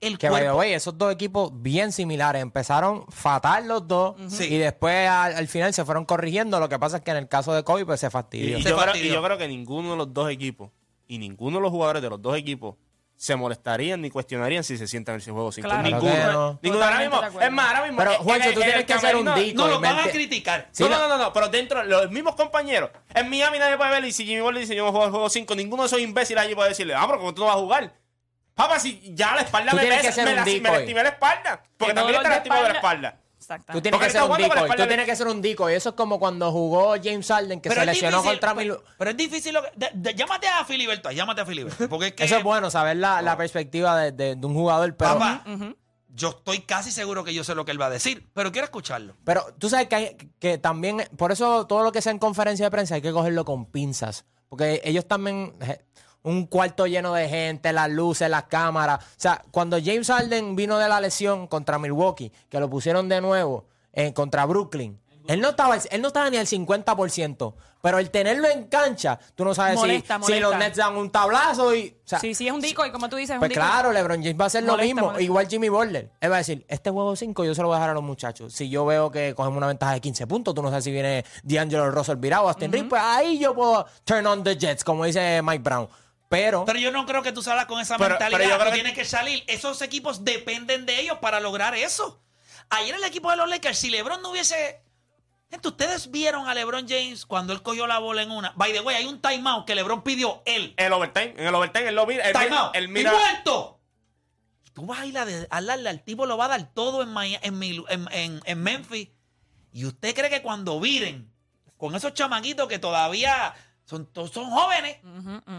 El 0.00 0.16
Que 0.16 0.30
cuerpo- 0.30 0.56
way, 0.56 0.72
esos 0.72 0.96
dos 0.96 1.12
equipos 1.12 1.50
bien 1.54 1.92
similares. 1.92 2.40
Empezaron 2.40 3.04
fatal 3.10 3.68
los 3.68 3.86
dos 3.86 4.16
Sí. 4.28 4.44
y 4.44 4.56
después 4.56 5.06
al, 5.08 5.34
al 5.36 5.46
final 5.46 5.74
se 5.74 5.84
fueron 5.84 6.06
corrigiendo. 6.06 6.58
Lo 6.58 6.70
que 6.70 6.78
pasa 6.78 6.96
es 6.96 7.02
que 7.02 7.10
en 7.10 7.18
el 7.18 7.28
caso 7.28 7.52
de 7.52 7.62
Kobe 7.64 7.84
pues 7.84 8.00
se 8.00 8.08
fastidió. 8.08 8.56
y 8.58 8.62
Se 8.62 8.70
yo 8.70 8.76
creo, 8.76 8.86
fastidió. 8.86 9.10
y 9.10 9.14
yo 9.14 9.22
creo 9.22 9.36
que 9.38 9.46
ninguno 9.46 9.90
de 9.90 9.96
los 9.98 10.12
dos 10.14 10.30
equipos 10.30 10.70
y 11.06 11.18
ninguno 11.18 11.58
de 11.58 11.62
los 11.62 11.70
jugadores 11.70 12.00
de 12.00 12.08
los 12.08 12.20
dos 12.22 12.34
equipos 12.36 12.76
se 13.20 13.36
molestarían 13.36 14.00
ni 14.00 14.08
cuestionarían 14.08 14.64
si 14.64 14.78
se 14.78 14.88
sientan 14.88 15.16
en 15.16 15.20
ese 15.20 15.30
juego 15.30 15.52
5. 15.52 15.68
Claro. 15.68 15.82
Ninguno. 15.82 16.10
Claro 16.10 16.32
no. 16.32 16.58
ninguno. 16.62 16.84
Ahora 16.86 16.98
mismo, 17.00 17.22
es 17.42 17.52
más, 17.52 17.68
ahora 17.68 17.82
mismo. 17.82 17.98
Pero, 17.98 18.14
Juancho, 18.14 18.52
tú 18.54 18.60
tienes 18.62 18.84
que 18.86 18.98
ser 18.98 19.14
un 19.16 19.34
dico. 19.34 19.60
No, 19.62 19.68
lo 19.68 19.78
van 19.78 19.98
a 19.98 20.10
criticar. 20.10 20.68
Sí, 20.72 20.84
no, 20.84 20.88
no. 20.88 21.00
no, 21.00 21.08
no, 21.08 21.18
no, 21.18 21.32
pero 21.34 21.48
dentro, 21.48 21.84
los 21.84 22.10
mismos 22.10 22.34
compañeros. 22.34 22.88
En 23.12 23.28
Miami 23.28 23.58
nadie 23.58 23.76
puede 23.76 23.90
ver 23.90 24.06
y 24.06 24.12
si 24.12 24.24
Jimmy 24.24 24.40
Butler 24.40 24.62
dice 24.62 24.74
yo 24.74 24.84
voy 24.84 24.88
a 24.88 24.92
jugar 24.92 25.06
el 25.08 25.10
juego 25.10 25.28
5, 25.28 25.54
ninguno 25.54 25.82
de 25.82 25.88
esos 25.88 26.00
imbéciles 26.00 26.42
allí 26.42 26.54
puede 26.54 26.70
decirle, 26.70 26.94
ah, 26.94 27.04
pero 27.06 27.18
como 27.18 27.34
tú 27.34 27.42
no 27.42 27.48
vas 27.48 27.56
a 27.56 27.58
jugar. 27.58 27.92
Papá, 28.54 28.78
si 28.78 29.12
ya 29.14 29.34
la 29.34 29.42
espalda 29.42 29.74
me 29.74 29.82
pesa, 29.82 30.24
me, 30.24 30.34
la- 30.34 30.36
lastimé 30.36 31.02
la 31.02 31.08
espalda. 31.10 31.62
Porque 31.76 31.92
Que 31.92 31.94
también 31.94 32.16
está 32.16 32.28
lastimado 32.30 32.62
de 32.62 32.68
la 32.70 32.74
espalda. 32.76 33.19
Tú 33.50 33.54
Exactamente. 33.54 33.82
tienes 33.82 33.98
Porque 33.98 34.06
que 34.06 34.12
ser 34.12 34.18
está 34.18 34.24
un 34.24 34.28
jugando 34.28 34.48
con 34.48 34.56
la 34.56 34.62
decoy. 34.62 34.76
Tú 34.76 34.86
tienes 34.88 35.06
que 35.06 35.16
ser 35.16 35.26
un 35.28 35.42
decoy. 35.42 35.74
Eso 35.74 35.88
es 35.90 35.94
como 35.96 36.18
cuando 36.20 36.52
jugó 36.52 36.94
James 37.02 37.26
Harden, 37.26 37.60
que 37.60 37.68
se 37.70 37.80
es 37.80 37.86
lesionó 37.86 38.18
difícil, 38.18 38.32
contra 38.40 38.54
pero, 38.54 38.74
Mil... 38.76 38.82
pero 38.98 39.10
es 39.10 39.16
difícil. 39.16 39.54
Lo 39.54 39.62
que- 39.62 39.72
de- 39.76 39.90
de- 39.94 40.14
llámate 40.14 40.46
a 40.48 40.64
Filiberto, 40.64 41.10
llámate 41.10 41.40
a 41.40 41.46
Filiberto. 41.46 41.88
Porque 41.88 42.06
es 42.08 42.12
que, 42.14 42.24
Eso 42.24 42.36
es 42.36 42.44
bueno, 42.44 42.70
saber 42.70 42.96
la, 42.98 43.20
la 43.22 43.36
perspectiva 43.36 43.98
de, 43.98 44.12
de- 44.12 44.36
de 44.36 44.46
un 44.46 44.54
jugador, 44.54 44.94
pero... 44.96 45.14
papá, 45.18 45.44
yo 46.12 46.30
estoy 46.30 46.60
casi 46.62 46.90
seguro 46.90 47.22
que 47.24 47.32
yo 47.32 47.44
sé 47.44 47.54
lo 47.54 47.64
que 47.64 47.70
él 47.70 47.80
va 47.80 47.86
a 47.86 47.90
decir, 47.90 48.28
pero 48.34 48.50
quiero 48.52 48.64
escucharlo. 48.64 49.14
Pero 49.24 49.44
tú 49.58 49.68
sabes 49.68 49.88
que, 49.88 49.94
hay- 49.96 50.16
que 50.38 50.58
también, 50.58 51.08
por 51.16 51.32
eso 51.32 51.66
todo 51.66 51.82
lo 51.82 51.92
que 51.92 52.02
sea 52.02 52.12
en 52.12 52.18
conferencia 52.18 52.66
de 52.66 52.70
prensa 52.70 52.96
hay 52.96 53.02
que 53.02 53.12
cogerlo 53.12 53.44
con 53.44 53.66
pinzas. 53.66 54.24
Porque 54.48 54.80
ellos 54.84 55.06
también, 55.06 55.56
je- 55.60 55.80
un 56.22 56.46
cuarto 56.46 56.86
lleno 56.86 57.14
de 57.14 57.28
gente, 57.28 57.72
las 57.72 57.90
luces, 57.90 58.28
las 58.28 58.44
cámaras. 58.44 59.04
O 59.04 59.06
sea, 59.16 59.42
cuando 59.50 59.78
James 59.82 60.08
Harden 60.08 60.56
vino 60.56 60.78
de 60.78 60.88
la 60.88 61.00
lesión 61.00 61.46
contra 61.46 61.78
Milwaukee, 61.78 62.32
que 62.48 62.60
lo 62.60 62.68
pusieron 62.68 63.08
de 63.08 63.20
nuevo 63.20 63.66
eh, 63.92 64.12
contra 64.12 64.44
Brooklyn, 64.46 65.00
él 65.26 65.40
no, 65.40 65.50
estaba, 65.50 65.76
él 65.90 66.02
no 66.02 66.08
estaba 66.08 66.28
ni 66.30 66.38
al 66.38 66.46
50%. 66.46 67.54
Pero 67.82 67.98
el 67.98 68.10
tenerlo 68.10 68.46
en 68.48 68.64
cancha, 68.64 69.18
tú 69.34 69.44
no 69.44 69.54
sabes 69.54 69.74
si- 69.74 69.80
Molesta, 69.80 70.20
si, 70.22 70.38
los. 70.38 70.54
Nets 70.56 70.76
dan 70.76 70.96
un 70.96 71.08
tablazo 71.08 71.74
y... 71.74 71.96
o 72.04 72.08
sea, 72.08 72.18
Sí, 72.18 72.34
sí, 72.34 72.46
es 72.46 72.52
un 72.52 72.60
dico 72.60 72.84
y 72.84 72.90
como 72.90 73.08
tú 73.08 73.16
dices, 73.16 73.30
es 73.30 73.34
un 73.36 73.40
pues 73.40 73.48
dico. 73.50 73.60
claro, 73.60 73.90
LeBron 73.92 74.22
James 74.22 74.38
va 74.38 74.44
a 74.44 74.46
hacer 74.48 74.64
lo 74.64 74.76
mismo. 74.76 75.18
Igual 75.18 75.48
Jimmy 75.48 75.70
Butler. 75.70 76.10
Él 76.20 76.30
va 76.30 76.34
a 76.36 76.38
decir, 76.38 76.66
este 76.68 76.90
juego 76.90 77.16
5 77.16 77.44
yo 77.44 77.54
se 77.54 77.62
lo 77.62 77.68
voy 77.68 77.76
a 77.76 77.78
dejar 77.78 77.90
a 77.90 77.94
los 77.94 78.02
muchachos. 78.02 78.52
Si 78.52 78.68
yo 78.68 78.84
veo 78.84 79.10
que 79.10 79.34
cogemos 79.34 79.56
una 79.56 79.68
ventaja 79.68 79.94
de 79.94 80.00
15 80.00 80.26
puntos, 80.26 80.54
tú 80.54 80.62
no 80.62 80.68
sabes 80.68 80.84
si 80.84 80.90
viene 80.92 81.24
D'Angelo 81.42 81.90
Russell 81.90 82.16
virado 82.16 82.44
o 82.44 82.48
Austin 82.48 82.70
Reeves, 82.70 82.90
pues 82.90 83.02
ahí 83.02 83.38
yo 83.38 83.54
puedo 83.54 83.86
turn 84.04 84.26
on 84.26 84.44
the 84.44 84.56
Jets, 84.58 84.84
como 84.84 85.06
dice 85.06 85.40
Mike 85.42 85.62
Brown. 85.62 85.88
Pero, 86.30 86.64
Pero 86.64 86.78
yo 86.78 86.92
no 86.92 87.04
creo 87.06 87.22
que 87.24 87.32
tú 87.32 87.42
salgas 87.42 87.66
con 87.66 87.80
esa 87.80 87.98
Pero- 87.98 88.10
mentalidad. 88.10 88.38
pero 88.38 88.50
yo 88.50 88.56
creo 88.56 88.68
Tú 88.68 88.70
que- 88.70 88.80
tienes 88.82 88.94
que 88.94 89.04
salir. 89.04 89.42
Esos 89.48 89.82
equipos 89.82 90.24
dependen 90.24 90.86
de 90.86 91.00
ellos 91.00 91.18
para 91.20 91.40
lograr 91.40 91.74
eso. 91.74 92.22
Ayer 92.70 92.94
el 92.94 93.02
equipo 93.02 93.30
de 93.32 93.36
los 93.36 93.48
Lakers, 93.50 93.76
si 93.76 93.90
LeBron 93.90 94.22
no 94.22 94.30
hubiese. 94.30 94.80
Gente, 95.50 95.66
ustedes 95.66 96.12
vieron 96.12 96.48
a 96.48 96.54
LeBron 96.54 96.86
James 96.88 97.26
cuando 97.26 97.52
él 97.52 97.62
cogió 97.62 97.88
la 97.88 97.98
bola 97.98 98.22
en 98.22 98.30
una. 98.30 98.52
By 98.54 98.72
the 98.72 98.78
way, 98.80 98.94
hay 98.94 99.06
un 99.06 99.20
timeout 99.20 99.66
que 99.66 99.74
LeBron 99.74 100.04
pidió 100.04 100.40
él. 100.46 100.72
El 100.76 100.92
overtime, 100.92 101.34
en 101.36 101.46
el 101.48 101.52
overtime, 101.54 101.88
él 101.88 101.96
lo 101.96 102.06
mira. 102.06 102.24
él 102.28 102.32
mira- 102.32 102.44
Timeout. 102.46 102.76
¡Y 102.76 102.86
mira. 102.86 103.12
muerto! 103.12 103.80
Tú 104.72 104.86
vas 104.86 105.00
a 105.00 105.06
ir 105.06 105.18
a, 105.18 105.24
darle 105.62 105.88
al 105.90 106.04
tipo, 106.04 106.26
lo 106.26 106.36
va 106.36 106.44
a 106.44 106.48
dar 106.48 106.72
todo 106.72 107.02
en, 107.02 107.12
en- 108.12 108.40
en 108.44 108.62
Memphis. 108.62 109.08
Y 109.72 109.84
usted 109.84 110.14
cree 110.14 110.30
que 110.30 110.42
cuando 110.42 110.78
viren 110.78 111.32
con 111.76 111.96
esos 111.96 112.14
chamaquitos 112.14 112.68
que 112.68 112.78
todavía 112.78 113.52
son, 113.90 114.06
to- 114.06 114.28
son 114.28 114.48
jóvenes 114.50 114.98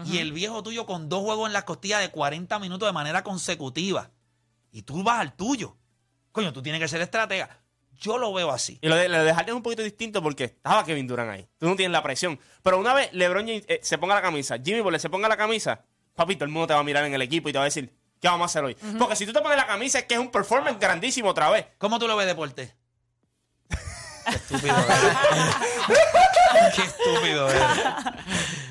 y 0.06 0.18
el 0.18 0.32
viejo 0.32 0.62
tuyo 0.62 0.86
con 0.86 1.08
dos 1.10 1.20
juegos 1.22 1.46
en 1.48 1.52
las 1.52 1.64
costillas 1.64 2.00
de 2.00 2.10
40 2.10 2.58
minutos 2.58 2.88
de 2.88 2.92
manera 2.92 3.22
consecutiva 3.22 4.10
y 4.70 4.82
tú 4.82 5.02
vas 5.02 5.20
al 5.20 5.34
tuyo. 5.34 5.76
Coño, 6.32 6.50
tú 6.52 6.62
tienes 6.62 6.80
que 6.80 6.88
ser 6.88 7.02
estratega. 7.02 7.58
Yo 7.92 8.16
lo 8.16 8.32
veo 8.32 8.50
así. 8.50 8.78
Y 8.80 8.88
lo 8.88 8.96
de, 8.96 9.08
lo 9.10 9.22
de 9.22 9.34
Harden 9.34 9.50
es 9.50 9.56
un 9.56 9.62
poquito 9.62 9.82
distinto 9.82 10.22
porque 10.22 10.44
estaba 10.44 10.82
Kevin 10.84 11.06
Durant 11.06 11.30
ahí. 11.30 11.46
Tú 11.58 11.68
no 11.68 11.76
tienes 11.76 11.92
la 11.92 12.02
presión. 12.02 12.40
Pero 12.62 12.78
una 12.80 12.94
vez 12.94 13.12
LeBron 13.12 13.46
James 13.46 13.64
eh, 13.68 13.80
se 13.82 13.98
ponga 13.98 14.14
la 14.14 14.22
camisa, 14.22 14.56
Jimmy 14.64 14.80
Butler 14.80 14.98
se 15.00 15.10
ponga 15.10 15.28
la 15.28 15.36
camisa, 15.36 15.84
papito, 16.14 16.44
el 16.44 16.50
mundo 16.50 16.66
te 16.68 16.74
va 16.74 16.80
a 16.80 16.84
mirar 16.84 17.04
en 17.04 17.12
el 17.12 17.20
equipo 17.22 17.50
y 17.50 17.52
te 17.52 17.58
va 17.58 17.64
a 17.64 17.66
decir, 17.66 17.94
¿qué 18.18 18.28
vamos 18.28 18.44
a 18.44 18.46
hacer 18.46 18.64
hoy? 18.64 18.74
Porque 18.98 19.14
si 19.14 19.26
tú 19.26 19.32
te 19.34 19.40
pones 19.42 19.58
la 19.58 19.66
camisa 19.66 19.98
es 20.00 20.06
que 20.06 20.14
es 20.14 20.20
un 20.20 20.30
performance 20.30 20.78
grandísimo 20.80 21.28
otra 21.28 21.50
vez. 21.50 21.66
¿Cómo 21.78 21.98
tú 21.98 22.08
lo 22.08 22.16
ves, 22.16 22.26
Deporte? 22.26 22.74
Qué 23.68 24.30
estúpido. 24.36 24.74
Qué 26.74 26.82
estúpido 26.82 27.48
eres. 27.50 27.62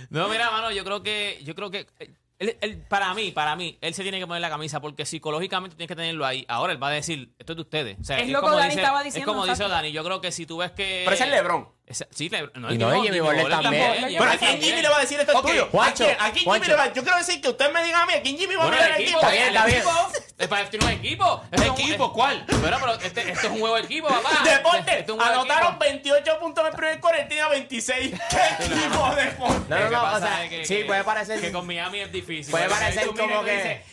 No, 0.10 0.28
mira, 0.28 0.52
mano, 0.52 0.72
yo 0.72 0.84
creo 0.84 1.02
que, 1.04 1.40
yo 1.44 1.56
creo 1.56 1.72
que 1.72 1.88
eh, 2.00 2.12
él- 2.40 2.58
él- 2.62 2.78
para 2.90 3.14
mí, 3.14 3.32
para 3.32 3.56
mí, 3.56 3.78
él 3.82 3.94
se 3.94 4.04
tiene 4.04 4.20
que 4.20 4.28
poner 4.28 4.42
la 4.42 4.50
camisa 4.50 4.80
porque 4.82 5.06
psicológicamente 5.06 5.76
tienes 5.76 5.88
que 5.88 5.96
tenerlo 5.96 6.26
ahí. 6.26 6.46
Ahora 6.50 6.74
él 6.74 6.82
va 6.84 6.88
a 6.90 6.92
decir, 6.92 7.34
esto 7.40 7.54
es 7.54 7.58
de 7.58 7.62
ustedes. 7.62 7.98
O 8.00 8.04
sea, 8.04 8.20
Es 8.20 8.30
lo 8.30 8.42
que 8.42 8.50
Dani 8.50 8.74
estaba 8.74 9.04
diciendo, 9.04 9.32
Es 9.32 9.36
como 9.38 9.46
dice. 9.46 9.68
Dani, 9.68 9.92
yo 9.92 10.04
creo 10.04 10.20
que 10.22 10.32
si 10.32 10.46
tú 10.46 10.58
ves 10.58 10.72
que... 10.72 11.02
Pero 11.06 11.14
ese 11.16 11.24
es 11.26 11.30
LeBron. 11.30 11.68
Sí, 11.94 12.30
LeBron. 12.30 12.74
Y 12.74 12.78
no, 12.78 12.96
y 12.96 13.02
Jimmy 13.02 13.20
Butler 13.20 13.50
también. 13.50 13.94
Jimmy 13.96 14.18
Pero 14.18 14.32
¿a 14.32 14.38
quién 14.38 14.62
Jimmy 14.62 14.82
le 14.82 14.90
va 14.90 14.98
a 14.98 15.02
decir 15.02 15.20
esto 15.20 15.32
es 15.32 15.38
Ok, 15.38 15.46
tuyo? 15.48 15.64
¿A 15.66 15.70
Juancho, 15.70 16.06
quién, 16.06 16.18
¿A 16.20 16.32
quién 16.32 16.52
Jimmy 16.54 16.68
le 16.68 16.76
va 16.76 16.94
Yo 16.94 17.04
quiero 17.04 17.18
decir 17.18 17.42
que 17.42 17.50
usted 17.50 17.72
me 17.74 17.84
diga 17.84 18.02
a 18.02 18.06
mí, 18.06 18.14
¿a 18.14 18.22
quién 18.22 18.38
Jimmy 18.38 18.56
va 18.56 18.64
a 18.64 18.68
Bueno, 18.68 18.84
el 18.84 19.02
equipo, 19.02 19.20
equipo? 19.20 19.32
el 19.32 19.48
está 19.48 19.66
bien. 19.66 19.78
equipo. 19.80 20.12
Es 20.38 20.48
para 20.48 20.70
tiene 20.70 20.86
un 20.86 20.92
equipo. 20.92 21.42
Esto 21.52 21.64
es 21.64 21.70
un- 21.70 21.80
¿Equipo? 21.82 22.14
¿Cuál? 22.14 22.46
Pero, 22.48 22.78
pero 22.80 22.94
este, 22.96 23.32
esto 23.32 23.48
es 23.48 23.54
un 23.54 23.60
juego 23.60 23.76
de 23.76 23.82
equipo, 23.84 24.08
papá. 24.08 24.30
Deporte, 24.44 25.00
Esto 25.00 25.14
es 25.14 25.20
de 25.20 25.24
anotaron 25.26 25.68
equipo. 25.76 25.80
28 25.80 26.40
puntos 26.40 26.64
en 26.66 26.72
el 26.72 26.76
primer 26.78 27.00
cuarto, 27.00 27.22
tenía 27.28 27.48
26. 27.50 28.12
¿Qué 28.30 28.66
equipo 28.66 29.16
de 29.16 29.24
deporte? 29.26 29.66
no, 29.70 29.80
no, 29.80 29.90
no, 29.90 30.04
o 30.16 30.20
sea, 30.20 30.44
es 30.46 30.50
que- 30.50 30.66
sí, 30.66 30.76
que- 30.78 30.86
puede 30.86 31.04
parecer... 31.04 31.40
Que 31.42 31.52
con 31.52 31.68
Miami 31.68 32.00
es 32.00 32.12
difícil. 32.12 32.52
Puede 32.52 32.70
parecer 32.70 33.08
como 33.08 33.42
y 33.42 33.46
que- 33.46 33.84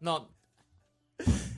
No. 0.00 0.28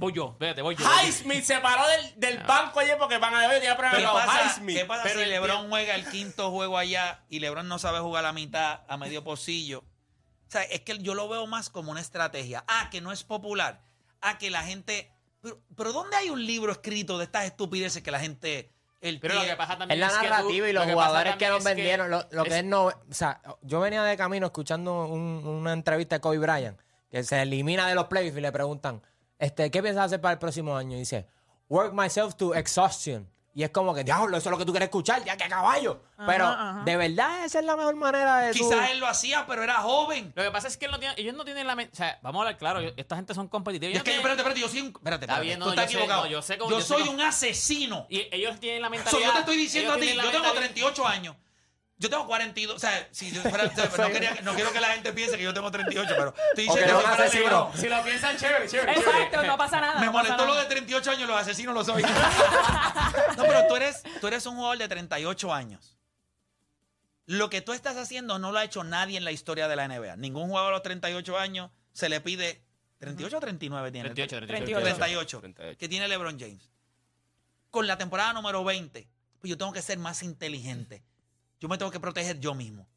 Voy 0.03 0.13
yo, 0.13 0.31
espérate, 0.33 0.63
voy 0.63 0.75
yo. 0.75 0.85
Highsmith 0.85 1.45
se 1.45 1.61
paró 1.61 1.87
del, 1.87 2.19
del 2.19 2.39
banco 2.45 2.81
ayer 2.81 2.99
porque 2.99 3.19
van 3.19 3.35
a 3.37 3.47
ver 3.47 3.63
¿Qué 3.63 3.69
pasa, 4.03 4.43
Highsmith. 4.47 4.77
qué 4.77 4.85
pasa 4.85 5.05
Pero 5.05 5.15
si 5.21 5.23
el 5.23 5.31
LeBron 5.31 5.69
juega 5.69 5.95
el 5.95 6.05
quinto 6.09 6.51
juego 6.51 6.77
allá 6.77 7.23
y 7.29 7.39
LeBron 7.39 7.69
no 7.69 7.79
sabe 7.79 8.01
jugar 8.01 8.25
la 8.25 8.33
mitad 8.33 8.81
a 8.89 8.97
medio 8.97 9.23
pocillo? 9.23 9.79
O 9.79 10.51
sea, 10.51 10.63
es 10.65 10.81
que 10.81 10.99
yo 10.99 11.15
lo 11.15 11.29
veo 11.29 11.47
más 11.47 11.71
como 11.71 11.93
una 11.93 12.01
estrategia. 12.01 12.65
Ah, 12.67 12.89
que 12.91 13.01
no 13.01 13.13
es 13.13 13.23
popular. 13.23 13.81
Ah, 14.21 14.39
que 14.39 14.51
la 14.51 14.63
gente... 14.63 15.13
Pero, 15.41 15.61
pero 15.77 15.93
¿dónde 15.93 16.17
hay 16.17 16.31
un 16.31 16.45
libro 16.45 16.73
escrito 16.73 17.17
de 17.17 17.25
estas 17.25 17.45
estupideces 17.45 18.03
que 18.03 18.11
la 18.11 18.19
gente... 18.19 18.73
El 19.01 19.21
Pero 19.21 19.35
lo 19.35 19.43
que 19.45 19.55
pasa 19.57 19.73
Es 19.75 19.79
también 19.79 20.01
la 20.01 20.07
es 20.09 20.13
que 20.15 20.19
tú- 20.19 20.31
narrativa 20.31 20.69
y 20.69 20.73
lo 20.73 20.81
los 20.81 20.89
que 20.89 20.95
pasa 20.95 21.07
jugadores 21.09 21.37
que 21.37 21.45
también 21.47 21.53
nos 21.53 21.59
es 21.59 21.65
vendieron. 21.65 22.11
Lo, 22.11 22.29
lo 22.33 22.43
que 22.45 22.51
es- 22.51 22.57
es 22.57 22.65
no. 22.65 22.85
O 22.87 22.93
sea, 23.11 23.41
yo 23.63 23.79
venía 23.81 24.03
de 24.03 24.17
camino 24.17 24.47
escuchando 24.47 25.07
un- 25.07 25.47
una 25.47 25.73
entrevista 25.73 26.17
de 26.17 26.21
Kobe 26.21 26.39
Bryant 26.39 26.79
que 27.11 27.23
se 27.25 27.41
elimina 27.43 27.87
de 27.89 27.95
los 27.95 28.07
playoffs 28.07 28.37
y 28.39 28.41
le 28.41 28.51
preguntan, 28.53 29.03
este, 29.43 29.71
¿qué 29.71 29.83
piensas 29.83 30.07
hacer 30.07 30.21
para 30.21 30.33
el 30.33 30.39
próximo 30.39 30.77
año? 30.77 30.97
Y 30.97 31.01
dice, 31.01 31.27
work 31.69 31.93
myself 31.93 32.35
to 32.37 32.55
exhaustion. 32.55 33.29
Y 33.55 33.65
es 33.65 33.71
como 33.71 33.93
que, 33.95 34.03
diablo, 34.03 34.35
eso 34.39 34.49
es 34.49 34.51
lo 34.51 34.57
que 34.57 34.65
tú 34.65 34.73
quieres 34.73 34.87
escuchar, 34.87 35.23
ya 35.25 35.37
que 35.37 35.45
a 35.45 35.49
caballo. 35.51 36.01
Pero, 36.27 36.47
ajá. 36.47 36.83
¿de 36.87 36.97
verdad 36.97 37.45
esa 37.45 37.59
es 37.59 37.67
la 37.67 37.77
mejor 37.77 37.97
manera 37.97 38.39
de 38.39 38.53
tú- 38.55 38.61
Quizás 38.71 38.91
él 38.93 38.99
lo 38.99 39.07
hacía, 39.07 39.45
pero 39.47 39.63
era 39.63 39.75
joven. 39.83 40.33
Lo 40.35 40.43
que 40.43 40.51
pasa 40.51 40.69
es 40.69 40.79
que 40.79 40.87
él 40.87 40.91
no 40.91 40.99
tiene- 40.99 41.15
ellos 41.19 41.35
no 41.35 41.45
tienen 41.45 41.67
la 41.67 41.75
mente. 41.75 41.93
O 41.93 41.97
sea, 41.97 42.19
vamos 42.23 42.39
a 42.39 42.43
hablar 42.45 42.57
claro, 42.59 42.81
yo- 42.81 42.93
esta 42.97 43.15
gente 43.15 43.35
son 43.35 43.49
competitivos. 43.49 43.93
Y 43.93 43.97
es 43.99 44.03
que, 44.03 44.13
tienen- 44.13 44.21
espérate, 44.21 44.41
espérate, 44.41 44.61
yo 44.63 44.69
soy 44.71 44.81
un... 44.81 44.87
Espérate, 44.87 45.25
Está 45.27 45.35
espérate, 45.35 45.45
bien, 45.47 45.59
tú 45.59 45.65
no, 45.67 45.71
estás 45.73 45.85
yo 45.85 45.91
sé, 45.91 45.97
equivocado. 45.99 46.25
no, 46.25 46.31
yo 46.31 46.41
sé 46.41 46.57
cómo- 46.57 46.71
yo 46.71 46.77
yo 46.79 46.81
sé 46.83 46.89
soy 46.89 47.01
cómo- 47.03 47.13
un 47.13 47.21
asesino. 47.21 48.07
Y 48.09 48.27
ellos 48.35 48.59
tienen 48.59 48.81
la 48.81 48.89
So, 48.89 48.91
mentalidad. 48.93 49.27
yo 49.27 49.33
te 49.35 49.39
estoy 49.41 49.57
diciendo 49.59 49.93
a 49.93 49.97
ti, 49.97 50.07
yo 50.07 50.13
tengo 50.15 50.23
mentalidad- 50.33 50.55
38 50.55 51.07
años. 51.07 51.37
Yo 52.03 52.11
tengo 52.11 52.27
42, 52.27 52.75
o 52.75 52.79
sea, 52.81 53.09
si 53.13 53.31
yo 53.31 53.41
fuera- 53.43 53.65
o 53.67 53.71
sea, 53.73 53.85
no, 53.97 54.09
quería- 54.13 54.35
no 54.43 54.55
quiero 54.55 54.73
que 54.73 54.81
la 54.81 54.89
gente 54.89 55.13
piense 55.13 55.37
que 55.37 55.45
yo 55.45 55.55
tengo 55.55 55.71
38, 55.71 56.15
pero 56.19 56.35
estoy 56.49 56.65
diciendo 56.65 56.97
un 56.99 57.05
que 57.05 57.09
asesino. 57.23 57.73
Si 57.77 57.89
lo 57.89 58.03
piensan, 58.03 58.37
chévere, 58.37 58.69
chévere. 58.69 58.93
Exacto, 58.95 59.31
chévere. 59.31 59.47
no 59.47 59.57
pasa 59.57 59.81
nada. 59.81 60.01
Me 60.01 60.07
no 60.07 60.13
molestó 60.13 60.45
lo 60.45 60.57
de 60.57 60.65
38 60.65 61.11
años, 61.13 61.29
los 61.29 61.41
asesinos 61.41 61.73
lo 61.73 61.85
soy. 61.85 62.03
no, 63.37 63.43
pero 63.45 63.69
tú 63.69 63.77
eres, 63.77 64.03
tú 64.21 64.27
eres 64.27 64.45
un 64.47 64.57
jugador 64.57 64.79
de 64.79 64.89
38 64.89 65.55
años. 65.55 65.97
Lo 67.27 67.49
que 67.51 67.61
tú 67.61 67.73
estás 67.73 67.97
haciendo 67.97 68.41
no 68.41 68.51
lo 68.51 68.59
ha 68.59 68.65
hecho 68.65 68.83
nadie 68.83 69.17
en 69.17 69.25
la 69.25 69.31
historia 69.31 69.69
de 69.69 69.77
la 69.77 69.87
NBA. 69.87 70.17
Ningún 70.17 70.49
jugador 70.49 70.71
a 70.71 70.73
los 70.73 70.83
38 70.83 71.39
años 71.39 71.71
se 71.93 72.09
le 72.09 72.21
pide 72.21 72.65
38 72.99 73.37
o 73.37 73.41
39 73.41 73.93
tiene. 73.93 74.09
38, 74.11 74.47
38. 74.49 74.81
38, 74.97 75.41
38. 75.41 75.79
que 75.79 75.89
tiene 75.89 76.09
LeBron 76.09 76.37
James. 76.37 76.69
Con 77.71 77.87
la 77.87 77.97
temporada 77.97 78.33
número 78.33 78.65
20, 78.65 79.09
pues 79.39 79.49
yo 79.49 79.57
tengo 79.57 79.73
que 79.73 79.83
ser 79.83 79.99
más 79.99 80.25
inteligente. 80.25 81.05
Yo 81.63 81.69
me 81.69 81.79
tengo 81.79 81.93
que 81.93 82.01
proteger 82.01 82.41
yo 82.41 82.55
mismo. 82.57 82.89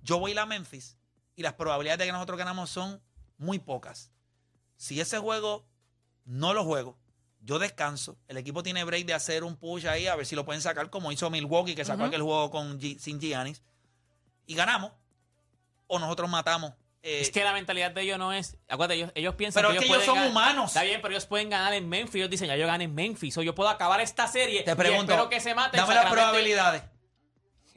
Yo 0.00 0.20
voy 0.20 0.30
a 0.30 0.34
ir 0.34 0.38
a 0.38 0.46
Memphis 0.46 0.96
y 1.34 1.42
las 1.42 1.54
probabilidades 1.54 1.98
de 1.98 2.06
que 2.06 2.12
nosotros 2.12 2.38
ganamos 2.38 2.70
son 2.70 3.02
muy 3.36 3.58
pocas. 3.58 4.12
Si 4.76 5.00
ese 5.00 5.18
juego 5.18 5.66
no 6.24 6.54
lo 6.54 6.62
juego, 6.62 6.96
yo 7.40 7.58
descanso, 7.58 8.16
el 8.28 8.36
equipo 8.36 8.62
tiene 8.62 8.84
break 8.84 9.06
de 9.06 9.14
hacer 9.14 9.42
un 9.42 9.56
push 9.56 9.88
ahí, 9.88 10.06
a 10.06 10.14
ver 10.14 10.24
si 10.24 10.36
lo 10.36 10.44
pueden 10.44 10.62
sacar, 10.62 10.88
como 10.88 11.10
hizo 11.10 11.28
Milwaukee, 11.30 11.74
que 11.74 11.84
sacó 11.84 12.04
aquel 12.04 12.22
juego 12.22 12.48
con 12.52 12.78
Gi- 12.80 12.96
sin 13.00 13.20
Giannis, 13.20 13.60
y 14.46 14.54
ganamos, 14.54 14.92
o 15.88 15.98
nosotros 15.98 16.30
matamos. 16.30 16.74
eh, 17.02 17.22
Es 17.22 17.30
que 17.32 17.42
la 17.42 17.52
mentalidad 17.52 17.90
de 17.90 18.02
ellos 18.02 18.18
no 18.20 18.32
es. 18.32 18.56
Acuérdate, 18.68 18.94
ellos, 19.00 19.10
ellos 19.16 19.34
piensan 19.34 19.60
Pero 19.64 19.72
que 19.72 19.78
es 19.78 19.82
ellos 19.82 19.96
que 19.96 20.02
ellos 20.04 20.06
son 20.06 20.14
ganar- 20.14 20.30
humanos. 20.30 20.66
Está 20.70 20.84
bien, 20.84 21.02
pero 21.02 21.12
ellos 21.12 21.26
pueden 21.26 21.50
ganar 21.50 21.72
en 21.72 21.88
Memphis. 21.88 22.14
Ellos 22.14 22.30
dicen, 22.30 22.46
ya 22.46 22.54
yo 22.56 22.68
gané 22.68 22.84
en 22.84 22.94
Memphis. 22.94 23.36
O 23.38 23.42
yo 23.42 23.52
puedo 23.56 23.68
acabar 23.68 24.00
esta 24.00 24.28
serie. 24.28 24.62
te 24.62 24.76
pregunto, 24.76 25.10
y 25.10 25.14
espero 25.16 25.28
que 25.28 25.40
se 25.40 25.52
maten. 25.56 25.80
dame 25.80 25.94
las 25.96 26.06
probabilidades 26.12 26.84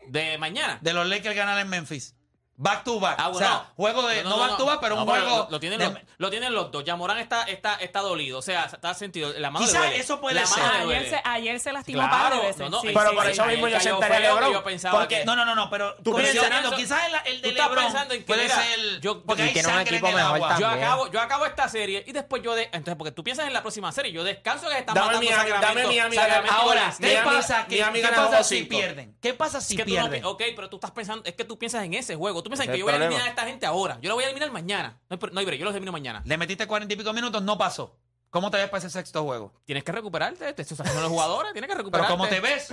De 0.10 0.38
mañana. 0.38 0.80
de 0.82 0.94
los 0.94 1.08
Lakers 1.08 1.36
ganar 1.36 1.60
en 1.60 1.70
Memphis. 1.70 2.15
Back 2.58 2.86
to 2.86 3.00
back. 3.02 3.18
Ah, 3.20 3.28
o 3.30 3.34
sea, 3.34 3.66
juego 3.76 4.08
de. 4.08 4.24
No, 4.24 4.38
back 4.40 4.56
to 4.58 4.66
back, 4.66 4.80
pero 4.80 4.96
un 4.96 5.06
pero 5.06 5.22
juego. 5.26 5.38
Lo, 5.46 5.52
lo 5.52 5.60
tienen 5.60 5.78
de- 5.80 5.90
los, 5.90 6.00
lo 6.18 6.30
tienen 6.30 6.54
los 6.54 6.72
dos. 6.72 6.86
Yamorán 6.86 7.18
está, 7.18 7.44
está, 7.44 7.76
está 7.76 8.00
dolido. 8.00 8.40
O 8.40 8.42
sea, 8.42 8.66
está 8.66 8.94
sentido. 8.94 9.34
La 9.38 9.52
mano 9.52 9.66
Quizás 9.66 9.82
duele. 9.82 9.98
eso 9.98 10.22
puede 10.22 10.36
La 10.36 10.46
ser. 10.46 10.64
Ayer 10.64 11.10
se, 11.10 11.22
ayer 11.26 11.60
se 11.60 11.74
lastimó 11.74 12.00
Claro, 12.00 12.16
un 12.16 12.22
par 12.22 12.34
de 12.40 12.48
veces. 12.48 12.60
no, 12.62 12.70
no, 12.70 12.80
Sí, 12.82 12.92
pero 12.94 13.10
sí, 13.10 13.16
por 13.16 13.26
sí. 13.26 13.32
eso 13.32 13.46
mismo 13.46 13.68
yo 13.68 13.80
sentaría 13.82 14.18
a 14.18 14.22
feo, 14.22 14.36
LeBron, 14.36 14.54
Yo 14.54 14.64
pensaba 14.64 15.00
porque- 15.00 15.20
que- 15.20 15.26
No, 15.26 15.36
no, 15.36 15.44
no, 15.44 15.54
no, 15.54 15.70
pero 15.70 15.96
Tú 16.02 16.14
mencionando, 16.14 16.70
piensas- 16.72 17.02
quizás 17.02 17.26
el, 17.26 17.34
el 17.34 17.42
de 17.42 17.50
tú 17.50 17.56
LeBron 17.56 17.84
pensando 17.84 18.14
en 18.14 18.20
que, 18.22 18.26
puede 18.26 18.48
ser. 18.48 19.02
yo- 19.02 19.22
porque 19.24 19.44
hay 19.44 19.52
tiene 19.54 19.68
un 19.74 19.80
equipo 19.82 20.12
mejor. 20.12 20.40
Yo 20.60 20.68
acabo, 20.68 21.12
yo 21.12 21.20
acabo 21.20 21.46
esta 21.46 21.68
serie 21.68 22.06
y 22.08 22.14
después 22.14 22.42
yo 22.42 22.56
de, 22.56 22.64
entonces 22.72 22.96
porque 22.96 23.12
tú 23.12 23.22
piensas 23.22 23.48
en 23.48 23.54
la 23.54 23.62
próxima 23.64 23.92
serie, 23.92 24.14
yo 24.14 24.24
descanso 24.24 24.70
que 24.70 24.78
están 24.78 24.96
Dame 24.96 25.08
matando 25.08 25.30
dame 25.30 25.46
Sacramento 25.52 25.92
y 25.92 26.00
Ahora, 26.48 26.94
¿qué 27.00 27.20
pasa, 27.24 27.66
que- 27.68 27.76
Miami 27.76 28.00
¿qué 28.00 28.08
ganó 28.08 28.24
pasa 28.26 28.38
dos 28.38 28.48
si 28.48 28.64
pierden? 28.64 29.18
¿Qué 29.22 29.34
pasa 29.34 29.60
si 29.60 29.76
pierden? 29.78 30.24
ok, 30.24 30.42
pero 30.56 30.70
tú 30.70 30.78
estás 30.78 30.92
pensando, 30.92 31.24
es 31.26 31.34
que 31.36 31.44
tú 31.44 31.60
piensas 31.60 31.84
en 31.84 31.94
ese 31.96 32.16
juego. 32.16 32.45
Tú 32.46 32.50
piensas 32.52 32.68
que 32.68 32.78
yo 32.78 32.86
voy 32.86 32.94
a 32.94 32.98
eliminar 32.98 33.26
a 33.26 33.30
esta 33.30 33.42
gente 33.44 33.66
ahora. 33.66 33.98
Yo 34.02 34.10
lo 34.10 34.14
voy 34.14 34.24
a 34.24 34.28
eliminar 34.28 34.52
mañana. 34.52 35.00
No 35.10 35.18
hay, 35.20 35.30
no 35.34 35.40
hay 35.40 35.46
break, 35.48 35.60
yo 35.60 35.66
los 35.66 35.74
elimino 35.74 35.92
mañana. 35.92 36.22
Le 36.26 36.38
metiste 36.38 36.68
cuarenta 36.68 36.94
y 36.94 36.96
pico 36.96 37.12
minutos, 37.12 37.42
no 37.42 37.58
pasó. 37.58 37.98
¿Cómo 38.30 38.52
te 38.52 38.58
ves 38.58 38.68
para 38.70 38.78
ese 38.78 38.92
sexto 38.92 39.24
juego? 39.24 39.52
Tienes 39.66 39.84
que 39.84 39.92
recuperarte. 39.92 40.54
Te 40.54 40.62
estás 40.62 40.80
haciendo 40.80 41.02
los 41.02 41.10
jugadores, 41.10 41.54
tienes 41.54 41.68
que 41.68 41.74
Pero 41.74 41.80
recuperarte. 41.80 42.14
¿cómo 42.14 42.28
te 42.28 42.40
ves? 42.42 42.72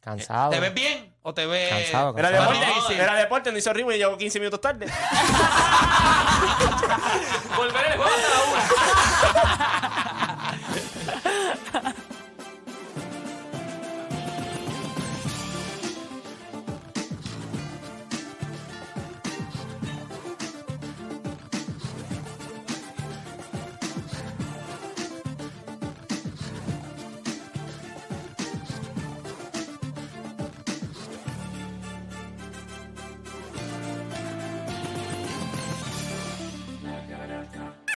Cansado. 0.00 0.50
¿Te 0.50 0.58
ves 0.58 0.74
bien 0.74 1.14
o 1.22 1.32
te 1.32 1.46
ves 1.46 1.70
Cansado, 1.70 2.18
Era 2.18 2.30
cansado. 2.30 2.50
deporte, 2.50 2.66
difícil? 2.74 3.00
era 3.00 3.14
deporte, 3.14 3.52
no 3.52 3.58
hizo 3.58 3.72
ritmo 3.72 3.92
y 3.92 3.98
llegó 3.98 4.18
15 4.18 4.40
minutos 4.40 4.60
tarde. 4.60 4.86
Volveré 7.56 7.92
el 7.92 7.96
juego 8.00 8.10
hasta 8.12 8.28
la 8.28 8.42
una. 8.50 8.62